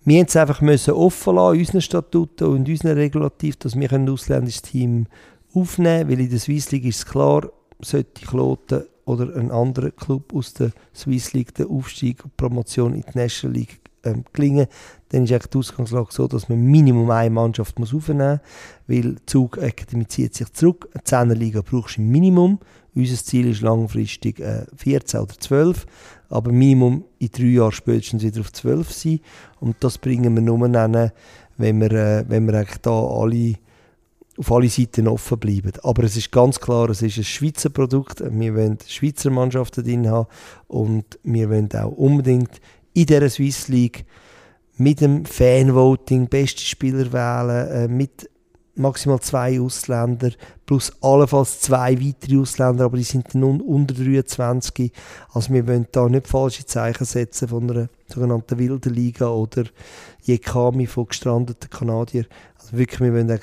Wir 0.04 0.18
mussten 0.18 0.28
es 0.30 0.36
einfach 0.36 0.60
müssen 0.60 0.94
offen 0.94 1.36
lassen, 1.36 1.58
unseren 1.58 1.80
Statuten 1.80 2.48
und 2.48 2.68
unseren 2.68 2.96
Regulativ, 2.96 3.56
dass 3.56 3.78
wir 3.78 3.92
ein 3.92 4.08
ausländisches 4.08 4.62
Team 4.62 5.06
aufnehmen 5.54 6.00
können, 6.00 6.10
weil 6.10 6.20
in 6.20 6.30
der 6.30 6.40
Swiss 6.40 6.72
League 6.72 6.86
ist 6.86 6.98
es 6.98 7.06
klar, 7.06 7.48
sollte 7.80 8.26
Kloten 8.26 8.84
oder 9.04 9.36
ein 9.36 9.50
anderer 9.50 9.90
Club 9.90 10.34
aus 10.34 10.54
der 10.54 10.72
Swiss 10.94 11.32
League 11.34 11.54
den 11.54 11.68
Aufstieg 11.68 12.24
und 12.24 12.36
Promotion 12.36 12.94
in 12.94 13.02
die 13.02 13.18
National 13.18 13.56
League 13.56 13.80
ähm, 14.04 14.24
gelingen, 14.32 14.66
dann 15.10 15.24
ist 15.24 15.54
die 15.54 15.58
Ausgangslage 15.58 16.08
so, 16.10 16.26
dass 16.26 16.48
man 16.48 16.60
Minimum 16.60 17.10
eine 17.10 17.30
Mannschaft 17.30 17.78
muss 17.78 17.94
aufnehmen 17.94 18.40
muss, 18.40 18.96
weil 18.98 19.16
Zug 19.26 19.58
Academy 19.58 20.06
zieht 20.06 20.34
sich 20.34 20.52
zurück. 20.52 20.88
Eine 20.94 21.02
10er 21.04 21.34
Liga 21.34 21.62
brauchst 21.62 21.96
du 21.96 22.00
im 22.00 22.08
Minimum. 22.08 22.58
Unser 22.94 23.16
Ziel 23.16 23.48
ist 23.48 23.62
langfristig 23.62 24.40
äh, 24.40 24.66
14 24.76 25.20
oder 25.20 25.38
12, 25.38 25.86
aber 26.32 26.52
Minimum 26.52 27.04
in 27.18 27.30
drei 27.30 27.44
Jahren 27.44 27.72
spätestens 27.72 28.22
wieder 28.22 28.40
auf 28.40 28.52
12 28.52 28.92
sein. 28.92 29.20
Und 29.60 29.76
das 29.80 29.98
bringen 29.98 30.34
wir 30.34 30.42
nur 30.42 30.66
nennen, 30.68 31.12
wenn 31.56 31.80
wir, 31.80 31.92
äh, 31.92 32.24
wenn 32.28 32.46
wir 32.46 32.54
eigentlich 32.54 32.80
da 32.80 32.90
alle 32.90 33.54
auf 34.38 34.50
alle 34.50 34.68
Seiten 34.68 35.08
offen 35.08 35.38
bleiben. 35.38 35.72
Aber 35.82 36.04
es 36.04 36.16
ist 36.16 36.32
ganz 36.32 36.58
klar, 36.58 36.88
es 36.88 37.02
ist 37.02 37.18
ein 37.18 37.24
Schweizer 37.24 37.68
Produkt. 37.70 38.20
Wir 38.20 38.54
wollen 38.54 38.78
Schweizer 38.86 39.30
Mannschaften 39.30 39.84
drin 39.84 40.08
haben 40.08 40.26
und 40.68 41.18
wir 41.22 41.50
wollen 41.50 41.68
auch 41.74 41.92
unbedingt 41.92 42.60
in 42.94 43.06
dieser 43.06 43.28
Swiss 43.28 43.68
League 43.68 44.06
mit 44.78 45.00
dem 45.00 45.26
Fanvoting 45.26 46.28
beste 46.28 46.62
Spieler 46.62 47.12
wählen, 47.12 47.68
äh, 47.68 47.88
mit 47.88 48.28
maximal 48.74 49.20
zwei 49.20 49.60
Ausländer 49.60 50.30
plus 50.66 50.92
allenfalls 51.02 51.60
zwei 51.60 52.00
weitere 52.00 52.38
Ausländer, 52.38 52.84
aber 52.86 52.96
die 52.96 53.02
sind 53.02 53.34
dann 53.34 53.60
unter 53.60 53.94
23. 53.94 54.92
Also 55.32 55.52
wir 55.52 55.66
wollen 55.66 55.86
da 55.92 56.08
nicht 56.08 56.28
falsche 56.28 56.64
Zeichen 56.64 57.04
setzen 57.04 57.48
von 57.48 57.70
einer 57.70 57.88
sogenannten 58.06 58.58
wilden 58.58 58.94
Liga 58.94 59.28
oder 59.28 59.64
Jekami 60.22 60.86
von 60.86 61.08
gestrandeten 61.08 61.70
Kanadiern. 61.70 62.26
Also 62.58 62.78
wirklich, 62.78 63.00
wir 63.00 63.12
wollen 63.12 63.40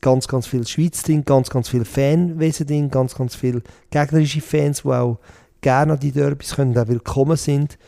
ganz, 0.00 0.28
ganz 0.28 0.46
viel 0.46 0.66
Schweiz 0.66 1.02
drin, 1.02 1.24
ganz, 1.24 1.50
ganz 1.50 1.68
viele 1.68 1.84
Fanwesen 1.84 2.66
drin, 2.66 2.90
ganz, 2.90 3.14
ganz 3.14 3.34
viele 3.34 3.62
gegnerische 3.90 4.40
Fans, 4.40 4.82
die 4.82 4.88
auch 4.88 5.18
gerne 5.60 5.94
an 5.94 6.00
die 6.00 6.12
Derbys 6.12 6.56
können, 6.56 6.76
auch 6.76 6.88
willkommen 6.88 7.36
sind. 7.36 7.78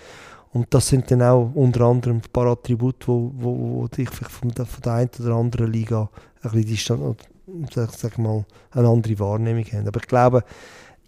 Und 0.55 0.73
das 0.73 0.87
sind 0.87 1.11
dann 1.11 1.21
auch 1.21 1.51
unter 1.55 1.81
anderem 1.81 2.19
ein 2.19 2.33
paar 2.33 2.47
Attribute, 2.47 3.09
wo, 3.09 3.33
wo, 3.35 3.59
wo 3.59 3.89
ich 3.97 4.09
vielleicht 4.09 4.31
von 4.31 4.51
der, 4.51 4.65
von 4.65 4.83
der 4.83 4.93
einen 4.93 5.11
oder 5.19 5.35
anderen 5.35 5.73
Liga 5.73 6.09
ein 6.43 6.51
bisschen 6.53 7.17
Distanz, 7.47 8.01
sag 8.01 8.19
mal, 8.19 8.45
eine 8.71 8.89
andere 8.89 9.19
Wahrnehmung 9.19 9.65
haben. 9.65 9.89
Aber 9.89 10.01
ich 10.01 10.07
glaube, 10.07 10.45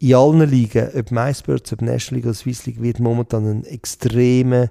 in 0.00 0.14
allen 0.14 0.50
Ligen, 0.50 0.90
ob 0.98 1.12
MySports, 1.12 1.72
ob 1.72 1.80
National 1.80 2.18
League 2.18 2.26
oder 2.26 2.34
Swiss 2.34 2.66
League, 2.66 2.82
wird 2.82 2.98
momentan 2.98 3.46
ein 3.46 3.64
extremer 3.64 4.68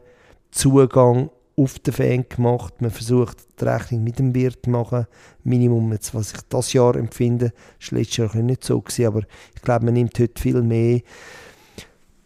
Zugang 0.52 1.30
auf 1.56 1.80
den 1.80 1.94
Fan 1.94 2.26
gemacht. 2.28 2.82
Man 2.82 2.92
versucht, 2.92 3.38
die 3.58 3.64
Rechnung 3.64 4.04
mit 4.04 4.20
dem 4.20 4.36
Wirt 4.36 4.66
zu 4.66 4.72
machen. 4.72 5.08
Minimum, 5.46 5.94
jetzt, 5.94 6.14
was 6.14 6.34
ich 6.34 6.42
das 6.50 6.74
Jahr 6.74 6.98
empfinde, 6.98 7.54
war 7.90 7.98
letztes 7.98 8.18
Jahr 8.18 8.36
nicht 8.36 8.66
so, 8.66 8.82
gewesen, 8.82 9.06
aber 9.06 9.22
ich 9.56 9.62
glaube, 9.62 9.86
man 9.86 9.94
nimmt 9.94 10.20
heute 10.20 10.42
viel 10.42 10.62
mehr 10.62 11.00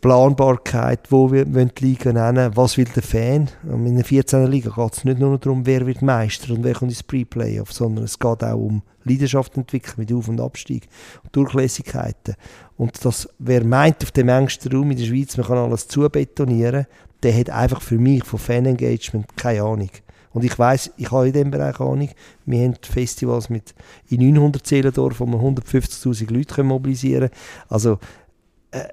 Planbarkeit, 0.02 1.12
wo 1.12 1.32
wir 1.32 1.46
die 1.46 1.86
Liga 1.86 2.14
nennen, 2.14 2.56
was 2.56 2.78
will 2.78 2.88
der 2.96 3.04
Fan. 3.04 3.50
Und 3.64 3.86
in 3.86 3.96
der 3.96 4.06
14er 4.06 4.48
Liga 4.48 4.72
geht 4.74 4.94
es 4.94 5.04
nicht 5.04 5.20
nur 5.20 5.38
darum, 5.38 5.66
wer 5.66 5.86
wird 5.86 6.02
Meister 6.02 6.54
und 6.54 6.64
wer 6.64 6.74
kommt 6.74 6.92
ins 6.92 7.04
Pre-Playoff, 7.04 7.74
sondern 7.74 8.06
es 8.06 8.18
geht 8.18 8.44
auch 8.44 8.56
um 8.56 8.82
Leidenschaft 9.04 9.58
entwickeln 9.58 9.96
mit 9.98 10.14
Auf- 10.14 10.30
und 10.30 10.40
Abstieg 10.40 10.88
und 11.24 11.36
Durchlässigkeiten. 11.36 12.36
Und 12.78 13.04
das, 13.04 13.28
wer 13.40 13.64
meint, 13.66 14.02
auf 14.04 14.12
dem 14.12 14.30
engsten 14.30 14.72
Raum 14.72 14.92
in 14.92 14.98
der 14.98 15.06
Schweiz, 15.06 15.36
man 15.36 15.48
kann 15.48 15.58
alles 15.58 15.88
zubetonieren, 15.88 16.86
der 17.24 17.38
hat 17.38 17.50
einfach 17.50 17.82
für 17.82 17.98
mich 17.98 18.24
von 18.24 18.40
Fan-Engagement 18.40 19.36
keine 19.36 19.64
Ahnung. 19.64 19.90
Und 20.32 20.46
ich 20.46 20.58
weiß, 20.58 20.92
ich 20.98 21.12
habe 21.12 21.28
in 21.28 21.34
diesem 21.34 21.52
Bereich 21.52 21.80
Ahnung. 21.80 22.10
Wir 22.46 22.64
haben 22.64 22.76
Festivals 22.82 23.50
mit 23.50 23.74
in 24.08 24.22
900 24.22 24.66
Zehlendorf, 24.66 25.20
wo 25.20 25.26
wir 25.26 25.40
150'000 25.40 26.32
Leute 26.32 26.64
mobilisieren 26.64 27.30
können. 27.30 27.42
Also, 27.68 28.00
äh, 28.72 28.88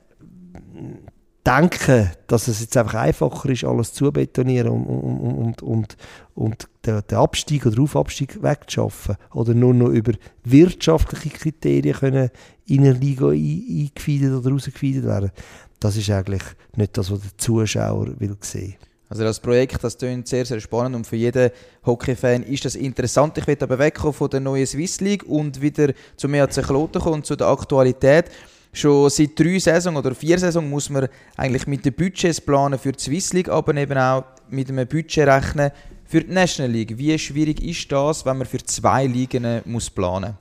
denken, 1.47 2.11
dass 2.27 2.49
es 2.49 2.61
jetzt 2.61 2.77
einfach 2.77 2.95
einfacher 2.95 3.49
ist, 3.49 3.65
alles 3.65 3.93
zu 3.93 4.11
betonieren 4.11 4.69
und, 4.71 4.87
und, 4.87 5.63
und, 5.63 5.63
und, 5.63 5.97
und 6.35 6.69
den, 6.85 7.17
Abstieg 7.17 7.67
oder 7.67 7.83
Aufabstieg 7.83 8.43
wegzuschaffen 8.43 9.17
oder 9.33 9.55
nur 9.55 9.73
noch 9.73 9.89
über 9.89 10.13
wirtschaftliche 10.45 11.31
Kriterien 11.31 11.95
können 11.95 12.31
in 12.67 12.81
eine 12.81 12.93
Liga 12.93 13.29
eingefeedet 13.29 14.33
oder 14.33 14.51
rausgefeedet 14.51 15.05
werden, 15.05 15.31
das 15.79 15.97
ist 15.97 16.11
eigentlich 16.11 16.43
nicht 16.75 16.97
das, 16.99 17.11
was 17.11 17.21
der 17.21 17.39
Zuschauer 17.39 18.19
will 18.19 18.37
sehen. 18.41 18.75
Also 19.09 19.23
das 19.23 19.39
Projekt, 19.39 19.85
das 19.85 19.97
klingt 19.97 20.27
sehr, 20.27 20.45
sehr 20.45 20.59
spannend 20.59 20.97
und 20.97 21.07
für 21.07 21.15
jeden 21.15 21.51
Hockey-Fan 21.85 22.43
ist 22.43 22.65
das 22.65 22.75
interessant. 22.75 23.39
Ich 23.39 23.47
will 23.47 23.57
aber 23.61 23.79
wegkommen 23.79 24.13
von 24.13 24.29
der 24.29 24.41
neuen 24.41 24.67
Swiss 24.67 25.01
League 25.01 25.23
und 25.25 25.61
wieder 25.61 25.93
zum 26.17 26.35
EAC 26.35 26.65
Kloten 26.65 27.01
kommen, 27.01 27.23
zu 27.23 27.37
der 27.37 27.47
Aktualität. 27.47 28.33
Schon 28.77 29.09
seit 29.09 29.39
drei 29.41 29.59
Saisons 29.59 29.97
oder 29.97 30.15
vier 30.15 30.39
Saisons 30.39 30.69
muss 30.69 30.91
man 30.91 31.09
eigentlich 31.35 31.67
mit 31.67 31.87
den 31.87 31.95
Budgets 31.95 32.43
planen 32.43 32.79
für 32.79 32.93
die 32.93 33.03
Swiss 33.03 33.33
League, 33.33 33.49
aber 33.49 33.75
eben 33.75 33.97
auch 33.97 34.25
mit 34.51 34.69
einem 34.69 34.87
Budget 34.87 35.27
rechnen 35.27 35.71
für 36.05 36.21
die 36.21 36.31
National 36.31 36.73
League. 36.73 36.99
Wie 36.99 37.19
schwierig 37.19 37.63
ist 37.63 37.91
das, 37.91 38.27
wenn 38.27 38.37
man 38.37 38.47
für 38.47 38.59
zwei 38.59 39.07
Ligen 39.07 39.63
muss 39.65 39.89
planen 39.89 40.37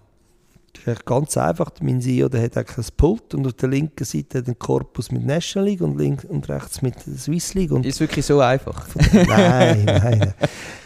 muss? 0.86 1.06
ganz 1.06 1.38
einfach. 1.38 1.72
Mein 1.82 2.02
CEO 2.02 2.28
der 2.28 2.44
hat 2.44 2.58
ein 2.58 2.66
Pult 2.98 3.34
und 3.36 3.48
auf 3.48 3.54
der 3.54 3.70
linken 3.70 4.04
Seite 4.04 4.44
den 4.44 4.60
Korpus 4.60 5.14
mit 5.14 5.26
National 5.26 5.70
League 5.70 5.80
und 5.80 5.98
links 5.98 6.26
und 6.26 6.50
rechts 6.50 6.82
mit 6.82 6.96
der 7.08 7.18
Swiss 7.18 7.54
League. 7.54 7.72
Und 7.72 7.86
ist 7.86 8.02
wirklich 8.02 8.26
so 8.26 8.42
einfach? 8.42 8.86
nein, 9.14 9.86
nein. 9.86 10.34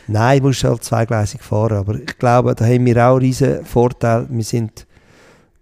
Nein, 0.07 0.39
du 0.39 0.47
musst 0.49 0.63
halt 0.63 0.83
zweigleisig 0.83 1.41
fahren. 1.41 1.77
Aber 1.79 1.95
ich 1.95 2.15
glaube, 2.19 2.53
da 2.53 2.65
haben 2.65 2.85
wir 2.85 2.97
auch 2.97 3.13
einen 3.13 3.21
riesen 3.21 3.65
Vorteil. 3.65 4.27
Wir 4.29 4.43
sind 4.43 4.85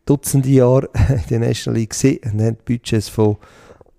Dutzende 0.08 0.50
Jahre 0.50 0.90
in 1.10 1.24
der 1.30 1.40
National 1.40 1.80
League 1.80 1.92
gesehen 1.92 2.20
und 2.32 2.42
haben 2.42 2.58
Budgets 2.66 3.10
von 3.10 3.38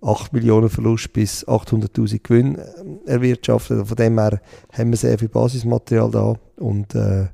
8 0.01 0.33
Millionen 0.33 0.71
Verlust 0.71 1.13
bis 1.13 1.47
800'000 1.47 2.21
Gewinn 2.23 2.57
äh, 2.57 3.11
erwirtschaftet. 3.13 3.87
Von 3.87 3.97
dem 3.97 4.19
her 4.19 4.41
haben 4.73 4.91
wir 4.91 4.97
sehr 4.97 5.19
viel 5.19 5.29
Basismaterial 5.29 6.11
da 6.11 6.35
und 6.57 6.95
äh, 6.95 7.27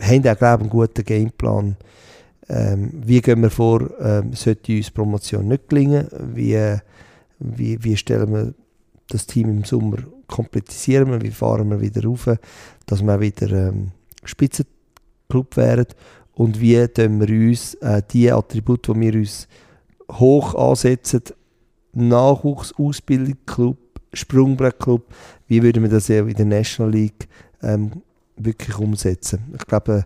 haben 0.00 0.28
auch, 0.28 0.36
glaube 0.36 0.38
ich, 0.38 0.44
einen 0.60 0.70
guten 0.70 1.04
Gameplan. 1.04 1.76
Ähm, 2.48 2.90
wie 3.06 3.20
gehen 3.20 3.42
wir 3.42 3.50
vor, 3.50 3.88
ähm, 4.00 4.32
sollte 4.32 4.76
uns 4.76 4.90
Promotion 4.90 5.48
nicht 5.48 5.68
gelingen? 5.68 6.08
Wie, 6.34 6.58
wie, 7.38 7.82
wie 7.82 7.96
stellen 7.96 8.32
wir 8.32 8.54
das 9.08 9.26
Team 9.26 9.48
im 9.50 9.64
Sommer, 9.64 9.98
komplettisieren 10.26 11.10
wir, 11.10 11.22
wie 11.22 11.30
fahren 11.30 11.70
wir 11.70 11.80
wieder 11.80 12.04
rauf, 12.04 12.28
dass 12.86 13.02
wir 13.02 13.20
wieder 13.20 13.50
ähm, 13.50 13.92
Spitzenclub 14.24 15.56
werden 15.56 15.86
und 16.34 16.60
wie 16.60 16.86
tun 16.88 17.20
wir 17.20 17.48
uns 17.48 17.74
äh, 17.74 18.02
die 18.10 18.30
Attribute, 18.30 18.88
die 18.88 19.00
wir 19.00 19.14
uns 19.14 19.48
hoch 20.10 20.54
ansetzen, 20.54 21.22
Nachwuchs, 21.92 22.74
Ausbildungsclub, 22.76 23.78
Sprungbrettclub, 24.12 25.02
wie 25.46 25.62
würden 25.62 25.82
wir 25.82 25.90
das 25.90 26.08
in 26.08 26.34
der 26.34 26.46
National 26.46 26.92
League 26.92 27.28
ähm, 27.62 28.02
wirklich 28.36 28.76
umsetzen? 28.78 29.54
Ich 29.56 29.66
glaube, 29.66 30.04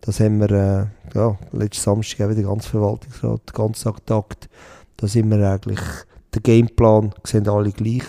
das 0.00 0.20
haben 0.20 0.40
wir 0.40 0.50
äh, 0.50 0.86
ja, 1.14 1.38
letzten 1.52 1.82
Samstag 1.82 2.26
auch 2.26 2.30
wieder 2.30 2.48
ganz 2.48 2.66
Verwaltungsrat, 2.66 3.54
ganzen 3.54 3.92
Tag. 4.06 4.36
Da 4.96 5.06
sind 5.06 5.30
wir 5.30 5.48
eigentlich, 5.48 5.80
der 6.34 6.42
Gameplan 6.42 7.12
sehen 7.24 7.48
alle 7.48 7.70
gleich. 7.72 8.04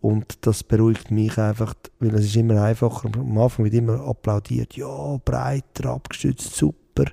Und 0.00 0.46
das 0.46 0.62
beruhigt 0.62 1.10
mich 1.10 1.36
einfach, 1.38 1.74
weil 1.98 2.14
es 2.14 2.26
ist 2.26 2.36
immer 2.36 2.62
einfacher. 2.62 3.10
Am 3.16 3.36
Anfang 3.38 3.64
wird 3.64 3.74
immer 3.74 4.00
applaudiert, 4.06 4.76
ja, 4.76 5.18
breiter 5.24 5.90
abgestützt, 5.90 6.54
super. 6.54 7.06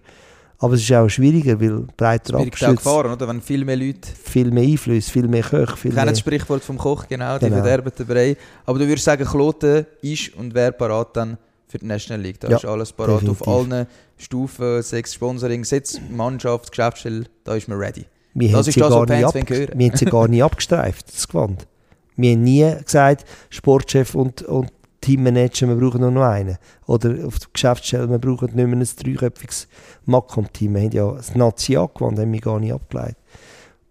Aber 0.59 0.75
es 0.75 0.81
ist 0.81 0.93
auch 0.93 1.09
schwieriger, 1.09 1.59
weil 1.59 1.85
breiter 1.97 2.35
abgestützt... 2.35 2.77
gefahren, 2.77 3.11
oder? 3.11 3.27
Wenn 3.27 3.41
viel 3.41 3.65
mehr 3.65 3.75
Leute... 3.75 4.07
Viel 4.23 4.51
mehr 4.51 4.63
Einfluss, 4.63 5.09
viel 5.09 5.27
mehr 5.27 5.41
Köche, 5.41 5.75
viel 5.75 5.93
mehr... 5.93 6.05
das 6.05 6.19
Sprichwort 6.19 6.63
vom 6.63 6.77
Koch, 6.77 7.07
genau, 7.07 7.37
die 7.37 7.45
genau. 7.45 7.57
verderben 7.57 7.91
den 7.97 8.05
Brei. 8.05 8.37
Aber 8.65 8.79
du 8.79 8.87
würdest 8.87 9.05
sagen, 9.05 9.25
Kloten 9.25 9.85
ist 10.01 10.33
und 10.35 10.53
wäre 10.53 10.71
parat 10.71 11.17
dann 11.17 11.37
für 11.67 11.79
die 11.79 11.87
National 11.87 12.21
League. 12.21 12.39
Da 12.39 12.49
ja, 12.49 12.57
ist 12.57 12.65
alles 12.65 12.93
parat 12.93 13.27
auf 13.27 13.47
allen 13.47 13.87
Stufen, 14.17 14.81
sechs 14.81 15.15
Sponsoring, 15.15 15.65
Sitz, 15.65 15.99
Mannschaft, 16.09 16.69
Geschäftsstelle, 16.71 17.25
da 17.43 17.55
ist 17.55 17.67
man 17.67 17.77
ready. 17.77 18.05
Wir 18.33 18.51
das 18.51 18.67
ist 18.67 18.79
das, 18.79 18.91
was 18.91 19.07
Fans 19.07 19.33
hören. 19.33 19.69
Wir 19.75 19.89
haben 19.89 19.97
sie 19.97 20.05
gar 20.05 20.27
nicht 20.27 20.43
abgestreift, 20.43 21.13
das 21.13 21.27
Gewand. 21.27 21.67
Wir 22.15 22.31
haben 22.31 22.43
nie 22.43 22.75
gesagt, 22.83 23.25
Sportchef 23.49 24.15
und, 24.15 24.41
und 24.43 24.71
Teammanager, 25.01 25.67
wir 25.67 25.75
brauchen 25.75 26.01
nur 26.01 26.11
noch 26.11 26.23
einen. 26.23 26.57
Oder 26.87 27.25
auf 27.27 27.37
der 27.37 27.49
Geschäftsstelle, 27.53 28.09
wir 28.09 28.17
brauchen 28.17 28.55
nicht 28.55 28.55
mehr 28.55 28.65
ein 28.65 28.79
dreiköpfiges 28.83 29.67
Macom-Team. 30.05 30.73
Wir 30.73 30.81
haben 30.81 30.91
ja 30.91 31.11
das 31.11 31.35
Nazi 31.35 31.77
angewandt, 31.77 32.19
haben 32.19 32.33
wir 32.33 32.41
gar 32.41 32.59
nicht 32.59 32.73
abgeleitet. 32.73 33.17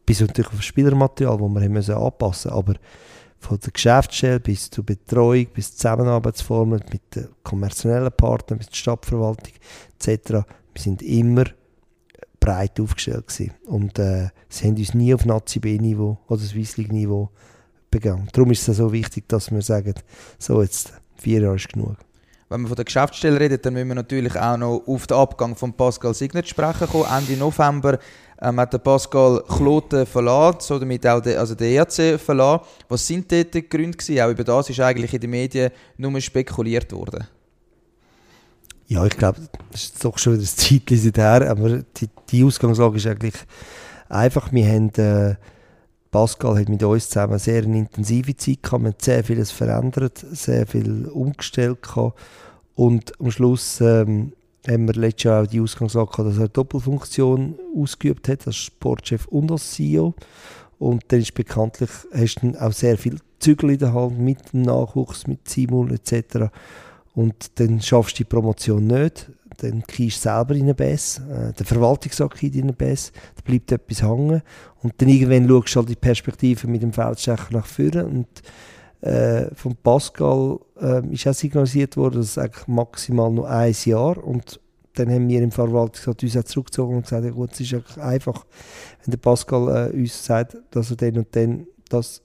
Bis 0.07 0.21
natürlich 0.21 0.49
auf 0.49 0.57
das 0.57 0.65
Spielermaterial, 0.65 1.39
das 1.39 1.49
wir 1.49 1.61
haben 1.61 1.73
müssen 1.73 1.95
anpassen 1.95 2.51
mussten. 2.51 2.71
Aber 2.71 2.75
von 3.39 3.61
der 3.61 3.73
Geschäftsstelle 3.73 4.41
bis 4.41 4.71
zur 4.71 4.85
Betreuung, 4.85 5.47
bis 5.55 5.71
zur 5.71 5.77
Zusammenarbeitsformen 5.77 6.83
mit 6.91 7.15
den 7.15 7.29
kommerziellen 7.43 8.11
Partnern, 8.11 8.59
mit 8.59 8.71
der 8.71 8.77
Stadtverwaltung 8.77 9.53
etc. 9.99 10.31
Wir 10.73 10.83
sind 10.83 11.03
immer 11.03 11.45
breit 12.41 12.81
aufgestellt 12.81 13.29
gewesen. 13.29 13.53
Und 13.67 13.99
äh, 13.99 14.31
sie 14.49 14.67
haben 14.67 14.77
uns 14.77 14.95
nie 14.95 15.15
auf 15.15 15.25
Nazi 15.25 15.61
B-Niveau 15.61 16.19
oder 16.27 16.43
Swiss 16.43 16.77
League-Niveau 16.77 17.31
begangen. 17.95 18.29
Darum 18.33 18.51
ist 18.51 18.67
es 18.67 18.77
so 18.77 18.93
wichtig, 18.93 19.29
dass 19.29 19.51
wir 19.51 19.63
sagen, 19.63 19.95
so 20.39 20.61
jetzt 20.61 20.93
vier 21.17 21.41
Jahre 21.41 21.57
ist 21.57 21.73
genug. 21.73 21.97
Wenn 22.49 22.63
wir 22.63 22.69
von 22.69 22.77
der 22.77 22.85
Geschäftsstelle 22.85 23.41
reden, 23.41 23.59
dann 23.63 23.73
müssen 23.73 23.89
wir 23.89 23.95
natürlich 23.95 24.39
auch 24.39 24.57
noch 24.57 24.83
auf 24.87 25.07
den 25.07 25.17
Abgang 25.17 25.57
von 25.57 25.73
Pascal 25.73 26.13
Signet 26.13 26.47
sprechen 26.47 26.87
kommen. 26.89 27.07
Ende 27.11 27.37
November 27.37 27.99
ähm, 28.41 28.61
hat 28.61 28.73
der 28.73 28.79
Pascal 28.79 29.43
Kloten 29.49 30.07
verlassen, 30.07 30.59
so 30.61 30.79
damit 30.79 31.07
auch 31.07 31.21
der, 31.21 31.41
also 31.41 31.55
der 31.55 31.69
ERC 31.69 32.21
verlassen. 32.21 32.65
Was 32.89 33.07
sind 33.07 33.31
dort 33.31 33.55
die 33.55 33.69
Gründe 33.69 33.97
gewesen? 33.97 34.21
Auch 34.21 34.31
über 34.31 34.45
das 34.45 34.71
ist 34.71 34.81
eigentlich 34.81 35.15
in 35.15 35.21
den 35.21 35.31
Medien 35.31 35.71
nur 35.97 36.21
spekuliert 36.21 36.93
worden. 36.93 37.27
Ja, 38.87 39.07
ich 39.07 39.17
glaube, 39.17 39.41
das 39.71 39.85
ist 39.85 40.05
doch 40.05 40.19
schon 40.19 40.35
wieder 40.35 40.43
ein 40.43 40.47
Zeitchen 40.47 41.13
her, 41.15 41.51
aber 41.51 41.79
die, 41.97 42.09
die 42.31 42.45
Ausgangslage 42.45 42.97
ist 42.99 43.07
eigentlich 43.07 43.35
einfach. 44.09 44.53
Wir 44.53 44.67
haben, 44.67 44.91
äh, 44.97 45.37
Pascal 46.15 46.61
hat 46.61 46.69
mit 46.69 46.81
uns 46.85 47.09
zusammen 47.09 47.41
sehr 47.41 47.65
eine 47.65 47.77
intensive 47.77 48.37
Zeit 48.37 48.63
gehabt, 48.63 48.85
wir 48.85 48.91
haben 48.91 48.97
sehr 49.01 49.25
vieles 49.25 49.51
verändert, 49.51 50.25
sehr 50.31 50.65
viel 50.65 51.07
umgestellt 51.07 51.83
gehabt 51.83 52.17
und 52.77 53.21
am 53.21 53.33
Schluss 53.33 53.81
ähm, 53.81 54.33
haben 54.65 54.87
wir 54.87 54.95
letztes 54.95 55.25
Jahr 55.25 55.43
auch 55.43 55.47
die 55.49 55.61
Ausgangslage 55.61 56.13
gehabt, 56.13 56.29
dass 56.29 56.37
er 56.37 56.43
eine 56.43 56.49
Doppelfunktion 56.51 57.59
ausgeübt 57.77 58.29
hat, 58.29 58.47
als 58.47 58.55
Sportchef 58.55 59.27
und 59.27 59.51
als 59.51 59.73
CEO. 59.73 60.15
Und 60.79 61.03
dann 61.09 61.19
ist 61.19 61.35
bekanntlich, 61.35 61.91
hast 62.13 62.37
du 62.43 62.63
auch 62.63 62.73
sehr 62.73 62.97
viel 62.97 63.19
Zügel 63.41 63.71
in 63.71 63.79
der 63.81 63.93
Hand 63.93 64.17
mit 64.21 64.53
dem 64.53 64.63
Nachwuchs, 64.63 65.27
mit 65.27 65.49
Simul 65.49 65.95
etc. 65.95 66.47
Und 67.17 67.59
dann 67.59 67.81
schaffst 67.81 68.21
du 68.21 68.23
die 68.23 68.29
Promotion 68.29 68.87
nicht, 68.87 69.33
dann 69.59 69.83
kriegst 69.83 70.25
du 70.25 70.29
selber 70.29 70.55
in 70.55 70.67
den 70.67 70.77
Bass, 70.77 71.19
äh, 71.19 71.53
der 71.53 71.67
Verwaltungsakt 71.67 72.43
in 72.43 72.53
den 72.53 72.75
Bass, 72.75 73.13
da 73.37 73.43
bleibt 73.45 73.73
etwas 73.73 74.03
hängen. 74.03 74.43
Und 74.83 74.95
dann 74.99 75.09
irgendwann 75.09 75.49
schaust 75.49 75.75
du 75.75 75.79
halt 75.81 75.89
die 75.89 75.97
Perspektive 75.97 76.67
mit 76.67 76.83
dem 76.83 76.93
Feldstecher 76.93 77.49
nach 77.51 77.67
vorne. 77.67 78.07
Und 78.07 78.27
äh, 79.01 79.55
von 79.55 79.77
Pascal 79.77 80.59
äh, 80.81 81.07
ist 81.13 81.27
auch 81.27 81.35
signalisiert 81.35 81.97
worden, 81.97 82.21
dass 82.21 82.37
es 82.37 82.67
maximal 82.67 83.31
nur 83.31 83.49
ein 83.49 83.75
Jahr. 83.85 84.23
Und 84.23 84.61
dann 84.95 85.11
haben 85.11 85.29
wir 85.29 85.43
im 85.43 85.51
Verwaltungsrat 85.51 86.23
uns 86.23 86.37
auch 86.37 86.45
zurückgezogen 86.45 86.97
und 86.97 87.03
gesagt, 87.03 87.25
ja 87.25 87.31
gut, 87.31 87.53
es 87.53 87.61
ist 87.61 87.99
einfach, 87.99 88.47
wenn 89.05 89.11
der 89.11 89.19
Pascal 89.19 89.91
äh, 89.93 89.97
uns 89.97 90.25
sagt, 90.25 90.57
dass 90.71 90.91
er 90.91 90.97
dann 90.97 91.19
und 91.19 91.37
dann 91.37 91.67
das, 91.89 92.23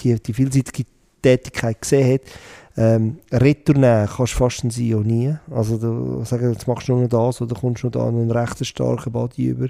die, 0.00 0.20
die 0.20 0.32
vielseitige 0.32 0.84
Tätigkeit 1.22 1.80
gesehen 1.80 2.14
hat, 2.14 2.20
ähm, 2.76 3.18
retournieren 3.32 4.08
kannst 4.08 4.34
du 4.34 4.38
fast 4.38 4.64
ein 4.64 4.70
CEO 4.70 5.00
nie. 5.00 5.34
Also 5.50 5.78
du 5.78 6.24
sagst, 6.24 6.44
jetzt 6.44 6.66
machst 6.68 6.88
du 6.88 6.92
nur 6.92 7.02
noch 7.02 7.08
das 7.08 7.40
oder 7.40 7.54
kommst 7.54 7.82
du 7.82 7.88
noch 7.88 7.92
da 7.92 8.08
einen 8.08 8.30
recht 8.30 8.64
starken 8.64 9.12
Body 9.12 9.46
über. 9.46 9.68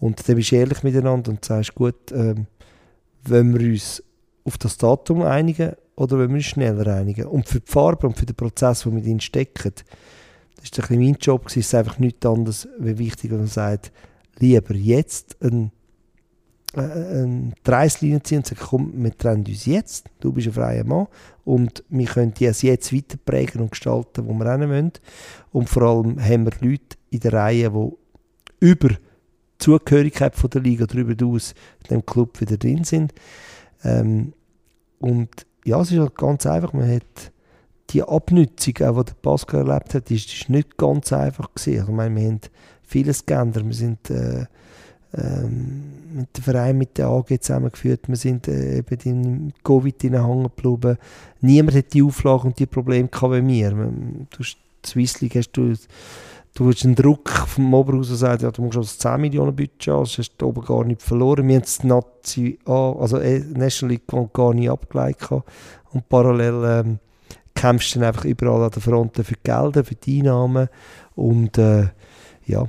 Und 0.00 0.28
dann 0.28 0.36
bist 0.36 0.50
du 0.50 0.56
ehrlich 0.56 0.82
miteinander 0.82 1.30
und 1.30 1.44
sagst, 1.44 1.74
gut, 1.74 2.12
ähm, 2.12 2.46
wenn 3.24 3.58
wir 3.58 3.70
uns 3.70 4.02
auf 4.44 4.58
das 4.58 4.76
Datum 4.76 5.22
einigen 5.22 5.72
oder 5.96 6.18
wenn 6.18 6.30
wir 6.30 6.36
uns 6.36 6.44
schneller 6.44 6.94
einigen. 6.94 7.26
Und 7.26 7.48
für 7.48 7.60
die 7.60 7.70
Farbe 7.70 8.06
und 8.06 8.18
für 8.18 8.26
den 8.26 8.36
Prozess, 8.36 8.82
den 8.82 8.96
wir 8.96 9.02
drin 9.02 9.20
stecken, 9.20 9.72
das 10.56 10.64
ist 10.64 10.90
ein 10.90 10.98
mein 10.98 11.16
Job, 11.20 11.46
es 11.46 11.56
ist 11.56 11.74
einfach 11.74 11.98
nichts 11.98 12.26
anderes, 12.26 12.68
wie 12.78 12.98
wichtig, 12.98 13.30
wenn 13.30 13.38
man 13.38 13.46
sagt, 13.46 13.92
lieber 14.38 14.74
jetzt 14.74 15.36
ein 15.42 15.70
eine 16.76 17.52
Dreislinie 17.62 18.22
ziehen 18.22 18.38
und 18.38 18.46
sagen, 18.46 18.60
komm, 18.62 18.92
wir 18.96 19.16
trennen 19.16 19.44
uns 19.46 19.66
jetzt, 19.66 20.10
du 20.20 20.32
bist 20.32 20.48
ein 20.48 20.52
freier 20.52 20.84
Mann 20.84 21.06
und 21.44 21.84
wir 21.88 22.06
können 22.06 22.34
die 22.34 22.44
jetzt 22.44 22.92
weiter 22.92 23.16
prägen 23.24 23.60
und 23.60 23.70
gestalten, 23.70 24.26
wo 24.26 24.32
wir 24.32 24.50
hin 24.50 24.68
wollen. 24.68 24.92
Und 25.52 25.68
vor 25.68 25.82
allem 25.82 26.22
haben 26.22 26.46
wir 26.46 26.52
Leute 26.60 26.96
in 27.10 27.20
der 27.20 27.32
Reihe, 27.32 27.70
die 27.70 27.90
über 28.60 28.88
die 28.88 28.98
Zugehörigkeit 29.58 30.34
von 30.34 30.50
der 30.50 30.62
Liga 30.62 30.86
darüber 30.86 31.14
hinaus 31.14 31.54
in 31.84 31.96
dem 31.96 32.06
Club 32.06 32.40
wieder 32.40 32.56
drin 32.56 32.84
sind. 32.84 33.12
Ähm, 33.84 34.32
und 34.98 35.30
ja, 35.64 35.80
es 35.80 35.92
ist 35.92 35.98
halt 35.98 36.16
ganz 36.16 36.46
einfach, 36.46 36.72
man 36.72 36.90
hat 36.90 37.32
die 37.90 38.02
Abnützung, 38.02 38.74
auch 38.82 39.02
die 39.02 39.12
der 39.12 39.20
Pascal 39.22 39.68
erlebt 39.68 39.94
hat, 39.94 40.10
ist, 40.10 40.32
ist 40.32 40.48
nicht 40.48 40.76
ganz 40.76 41.12
einfach 41.12 41.52
gewesen. 41.54 41.80
Also, 41.80 41.92
ich 41.92 41.96
meine, 41.96 42.16
wir 42.16 42.28
haben 42.28 42.40
vieles 42.82 43.26
geändert, 43.26 43.64
wir 43.64 43.74
sind 43.74 44.10
äh, 44.10 44.46
ähm, 45.16 45.94
dem 46.36 46.44
Verein, 46.44 46.78
mit 46.78 46.96
der 46.98 47.08
AG 47.08 47.40
zusammengeführt. 47.40 48.08
Wir 48.08 48.16
sind 48.16 48.48
äh, 48.48 48.78
eben 48.78 49.00
in 49.04 49.52
Covid 49.62 50.02
hängen 50.02 50.44
geblieben. 50.44 50.98
Niemand 51.40 51.76
hat 51.76 51.92
die 51.92 52.02
Auflagen 52.02 52.48
und 52.48 52.58
die 52.58 52.66
Probleme 52.66 53.08
gehabt 53.08 53.34
wie 53.34 53.46
wir. 53.46 53.70
Du 53.70 54.38
hast 54.38 54.56
Swiss 54.84 55.20
League 55.20 55.36
hast 55.36 55.52
du, 55.52 55.74
du 56.54 56.68
hast 56.68 56.84
einen 56.84 56.94
Druck 56.94 57.30
vom 57.30 57.72
Oberhaus, 57.74 58.08
der 58.08 58.16
sagt, 58.16 58.42
ja, 58.42 58.50
du 58.50 58.62
musst 58.62 58.76
also 58.76 58.96
10 58.96 59.20
Millionen 59.20 59.56
Budget 59.56 59.88
haben, 59.88 60.04
das 60.04 60.18
hast 60.18 60.36
du 60.38 60.46
oben 60.46 60.64
gar 60.64 60.84
nicht 60.84 61.02
verloren. 61.02 61.48
Wir 61.48 61.56
haben 61.56 61.62
das 61.62 61.82
Nazi, 61.82 62.58
also 62.64 63.18
äh, 63.18 63.40
National 63.40 63.94
League 63.94 64.32
gar 64.32 64.54
nicht 64.54 64.70
abgeleitet 64.70 65.30
und 65.92 66.08
parallel 66.08 66.64
ähm, 66.64 66.98
kämpfst 67.54 67.94
du 67.94 68.00
dann 68.00 68.08
einfach 68.08 68.24
überall 68.24 68.64
an 68.64 68.70
der 68.70 68.82
Front 68.82 69.16
für 69.16 69.34
die 69.34 69.40
Gelder, 69.42 69.84
für 69.84 69.94
die 69.94 70.20
Einnahmen 70.20 70.68
und 71.14 71.56
äh, 71.58 71.88
ja, 72.46 72.66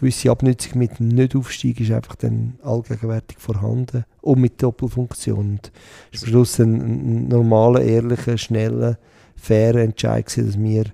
gewisse 0.00 0.30
Abnutzung 0.30 0.78
mit 0.78 0.98
dem 0.98 1.08
Nicht-Aufstieg 1.08 1.80
ist 1.80 1.92
einfach 1.92 2.16
dann 2.16 2.58
allgegenwärtig 2.62 3.38
vorhanden 3.38 4.04
und 4.22 4.40
mit 4.40 4.62
Doppelfunktion. 4.62 5.38
Und 5.38 5.72
es 6.10 6.22
war 6.22 6.26
am 6.26 6.30
Schluss 6.30 6.58
ein, 6.58 6.74
ein 6.74 7.28
normaler, 7.28 7.82
ehrlicher, 7.82 8.38
schneller, 8.38 8.98
fairer 9.36 9.80
Entscheid 9.80 10.26
gewesen, 10.26 10.46
dass 10.46 10.58
wir 10.58 10.84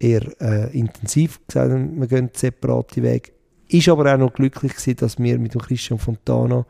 eher 0.00 0.40
äh, 0.40 0.78
intensiv 0.78 1.40
gesagt 1.46 1.70
haben, 1.70 2.00
wir 2.00 2.08
gehen 2.08 2.30
separate 2.32 3.02
Wege. 3.02 3.30
Ist 3.68 3.88
aber 3.88 4.12
auch 4.12 4.18
noch 4.18 4.32
glücklich 4.32 4.74
gewesen, 4.74 4.96
dass 4.96 5.18
wir 5.18 5.38
mit 5.38 5.54
dem 5.54 5.60
Christian 5.60 5.98
Fontana 5.98 6.66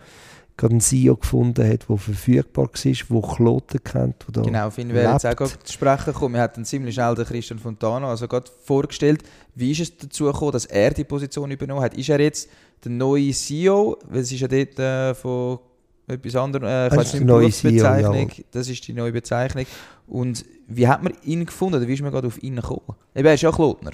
gerade 0.59 0.73
einen 0.73 0.81
CEO 0.81 1.17
gefunden 1.17 1.67
hat, 1.67 1.89
der 1.89 1.97
verfügbar 1.97 2.67
war, 2.67 3.23
der 3.23 3.37
Kloten 3.37 3.83
kennt. 3.83 4.27
Der 4.35 4.43
genau, 4.43 4.67
auf 4.67 4.77
ihn 4.77 4.93
wäre 4.93 5.13
jetzt 5.13 5.25
auch 5.25 5.35
gerade 5.35 5.59
zu 5.65 5.73
sprechen 5.73 6.13
gekommen. 6.13 6.35
Wir 6.35 6.43
hatten 6.43 6.65
ziemlich 6.65 6.95
schnell 6.95 7.15
den 7.15 7.25
Christian 7.25 7.59
Fontana 7.59 8.09
also 8.11 8.29
gerade 8.29 8.51
vorgestellt. 8.65 9.23
Wie 9.55 9.71
ist 9.71 9.81
es 9.81 9.97
dazu 9.97 10.25
gekommen, 10.25 10.53
dass 10.53 10.67
er 10.67 10.91
die 10.91 11.05
Position 11.05 11.51
übernommen 11.51 11.81
hat? 11.81 11.95
Ist 11.95 12.11
er 12.11 12.21
jetzt 12.21 12.51
der 12.85 12.91
neue 12.91 13.31
CEO? 13.31 13.97
Weil 14.09 14.21
es 14.21 14.33
ist 14.33 14.41
ja 14.41 14.49
dort 14.49 14.79
äh, 14.79 15.15
von 15.15 15.61
etwas 16.09 16.37
anderem, 16.37 16.69
äh, 16.69 16.89
ich 16.89 16.97
weiß 16.97 17.15
nicht, 17.15 17.25
neue 17.25 17.41
Berufsbezeichnung. 17.41 18.31
CEO, 18.31 18.45
das 18.51 18.69
ist 18.69 18.87
die 18.87 18.93
neue 18.93 19.13
Bezeichnung. 19.13 19.65
Und 20.09 20.45
wie 20.67 20.89
hat 20.89 21.03
man 21.03 21.13
ihn 21.23 21.47
gefunden? 21.47 21.87
Wie 21.87 21.95
ist 21.95 22.03
man 22.03 22.11
gerade 22.11 22.27
auf 22.27 22.43
ihn 22.43 22.57
gekommen? 22.57 22.97
er 23.15 23.35
ist 23.35 23.43
ja 23.43 23.53
Klotner. 23.53 23.93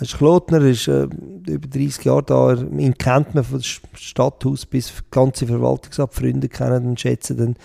Er 0.00 0.04
ist 0.04 0.16
Klotner, 0.16 0.62
ist 0.62 0.88
äh, 0.88 1.08
über 1.46 1.68
30 1.68 2.04
Jahre 2.06 2.22
da. 2.22 2.54
Ihn 2.54 2.96
kennt 2.96 3.34
man 3.34 3.44
vom 3.44 3.60
Stadthaus 3.60 4.64
bis 4.64 4.94
ganze 5.10 5.46
Verwaltungsamt, 5.46 6.14
Freunde 6.14 6.48
kennen 6.48 6.86
und 6.86 6.98
schätzen 6.98 7.38
ihn. 7.38 7.56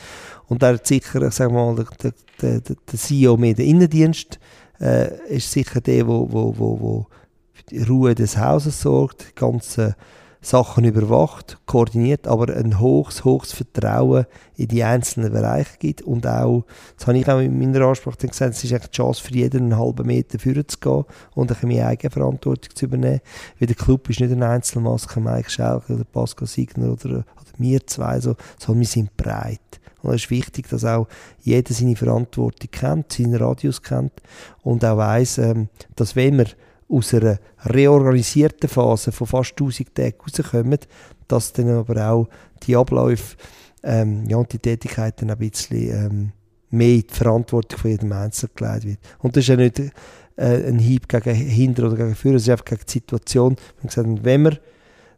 Und 0.47 0.61
er 0.61 0.73
hat 0.73 0.86
sicher, 0.86 1.21
ich 1.21 1.33
sag 1.33 1.53
mal, 1.53 1.73
der, 1.75 2.11
der, 2.41 2.59
der, 2.59 2.75
der 2.75 2.99
CEO 2.99 3.38
mehr 3.38 3.53
der 3.53 3.63
Innendienst 3.63 4.38
äh, 4.81 5.33
ist 5.33 5.49
sicher 5.49 5.79
der, 5.79 6.07
wo, 6.07 6.27
wo, 6.29 6.53
wo, 6.57 6.79
wo 6.81 7.07
für 7.53 7.63
die 7.69 7.83
Ruhe 7.83 8.13
des 8.13 8.38
Hauses 8.38 8.81
sorgt, 8.81 9.29
die 9.29 9.36
ganze 9.36 9.95
Sachen 10.46 10.86
überwacht, 10.86 11.58
koordiniert, 11.66 12.28
aber 12.28 12.56
ein 12.56 12.80
hohes, 12.80 13.24
hohes 13.24 13.52
Vertrauen 13.52 14.28
in 14.56 14.68
die 14.68 14.84
einzelnen 14.84 15.34
Bereiche 15.34 15.78
gibt 15.80 16.04
und 16.04 16.28
auch, 16.28 16.66
das 16.96 17.08
habe 17.08 17.18
ich 17.18 17.28
auch 17.28 17.39
in 17.39 17.58
meiner 17.58 17.88
Ansprache 17.88 18.28
gesagt, 18.28 18.54
es 18.54 18.64
ist 18.64 18.72
echt 18.72 18.93
die 18.93 18.98
Chance 18.98 19.24
für 19.24 19.34
jeden 19.34 19.64
einen 19.64 19.80
halben 19.80 20.06
Meter 20.06 20.38
führen 20.38 20.68
zu 20.68 20.78
gehen 20.78 21.06
und 21.34 21.52
ein 21.52 21.58
meine 21.68 21.88
eigene 21.88 22.12
Verantwortung 22.12 22.76
zu 22.76 22.86
übernehmen, 22.86 23.22
weil 23.60 23.68
der 23.68 23.76
Club 23.76 24.08
ist 24.10 24.20
nicht 24.20 24.32
ein 24.32 24.43
Einzelmaske, 24.43 25.20
Mike 25.20 25.50
Schelke 25.50 25.96
oder 25.96 26.04
Pascal 26.04 26.48
Signer 26.48 26.91
oder, 26.91 27.10
oder 27.10 27.26
wir 27.58 27.88
zwei, 27.88 28.20
so, 28.20 28.36
sondern 28.60 28.82
wir 28.82 28.88
sind 28.88 29.18
breit. 29.18 29.60
Und 30.04 30.14
es 30.14 30.26
ist 30.26 30.30
wichtig, 30.30 30.70
dass 30.70 30.86
auch 30.86 31.08
jeder 31.41 31.74
seine 31.74 31.96
Verantwortung 31.96 32.70
kennt, 32.70 33.12
seinen 33.12 33.36
Radius 33.36 33.82
kennt 33.82 34.14
und 34.62 34.86
auch 34.86 34.98
weiss, 34.98 35.39
ähm, 35.39 35.70
dass 35.96 36.16
wenn 36.16 36.38
wir 36.38 36.46
aus 36.88 37.13
einer 37.13 37.39
reorganisierten 37.65 38.69
Phase 38.69 39.11
von 39.11 39.27
fast 39.27 39.51
1000 39.51 39.95
Tagen 39.95 40.17
rauskommen, 40.19 40.79
dass 41.27 41.53
dann 41.53 41.69
aber 41.69 42.09
auch 42.09 42.29
die 42.63 42.75
Abläufe 42.75 43.36
ähm, 43.83 44.25
ja, 44.27 44.38
und 44.38 44.51
die 44.51 44.59
Tätigkeiten 44.59 45.29
ein 45.29 45.38
bisschen 45.38 45.89
ähm, 45.89 46.31
mehr 46.69 46.95
in 46.95 47.01
die 47.01 47.13
Verantwortung 47.13 47.79
von 47.79 47.91
jedem 47.91 48.11
Einzelnen 48.11 48.55
gelegt 48.55 48.86
wird. 48.86 48.99
Und 49.19 49.36
das 49.36 49.43
ist 49.43 49.49
ja 49.49 49.55
nicht 49.55 49.79
äh, 49.79 49.91
ein 50.67 50.79
Hieb 50.79 51.07
gegen 51.07 51.33
hinter 51.33 51.88
oder 51.88 51.97
gegen 51.97 52.15
vorne, 52.15 52.38
es 52.38 52.43
ist 52.43 52.49
einfach 52.49 52.65
gegen 52.65 52.81
die 52.86 52.91
Situation. 52.91 53.55
Wir 53.55 53.77
haben 53.77 53.88
gesagt, 53.88 54.23
wenn 54.23 54.43
wir 54.43 54.59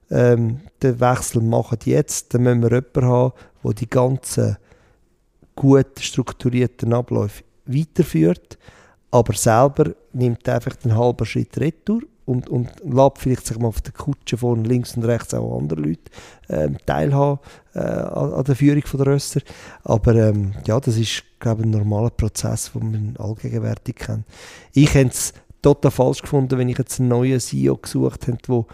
ähm, 0.09 0.59
den 0.81 0.99
Wechsel 0.99 1.41
machen 1.41 1.79
jetzt, 1.85 2.33
dann 2.33 2.43
müssen 2.43 2.63
wir 2.63 2.69
jemanden 2.69 3.05
haben, 3.05 3.33
der 3.63 3.73
die 3.73 3.89
ganzen 3.89 4.57
gut 5.55 5.99
strukturierten 5.99 6.93
Abläufe 6.93 7.43
weiterführt, 7.65 8.57
aber 9.11 9.33
selber 9.33 9.91
nimmt 10.13 10.47
einfach 10.49 10.75
den 10.75 10.95
halben 10.95 11.25
Schritt 11.25 11.57
retour 11.57 12.01
und, 12.25 12.49
und 12.49 12.69
lässt 12.83 13.17
vielleicht 13.17 13.47
sich 13.47 13.57
mal 13.57 13.69
auf 13.69 13.81
der 13.81 13.93
Kutsche 13.93 14.37
von 14.37 14.65
links 14.65 14.97
und 14.97 15.05
rechts 15.05 15.33
auch 15.33 15.57
andere 15.57 15.79
Leute 15.79 16.11
ähm, 16.49 16.77
teilhaben 16.85 17.39
äh, 17.73 17.79
an, 17.79 18.43
der 18.43 18.55
Führung 18.55 18.83
der 18.93 19.07
Rösser. 19.07 19.39
Aber 19.83 20.13
ähm, 20.13 20.53
ja, 20.65 20.77
das 20.79 20.97
ist, 20.97 21.23
glaube 21.39 21.61
ich, 21.61 21.67
ein 21.67 21.71
normaler 21.71 22.09
Prozess, 22.09 22.71
den 22.73 22.91
man 22.91 23.15
allgegenwärtig 23.17 23.95
kennt. 23.95 24.25
Ich 24.73 24.93
hätte 24.93 25.11
es 25.11 25.33
total 25.61 25.91
falsch 25.91 26.21
gefunden, 26.21 26.57
wenn 26.57 26.67
ich 26.67 26.77
jetzt 26.77 26.99
einen 26.99 27.09
neuen 27.09 27.39
CEO 27.39 27.77
gesucht 27.77 28.27
hätte, 28.27 28.39
der 28.47 28.65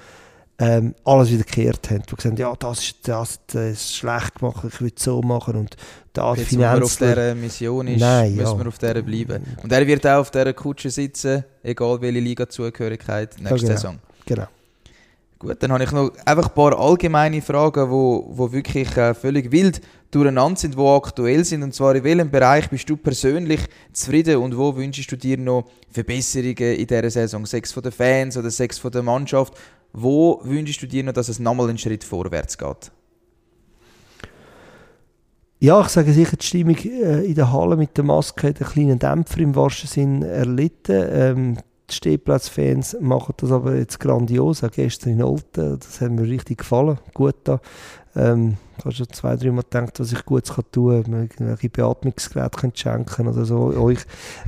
ähm, 0.59 0.95
alles 1.03 1.31
wieder 1.31 1.43
gekehrt 1.43 1.89
haben, 1.89 2.03
die 2.09 2.15
gesagt 2.15 2.39
ja, 2.39 2.55
das 2.55 2.79
ist, 2.79 3.07
das, 3.07 3.39
das 3.47 3.71
ist 3.71 3.95
schlecht 3.95 4.35
gemacht, 4.35 4.63
ich 4.67 4.81
will 4.81 4.93
es 4.95 5.03
so 5.03 5.21
machen 5.21 5.55
und 5.55 5.75
das 6.13 6.37
Jetzt, 6.37 6.49
Finanzler... 6.49 6.83
Auf 6.83 6.97
dieser 7.15 7.35
Mission 7.35 7.87
ist, 7.87 7.99
Nein, 7.99 8.35
müssen 8.35 8.57
ja. 8.57 8.63
wir 8.63 8.67
auf 8.67 8.77
dieser 8.77 9.01
bleiben. 9.01 9.43
Und 9.61 9.71
er 9.71 9.87
wird 9.87 10.05
auch 10.05 10.19
auf 10.19 10.31
dieser 10.31 10.53
Kutsche 10.53 10.89
sitzen, 10.89 11.43
egal 11.63 11.99
welche 12.01 12.19
Liga-Zugehörigkeit 12.19 13.35
nächste 13.39 13.49
ja, 13.49 13.55
genau. 13.55 13.67
Saison. 13.67 13.99
Genau. 14.25 14.47
Gut, 15.39 15.61
dann 15.61 15.73
habe 15.73 15.83
ich 15.83 15.91
noch 15.91 16.11
einfach 16.23 16.47
ein 16.47 16.53
paar 16.53 16.79
allgemeine 16.79 17.41
Fragen, 17.41 17.89
wo, 17.89 18.25
wo 18.29 18.49
wirklich 18.53 18.95
äh, 18.95 19.13
völlig 19.13 19.51
wild 19.51 19.81
durcheinander 20.09 20.57
sind, 20.57 20.77
wo 20.77 20.95
aktuell 20.95 21.43
sind. 21.43 21.63
Und 21.63 21.73
zwar 21.73 21.95
in 21.95 22.03
welchem 22.05 22.31
Bereich 22.31 22.69
bist 22.69 22.89
du 22.89 22.95
persönlich 22.95 23.59
zufrieden 23.91 24.37
und 24.37 24.57
wo 24.57 24.73
wünschst 24.73 25.11
du 25.11 25.17
dir 25.17 25.37
noch 25.37 25.65
Verbesserungen 25.89 26.75
in 26.75 26.87
dieser 26.87 27.09
Saison? 27.09 27.45
Sechs 27.45 27.73
von 27.73 27.83
den 27.83 27.91
Fans 27.91 28.37
oder 28.37 28.49
sechs 28.49 28.77
von 28.79 28.91
der 28.91 29.03
Mannschaft? 29.03 29.53
Wo 29.91 30.39
wünschst 30.45 30.81
du 30.81 30.87
dir 30.87 31.03
noch, 31.03 31.13
dass 31.13 31.27
es 31.27 31.39
nochmal 31.39 31.67
einen 31.67 31.77
Schritt 31.77 32.05
vorwärts 32.05 32.57
geht? 32.57 32.91
Ja, 35.63 35.79
ich 35.79 35.87
sage 35.87 36.11
sicher, 36.11 36.35
die 36.35 36.45
Stimmung 36.45 36.75
äh, 36.75 37.23
in 37.23 37.35
der 37.35 37.53
Halle 37.53 37.77
mit 37.77 37.95
der 37.95 38.03
Maske 38.03 38.49
hat 38.49 38.61
einen 38.61 38.69
kleinen 38.69 38.99
Dämpfer 38.99 39.39
im 39.39 39.55
wahrsten 39.55 39.87
Sinn 39.87 40.21
erlitten. 40.21 41.05
Ähm, 41.09 41.57
die 41.89 41.95
Stehplatzfans 41.95 42.97
machen 42.99 43.35
das 43.37 43.49
aber 43.49 43.73
jetzt 43.77 44.01
grandios, 44.01 44.61
auch 44.61 44.71
gestern 44.71 45.13
in 45.13 45.23
Olten, 45.23 45.79
das 45.79 46.01
hat 46.01 46.11
mir 46.11 46.23
richtig 46.23 46.57
gefallen, 46.57 46.97
gut 47.13 47.35
da. 47.45 47.61
Ähm, 48.15 48.57
ich 48.77 48.85
habe 48.85 48.95
schon 48.95 49.09
zwei, 49.11 49.35
drei 49.35 49.51
Mal 49.51 49.61
gedacht, 49.61 49.99
was 49.99 50.11
ich 50.11 50.25
gut 50.25 50.45
tun 50.71 51.03
kann, 51.03 51.13
irgendwelche 51.13 51.69
Beatmungsgeräte 51.69 52.71
schenken 52.73 53.27
oder 53.27 53.45
so 53.45 53.73
euch. 53.77 53.99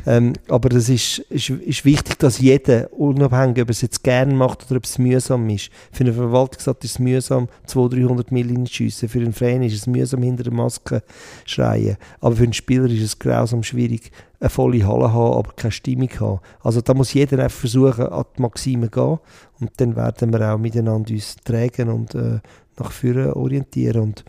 Ähm, 0.06 0.34
aber 0.50 0.74
es 0.76 0.90
ist, 0.90 1.20
ist, 1.30 1.50
ist 1.50 1.86
wichtig, 1.86 2.18
dass 2.20 2.40
jeder, 2.40 2.92
unabhängig, 2.94 3.62
ob 3.62 3.70
er 3.70 3.72
es 3.72 3.82
jetzt 3.82 4.04
gerne 4.04 4.34
macht 4.34 4.66
oder 4.66 4.78
ob 4.78 4.84
es 4.84 4.98
mühsam 4.98 5.48
ist. 5.50 5.70
Für 5.92 6.04
eine 6.04 6.14
Verwaltungsrat 6.14 6.84
ist 6.84 6.92
es 6.92 7.00
mühsam, 7.00 7.48
200, 7.66 8.00
300 8.00 8.32
Millionen 8.32 8.68
schiessen. 8.68 9.10
Für 9.10 9.20
einen 9.20 9.34
Fan 9.34 9.64
ist 9.64 9.76
es 9.76 9.88
mühsam, 9.88 10.24
hinter 10.24 10.44
der 10.44 10.54
Maske 10.54 11.04
schreien. 11.46 11.98
Aber 12.20 12.36
für 12.36 12.44
einen 12.44 12.54
Spieler 12.54 12.90
ist 12.90 13.04
es 13.04 13.20
grausam 13.20 13.64
schwierig, 13.64 14.12
eine 14.40 14.50
volle 14.50 14.86
Halle 14.86 15.14
haben, 15.14 15.38
aber 15.38 15.54
keine 15.54 15.72
Stimmung 15.72 16.10
haben. 16.20 16.40
Also 16.62 16.82
da 16.82 16.94
muss 16.94 17.14
jeder 17.14 17.44
einfach 17.44 17.60
versuchen, 17.60 18.08
an 18.08 18.26
die 18.38 18.42
Maxime 18.42 18.92
zu 18.92 19.00
gehen 19.00 19.20
und 19.60 19.72
dann 19.78 19.96
werden 19.96 20.34
wir 20.34 20.54
auch 20.54 20.58
miteinander 20.58 21.12
uns 21.12 21.38
tragen 21.44 21.90
und 21.90 22.16
äh, 22.16 22.40
nach 22.78 22.92
vorne 22.92 23.36
orientieren. 23.36 24.02
Und 24.02 24.26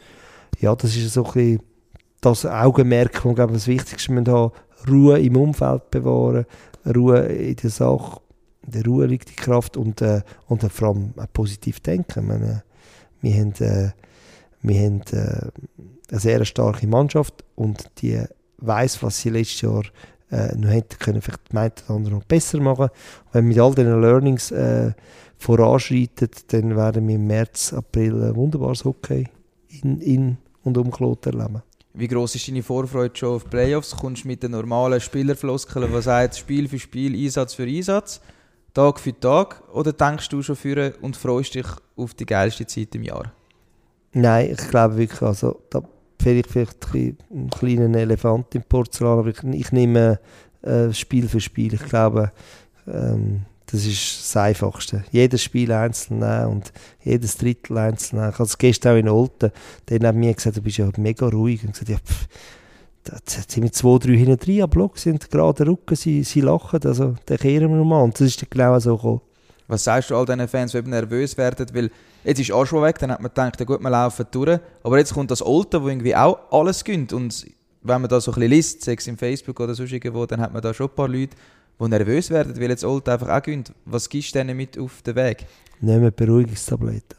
ja, 0.61 0.75
das 0.75 0.97
ist 0.97 1.13
so 1.13 1.25
ein 1.35 1.61
das 2.21 2.47
Augenmerk, 2.47 3.13
das 3.13 3.35
glaube 3.35 3.53
das 3.53 3.67
Wichtigste 3.67 4.13
wir 4.13 4.33
haben. 4.33 4.53
Ruhe 4.89 5.19
im 5.21 5.37
Umfeld 5.37 5.91
bewahren, 5.91 6.47
Ruhe 6.87 7.21
in 7.21 7.57
der 7.57 7.71
Sache, 7.71 8.21
in 8.65 8.73
der 8.73 8.85
Ruhe 8.85 9.07
liegt 9.07 9.31
die 9.31 9.37
Kraft 9.37 9.77
und, 9.77 10.03
äh, 10.03 10.23
und 10.47 10.63
vor 10.71 10.89
allem 10.89 11.15
positiv 11.33 11.81
denken. 11.81 12.27
Meine, 12.27 12.63
wir 13.21 13.35
haben, 13.35 13.53
äh, 13.61 13.91
wir 14.63 14.81
haben 14.81 15.03
äh, 15.13 15.51
eine 16.11 16.21
sehr 16.21 16.45
starke 16.45 16.87
Mannschaft 16.87 17.45
und 17.55 17.91
die 17.99 18.23
weiß, 18.59 19.03
was 19.03 19.21
sie 19.21 19.31
letztes 19.31 19.63
Jahr 19.63 19.85
äh, 20.31 20.55
noch 20.57 20.71
hätte 20.71 20.97
können, 20.99 21.23
vielleicht 21.23 21.53
die 21.53 21.57
einen 21.57 21.73
oder 21.87 21.95
anderen 21.95 22.19
noch 22.19 22.25
besser 22.25 22.61
machen. 22.61 22.89
Wenn 23.33 23.45
wir 23.45 23.49
mit 23.49 23.59
all 23.59 23.75
diesen 23.75 24.01
Learnings 24.01 24.51
äh, 24.51 24.93
voranschreitet, 25.39 26.53
dann 26.53 26.77
werden 26.77 27.07
wir 27.09 27.17
im 27.17 27.27
März, 27.27 27.73
April 27.73 28.23
ein 28.23 28.37
wunderbares 28.37 28.85
Hockey 28.85 29.29
in, 29.83 30.01
in 30.01 30.37
und 30.65 30.79
um 30.79 30.91
Kloten 30.91 31.39
erleben. 31.39 31.63
Wie 31.95 32.09
groß 32.09 32.35
ist 32.35 32.49
deine 32.49 32.63
Vorfreude 32.63 33.17
schon 33.17 33.37
auf 33.37 33.49
Playoffs? 33.49 33.97
Kommst 33.97 34.25
du 34.25 34.29
mit 34.29 34.43
den 34.43 34.51
normalen 34.51 35.01
Spielerfloskeln, 35.01 35.91
was 35.93 36.05
sagt 36.05 36.37
Spiel 36.37 36.69
für 36.69 36.79
Spiel, 36.79 37.15
Einsatz 37.15 37.55
für 37.55 37.65
Einsatz, 37.65 38.21
Tag 38.75 39.01
für 39.01 39.19
Tag? 39.19 39.63
Oder 39.73 39.93
denkst 39.93 40.29
du 40.29 40.43
schon 40.43 40.57
für 40.57 40.93
und 41.01 41.17
freust 41.17 41.55
dich 41.55 41.67
auf 41.97 42.13
die 42.13 42.27
geilste 42.27 42.67
Zeit 42.67 42.95
im 42.95 43.03
Jahr? 43.03 43.33
Nein, 44.13 44.51
ich 44.51 44.69
glaube 44.69 44.99
wirklich, 44.99 45.23
also 45.23 45.63
da 45.71 45.83
vielleicht, 46.21 46.51
vielleicht 46.51 46.85
einen 46.95 47.51
kleinen 47.51 47.95
Elefant 47.95 48.55
im 48.55 48.63
Porzellan, 48.63 49.19
aber 49.19 49.29
ich, 49.29 49.43
ich 49.43 49.73
nehme 49.73 50.21
äh, 50.63 50.93
Spiel 50.93 51.29
für 51.29 51.41
Spiel. 51.41 51.75
Ich 51.75 51.85
glaube, 51.85 52.33
ähm, 52.87 53.43
das 53.67 53.85
ist 53.85 54.21
das 54.21 54.37
Einfachste. 54.37 55.05
Jedes 55.11 55.43
Spiel 55.43 55.73
einzeln 55.73 56.21
nehmen 56.21 56.47
und 56.47 56.73
jedes 57.03 57.37
Drittel 57.37 57.77
einzeln 57.79 58.21
nehmen. 58.21 58.31
Ich 58.31 58.39
habe 58.39 58.49
es 58.49 58.59
gestern 58.59 58.95
auch 58.95 59.01
in 59.01 59.09
Olten, 59.09 59.51
der 59.89 60.09
hat 60.09 60.15
mir 60.15 60.35
gesagt, 60.35 60.57
du 60.57 60.63
bist 60.63 60.79
ja 60.79 60.89
mega 60.97 61.27
ruhig. 61.27 61.65
Und 61.65 61.73
gesagt, 61.73 61.89
ja, 61.89 61.97
pff, 61.99 62.29
da 63.05 63.17
sind 63.27 63.65
wir 63.65 63.73
zwei, 63.73 63.99
drei 63.99 64.17
hinten 64.17 64.39
drin 64.39 64.63
am 64.63 64.71
Block, 64.71 64.99
sind 64.99 65.31
gerade 65.31 65.67
Rücken, 65.67 65.97
sie, 65.97 66.23
sie 66.23 66.41
lachen, 66.41 66.81
also 66.85 67.15
dann 67.27 67.39
kehren 67.39 67.71
wir 67.71 67.77
nochmal. 67.77 68.03
Und 68.03 68.15
das 68.15 68.29
ist 68.29 68.43
dann 68.43 68.49
genau 68.51 68.79
so 68.79 68.97
gekommen. 68.97 69.21
Was 69.69 69.85
sagst 69.85 70.11
du 70.11 70.17
all 70.17 70.27
diesen 70.27 70.47
Fans, 70.47 70.73
die 70.73 70.83
nervös 70.83 71.37
werden? 71.37 71.67
Weil 71.73 71.91
jetzt 72.23 72.41
ist 72.41 72.53
auch 72.53 72.67
schon 72.67 72.83
weg, 72.83 72.99
dann 73.01 73.11
hat 73.11 73.21
man 73.21 73.31
gedacht, 73.31 73.67
gut, 73.67 73.81
wir 73.81 73.91
laufen 73.91 74.27
durch. 74.31 74.61
Aber 74.85 74.99
jetzt 74.99 75.13
kommt 75.13 75.31
das 75.31 75.45
Olten, 75.45 75.83
wo 75.83 75.89
irgendwie 75.89 76.15
auch 76.15 76.39
alles 76.53 76.85
gönnt. 76.85 77.13
Und 77.13 77.47
wenn 77.83 78.01
man 78.01 78.09
da 78.09 78.21
so 78.21 78.31
ein 78.31 78.35
bisschen 78.35 78.51
liest, 78.51 78.85
sei 78.85 78.95
es 78.95 79.07
im 79.09 79.19
Facebook 79.19 79.59
oder 79.59 79.75
sonst 79.75 79.93
irgendwo, 79.93 80.25
dann 80.27 80.41
hat 80.41 80.53
man 80.53 80.63
da 80.63 80.73
schon 80.73 80.89
ein 80.89 80.95
paar 80.95 81.09
Leute, 81.09 81.37
die 81.81 81.89
nervös 81.89 82.31
werden, 82.31 82.59
weil 82.61 82.71
jetzt 82.71 82.85
Old 82.85 83.09
einfach 83.09 83.29
auch 83.29 83.43
gönnt. 83.43 83.73
Was 83.85 84.09
gibst 84.09 84.35
du 84.35 84.39
denen 84.39 84.57
mit 84.57 84.79
auf 84.79 85.03
den 85.03 85.15
Weg? 85.15 85.47
Nehmen 85.81 86.11
Beruhigungstabletten. 86.15 87.17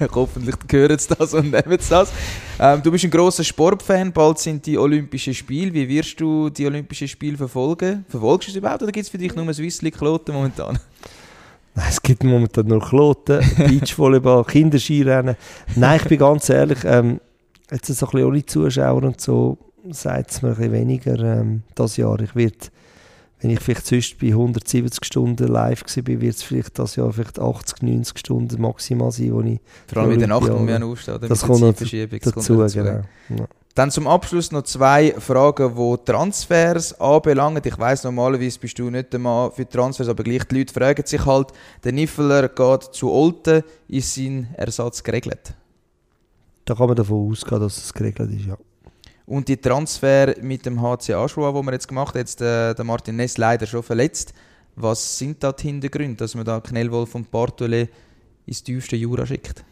Hoffentlich 0.14 0.56
hören 0.70 0.98
sie 0.98 1.14
das 1.14 1.32
und 1.32 1.52
nehmen 1.52 1.78
sie 1.78 1.90
das. 1.90 2.12
Ähm, 2.58 2.82
du 2.82 2.90
bist 2.90 3.04
ein 3.04 3.10
großer 3.10 3.44
Sportfan, 3.44 4.12
bald 4.12 4.40
sind 4.40 4.66
die 4.66 4.76
Olympischen 4.76 5.32
Spiele. 5.32 5.72
Wie 5.72 5.88
wirst 5.88 6.20
du 6.20 6.50
die 6.50 6.66
Olympischen 6.66 7.06
Spiele 7.06 7.36
verfolgen? 7.36 8.04
Verfolgst 8.08 8.48
du 8.48 8.52
es 8.52 8.56
überhaupt 8.56 8.82
oder 8.82 8.90
gibt 8.90 9.04
es 9.04 9.10
für 9.10 9.18
dich 9.18 9.34
nur 9.36 9.52
Swissli 9.54 9.92
Kloten 9.92 10.34
momentan? 10.34 10.78
Nein, 11.76 11.86
es 11.88 12.02
gibt 12.02 12.24
momentan 12.24 12.66
nur 12.66 12.80
Kloten, 12.80 13.40
Beachvolleyball, 13.56 14.44
Kinderskirennen. 14.48 15.36
Nein, 15.76 16.00
ich 16.02 16.08
bin 16.08 16.18
ganz 16.18 16.48
ehrlich, 16.48 16.80
ähm, 16.82 17.20
jetzt 17.70 17.86
so 17.86 18.06
ein 18.06 18.10
bisschen 18.10 18.28
ohne 18.28 18.44
Zuschauer 18.44 19.04
und 19.04 19.20
so, 19.20 19.56
sagt 19.90 20.32
es 20.32 20.42
mir 20.42 20.48
ein 20.48 20.56
bisschen 20.56 20.72
weniger 20.72 21.18
ähm, 21.20 21.62
das 21.76 21.96
Jahr. 21.96 22.18
Ich 22.18 22.34
werde 22.34 22.56
wenn 23.40 23.50
ich 23.50 23.60
vielleicht 23.60 23.86
sonst 23.86 24.18
bei 24.18 24.28
170 24.28 25.04
Stunden 25.04 25.46
live 25.46 25.82
war, 25.82 26.06
wird 26.06 26.34
es 26.34 26.42
vielleicht 26.42 26.78
das 26.78 26.96
Jahr 26.96 27.12
vielleicht 27.12 27.38
80, 27.38 27.82
90 27.82 28.18
Stunden 28.18 28.60
maximal 28.60 29.12
sein, 29.12 29.32
wo 29.32 29.40
ich... 29.42 29.60
Vor 29.86 30.02
allem 30.02 30.12
in 30.12 30.18
der 30.18 30.28
Nacht, 30.28 30.48
wo 30.48 30.66
wir 30.66 30.84
aufstehen, 30.84 31.18
das 31.20 31.42
kommt 31.42 31.60
noch 31.60 31.72
dazu, 31.72 32.56
dazu. 32.56 32.78
Genau. 32.78 33.02
Ja. 33.30 33.46
Dann 33.78 33.92
zum 33.92 34.08
Abschluss 34.08 34.50
noch 34.50 34.62
zwei 34.62 35.14
Fragen, 35.18 35.72
die 35.76 36.04
Transfers 36.04 37.00
anbelangen. 37.00 37.62
Ich 37.64 37.78
weiß 37.78 38.02
normalerweise 38.02 38.58
bist 38.58 38.76
du 38.76 38.90
nicht 38.90 39.12
der 39.12 39.20
Mann 39.20 39.52
für 39.52 39.68
Transfers, 39.68 40.08
aber 40.08 40.24
gleich 40.24 40.42
die 40.44 40.58
Leute 40.58 40.74
fragen 40.74 41.06
sich 41.06 41.24
halt, 41.24 41.52
der 41.84 41.92
Niffeler 41.92 42.48
geht 42.48 42.82
zu 42.92 43.12
Olten, 43.12 43.62
ist 43.86 44.16
sein 44.16 44.48
Ersatz 44.54 45.00
geregelt? 45.04 45.54
Da 46.64 46.74
kann 46.74 46.88
man 46.88 46.96
davon 46.96 47.30
ausgehen, 47.30 47.60
dass 47.60 47.76
es 47.76 47.94
geregelt 47.94 48.32
ist, 48.32 48.46
ja. 48.46 48.58
Und 49.28 49.46
die 49.46 49.58
Transfer 49.58 50.34
mit 50.40 50.64
dem 50.64 50.80
HC 50.80 51.12
Aschua, 51.12 51.52
wo 51.52 51.62
wir 51.62 51.72
jetzt 51.72 51.86
gemacht 51.86 52.14
haben, 52.14 52.20
jetzt 52.20 52.40
äh, 52.40 52.74
der 52.74 52.84
Martin 52.84 53.16
Ness 53.16 53.36
leider 53.36 53.66
schon 53.66 53.82
verletzt. 53.82 54.32
Was 54.74 55.18
sind 55.18 55.44
da 55.44 55.52
die 55.52 55.66
Hintergründe, 55.66 56.16
dass 56.16 56.34
man 56.34 56.46
da 56.46 56.60
Knellwolf 56.60 57.14
und 57.14 57.30
Bartole 57.30 57.90
ins 58.46 58.62
tiefste 58.62 58.96
Jura 58.96 59.26
schickt? 59.26 59.62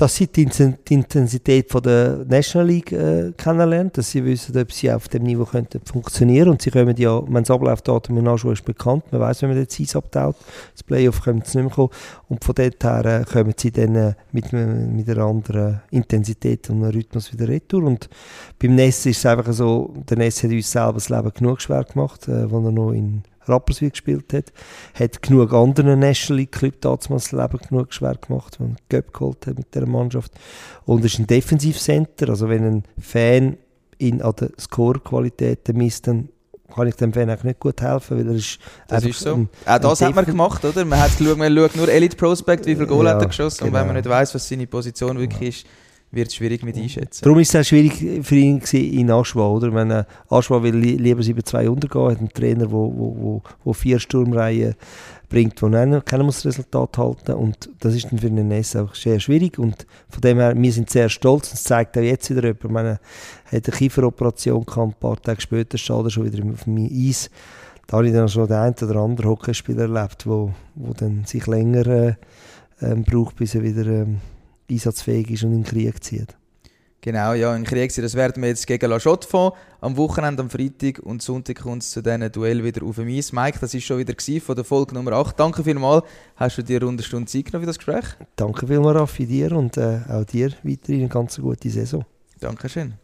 Dass 0.00 0.16
sie 0.16 0.28
die 0.28 0.48
Intensität 0.88 1.70
von 1.70 1.82
der 1.82 2.24
National 2.26 2.68
League 2.68 2.90
äh, 2.90 3.32
kennenlernen, 3.36 3.92
dass 3.92 4.10
sie 4.10 4.24
wissen, 4.24 4.56
ob 4.56 4.72
sie 4.72 4.90
auf 4.90 5.08
dem 5.08 5.24
Niveau 5.24 5.44
könnten 5.44 5.78
funktionieren. 5.84 6.48
Und 6.48 6.62
sie 6.62 6.70
kommen 6.70 6.96
ja, 6.96 7.22
wenn 7.28 7.46
Ablaufdatum 7.46 8.16
in 8.16 8.26
Anschluss 8.26 8.60
ist 8.60 8.64
bekannt, 8.64 9.04
man 9.12 9.20
weiß, 9.20 9.42
wenn 9.42 9.50
man 9.50 9.58
den 9.58 9.66
Eis 9.68 9.94
abtaut, 9.94 10.36
das 10.72 10.82
Playoff 10.84 11.20
kommt 11.20 11.46
es 11.46 11.54
nicht 11.54 11.64
mehr 11.64 11.74
kommen. 11.74 11.90
Und 12.30 12.42
von 12.42 12.54
dort 12.54 12.82
her 12.82 13.04
äh, 13.04 13.24
kommen 13.30 13.52
sie 13.54 13.72
dann 13.72 13.94
äh, 13.94 14.14
mit, 14.32 14.50
mit 14.54 15.10
einer 15.10 15.24
anderen 15.26 15.82
Intensität 15.90 16.70
und 16.70 16.82
einem 16.82 16.92
Rhythmus 16.92 17.30
wieder 17.34 17.48
retour. 17.48 17.84
Und 17.84 18.08
beim 18.58 18.76
Ness 18.76 19.04
ist 19.04 19.18
es 19.18 19.26
einfach 19.26 19.52
so, 19.52 19.92
der 20.08 20.16
Ness 20.16 20.42
hat 20.42 20.50
uns 20.50 20.72
selber 20.72 20.94
das 20.94 21.10
Leben 21.10 21.30
genug 21.34 21.60
schwer 21.60 21.84
gemacht, 21.84 22.26
äh, 22.26 22.50
wo 22.50 22.64
er 22.64 22.72
noch 22.72 22.92
in 22.92 23.22
Rapperswil 23.50 23.90
gespielt 23.90 24.32
hat. 24.32 24.52
Hat 24.94 25.22
genug 25.22 25.52
anderen 25.52 25.98
National 25.98 26.40
League 26.40 26.52
Club 26.52 26.80
damals 26.80 27.06
das 27.06 27.32
Leben 27.32 27.58
genug 27.68 27.92
schwer 27.92 28.14
gemacht, 28.14 28.58
wenn 28.58 28.70
er 28.70 28.76
Göpp 28.88 29.12
geholt 29.12 29.46
hat 29.46 29.58
mit 29.58 29.74
dieser 29.74 29.86
Mannschaft. 29.86 30.32
Und 30.86 31.04
ist 31.04 31.18
ein 31.18 31.26
Defensivcenter, 31.26 32.28
also 32.28 32.48
wenn 32.48 32.64
ein 32.64 32.84
Fan 33.00 33.56
ihn 33.98 34.22
an 34.22 34.34
der 34.40 34.50
Score-Qualität 34.58 35.68
misst, 35.74 36.06
dann 36.06 36.30
kann 36.74 36.86
ich 36.86 36.94
dem 36.94 37.12
Fan 37.12 37.28
eigentlich 37.28 37.44
nicht 37.44 37.60
gut 37.60 37.80
helfen, 37.82 38.18
weil 38.18 38.28
er 38.28 38.34
ist 38.34 38.58
Das 38.88 39.04
ist 39.04 39.20
so. 39.20 39.34
Ein, 39.34 39.48
Auch 39.66 39.78
das 39.78 40.00
hat 40.00 40.14
man 40.14 40.24
gemacht, 40.24 40.64
oder? 40.64 40.84
Man 40.84 41.00
hat 41.00 41.16
geschaut, 41.18 41.36
man 41.36 41.54
schaut 41.54 41.76
nur 41.76 41.88
Elite 41.88 42.16
Prospect, 42.16 42.66
wie 42.66 42.76
viel 42.76 42.86
Goal 42.86 43.06
ja, 43.06 43.14
hat 43.14 43.22
er 43.22 43.28
geschossen 43.28 43.64
genau. 43.64 43.68
und 43.68 43.74
wenn 43.74 43.86
man 43.86 43.96
nicht 43.96 44.08
weiß, 44.08 44.34
was 44.34 44.48
seine 44.48 44.66
Position 44.66 45.18
wirklich 45.18 45.40
ja. 45.40 45.48
ist, 45.48 45.66
wird 46.12 46.28
es 46.28 46.34
schwierig 46.34 46.62
mit 46.64 46.76
einschätzen. 46.76 47.22
Darum 47.22 47.38
ist 47.38 47.54
es 47.54 47.60
auch 47.60 47.68
schwierig 47.68 48.24
für 48.24 48.36
ihn 48.36 48.60
in 48.72 49.10
Aschwa, 49.10 49.46
oder? 49.46 49.72
Wenn 49.72 49.90
äh, 49.90 50.04
Aschwa 50.28 50.62
will 50.62 50.76
li 50.76 50.96
lieber 50.96 51.22
7-2 51.22 51.68
untergehen, 51.68 52.10
hat 52.10 52.18
einen 52.18 52.28
Trainer, 52.30 52.66
der 52.66 52.72
wo, 52.72 52.92
wo, 52.92 53.16
wo, 53.16 53.42
wo 53.64 53.72
vier 53.72 54.00
Sturmreihen 54.00 54.74
bringt, 55.28 55.62
wo 55.62 55.68
keiner 55.68 56.24
muss 56.24 56.42
das 56.42 56.46
Resultat 56.46 56.98
halten 56.98 57.34
und 57.34 57.70
das 57.78 57.94
ist 57.94 58.10
dann 58.10 58.18
für 58.18 58.28
den 58.28 58.50
NS 58.50 58.76
auch 58.76 58.94
sehr 58.94 59.20
schwierig 59.20 59.58
und 59.58 59.86
von 60.08 60.20
dem 60.20 60.38
her, 60.38 60.54
wir 60.56 60.72
sind 60.72 60.90
sehr 60.90 61.08
stolz 61.08 61.48
und 61.48 61.54
es 61.54 61.62
zeigt 61.62 61.96
auch 61.96 62.02
jetzt 62.02 62.28
wieder 62.28 62.42
jemand, 62.42 62.70
meine, 62.70 63.00
hat 63.44 63.68
eine 63.68 63.76
Kieferoperation 63.76 64.66
gehabt, 64.66 64.88
ein 64.88 65.00
paar 65.00 65.22
Tage 65.22 65.40
später 65.40 65.78
steht 65.78 66.04
er 66.04 66.10
schon 66.10 66.24
wieder 66.24 66.44
auf 66.52 66.64
dem 66.64 66.76
Eis. 66.78 67.30
Da 67.86 67.96
habe 67.96 68.08
ich 68.08 68.12
dann 68.12 68.28
schon 68.28 68.46
den 68.46 68.56
einen 68.56 68.74
oder 68.82 68.96
anderen 68.96 69.30
Hockeyspieler 69.30 69.82
erlebt, 69.82 70.26
wo, 70.26 70.52
wo 70.74 70.92
dann 70.92 71.24
sich 71.24 71.46
länger 71.46 71.86
äh, 71.86 72.14
ähm, 72.82 73.04
braucht, 73.04 73.36
bis 73.36 73.54
er 73.54 73.62
wieder 73.62 73.86
ähm, 73.86 74.20
einsatzfähig 74.70 75.30
ist 75.30 75.44
und 75.44 75.52
in 75.52 75.62
den 75.62 75.64
Krieg 75.64 76.02
zieht. 76.02 76.36
Genau, 77.02 77.32
ja, 77.32 77.56
in 77.56 77.64
Krieg 77.64 77.94
das 77.94 78.14
werden 78.14 78.42
wir 78.42 78.50
jetzt 78.50 78.66
gegen 78.66 78.90
La 78.90 78.98
Chotte 78.98 79.26
fahren. 79.26 79.52
Am 79.80 79.96
Wochenende, 79.96 80.42
am 80.42 80.50
Freitag 80.50 80.98
und 80.98 81.22
Sonntag 81.22 81.62
kommt 81.62 81.82
es 81.82 81.92
zu 81.92 82.02
diesem 82.02 82.30
Duell 82.30 82.62
wieder 82.62 82.84
auf 82.84 82.96
dem 82.96 83.08
Eis. 83.08 83.32
Mike, 83.32 83.58
das 83.58 83.72
war 83.72 83.80
schon 83.80 83.98
wieder 83.98 84.14
von 84.42 84.54
der 84.54 84.64
Folge 84.64 84.94
Nummer 84.94 85.12
8. 85.12 85.40
Danke 85.40 85.64
vielmals. 85.64 86.04
Hast 86.36 86.58
du 86.58 86.62
dir 86.62 86.76
eine 86.76 86.84
Runde 86.84 87.02
Stunde 87.02 87.26
Zeit 87.26 87.46
genommen 87.46 87.62
für 87.62 87.68
das 87.68 87.78
Gespräch? 87.78 88.04
Danke 88.36 88.66
vielmals, 88.66 88.98
Raffi, 88.98 89.24
dir 89.24 89.52
und 89.52 89.78
äh, 89.78 90.00
auch 90.08 90.24
dir 90.24 90.50
weiterhin 90.62 91.00
eine 91.00 91.08
ganz 91.08 91.40
gute 91.40 91.70
Saison. 91.70 92.04
Dankeschön. 92.38 92.94